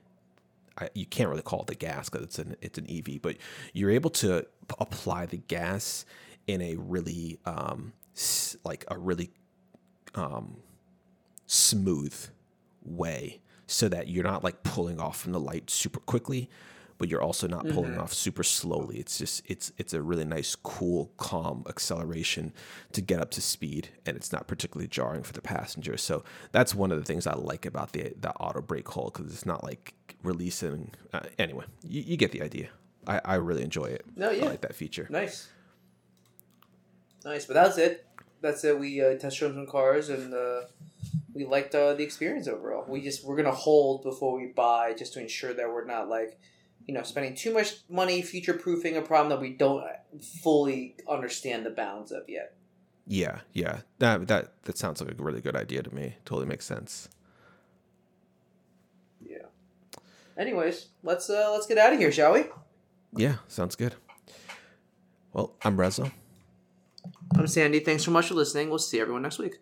I, 0.79 0.89
you 0.95 1.05
can't 1.05 1.29
really 1.29 1.43
call 1.43 1.61
it 1.61 1.67
the 1.67 1.75
gas 1.75 2.09
because 2.09 2.25
it's 2.25 2.39
an 2.39 2.57
it's 2.63 2.79
an 2.79 2.87
EV, 2.91 3.21
but 3.21 3.37
you're 3.75 3.91
able 3.91 4.11
to 4.11 4.47
p- 4.69 4.75
apply 4.79 5.27
the 5.27 5.37
gas 5.37 6.07
in 6.47 6.63
a 6.63 6.77
really 6.77 7.39
um 7.45 7.93
s- 8.17 8.57
like 8.65 8.85
a 8.89 8.99
really 8.99 9.31
um 10.15 10.57
smooth 11.47 12.15
way 12.85 13.41
so 13.67 13.89
that 13.89 14.09
you're 14.09 14.25
not 14.25 14.43
like 14.43 14.63
pulling 14.63 14.99
off 15.01 15.21
from 15.21 15.33
the 15.33 15.41
light 15.41 15.69
super 15.71 16.01
quickly 16.01 16.49
but 17.03 17.09
you're 17.09 17.21
also 17.21 17.49
not 17.49 17.67
pulling 17.71 17.99
off 17.99 18.13
super 18.13 18.45
slowly 18.45 18.99
it's 18.99 19.19
just 19.19 19.43
it's 19.51 19.73
it's 19.77 19.93
a 19.93 20.01
really 20.01 20.25
nice 20.25 20.55
cool 20.55 21.11
calm 21.17 21.65
acceleration 21.69 22.53
to 22.93 23.01
get 23.01 23.19
up 23.19 23.29
to 23.33 23.41
speed 23.41 23.89
and 24.07 24.17
it's 24.17 24.31
not 24.31 24.47
particularly 24.47 24.87
jarring 24.87 25.25
for 25.25 25.33
the 25.33 25.43
passenger 25.43 25.97
so 25.97 26.23
that's 26.53 26.77
one 26.77 26.93
of 26.93 26.99
the 26.99 27.05
things 27.05 27.27
i 27.27 27.35
like 27.35 27.67
about 27.67 27.91
the 27.91 28.15
the 28.21 28.31
auto 28.37 28.61
brake 28.63 28.87
hold 28.87 29.13
because 29.13 29.33
it's 29.33 29.45
not 29.45 29.65
like 29.65 29.95
releasing 30.23 30.93
uh, 31.13 31.19
anyway 31.41 31.65
you, 31.83 32.03
you 32.03 32.17
get 32.17 32.31
the 32.31 32.41
idea 32.41 32.69
I, 33.05 33.21
I 33.25 33.35
really 33.35 33.65
enjoy 33.65 33.87
it 33.87 34.05
No, 34.15 34.31
yeah. 34.31 34.45
i 34.45 34.49
like 34.51 34.61
that 34.61 34.77
feature 34.77 35.09
Nice. 35.11 35.49
Nice, 37.25 37.47
but 37.47 37.55
that's 37.55 37.79
it. 37.79 38.07
That's 38.41 38.65
it. 38.65 38.79
We 38.79 39.01
uh, 39.03 39.17
test 39.17 39.39
drove 39.39 39.55
some 39.55 39.67
cars 39.67 40.09
and 40.09 40.35
uh, 40.35 40.63
we 41.35 41.45
liked 41.45 41.75
uh, 41.75 41.95
the 41.95 42.03
experience 42.03 42.49
overall. 42.49 42.85
We 42.89 43.01
just 43.01 43.25
we're 43.25 43.37
gonna 43.37 43.53
hold 43.53 44.03
before 44.03 44.37
we 44.37 44.47
buy 44.47 44.95
just 44.95 45.13
to 45.15 45.21
ensure 45.21 45.55
that 45.55 45.69
we're 45.69 45.85
not 45.85 46.09
like 46.09 46.41
you 46.87 46.95
know 46.95 47.03
spending 47.03 47.35
too 47.35 47.53
much 47.53 47.75
money 47.89 48.23
future 48.23 48.55
proofing 48.55 48.97
a 48.97 49.03
problem 49.03 49.29
that 49.31 49.41
we 49.41 49.51
don't 49.53 49.85
fully 50.43 50.97
understand 51.09 51.65
the 51.67 51.71
bounds 51.71 52.11
of 52.13 52.23
yet. 52.29 52.55
yeah 53.07 53.41
yeah 53.53 53.81
that 53.99 54.27
that 54.29 54.53
that 54.65 54.77
sounds 54.79 55.01
like 55.01 55.19
a 55.19 55.23
really 55.23 55.41
good 55.41 55.57
idea 55.57 55.83
to 55.83 55.95
me 55.95 56.17
totally 56.25 56.47
makes 56.47 56.65
sense 56.67 57.09
Yeah. 59.21 59.47
Anyways, 60.37 60.89
let's 61.03 61.29
uh, 61.31 61.51
let's 61.53 61.67
get 61.67 61.79
out 61.79 61.93
of 61.93 61.99
here, 61.99 62.13
shall 62.13 62.33
we? 62.33 62.45
yeah 63.15 63.37
sounds 63.49 63.77
good 63.77 63.95
well 65.33 65.55
i'm 65.65 65.79
Reza 65.79 66.11
I'm 67.37 67.47
Sandy. 67.47 67.81
Thanks 67.81 68.05
so 68.05 68.11
much 68.11 68.29
for 68.29 68.35
listening. 68.35 68.69
We'll 68.69 68.79
see 68.79 69.01
everyone 69.01 69.23
next 69.23 69.39
week. 69.39 69.59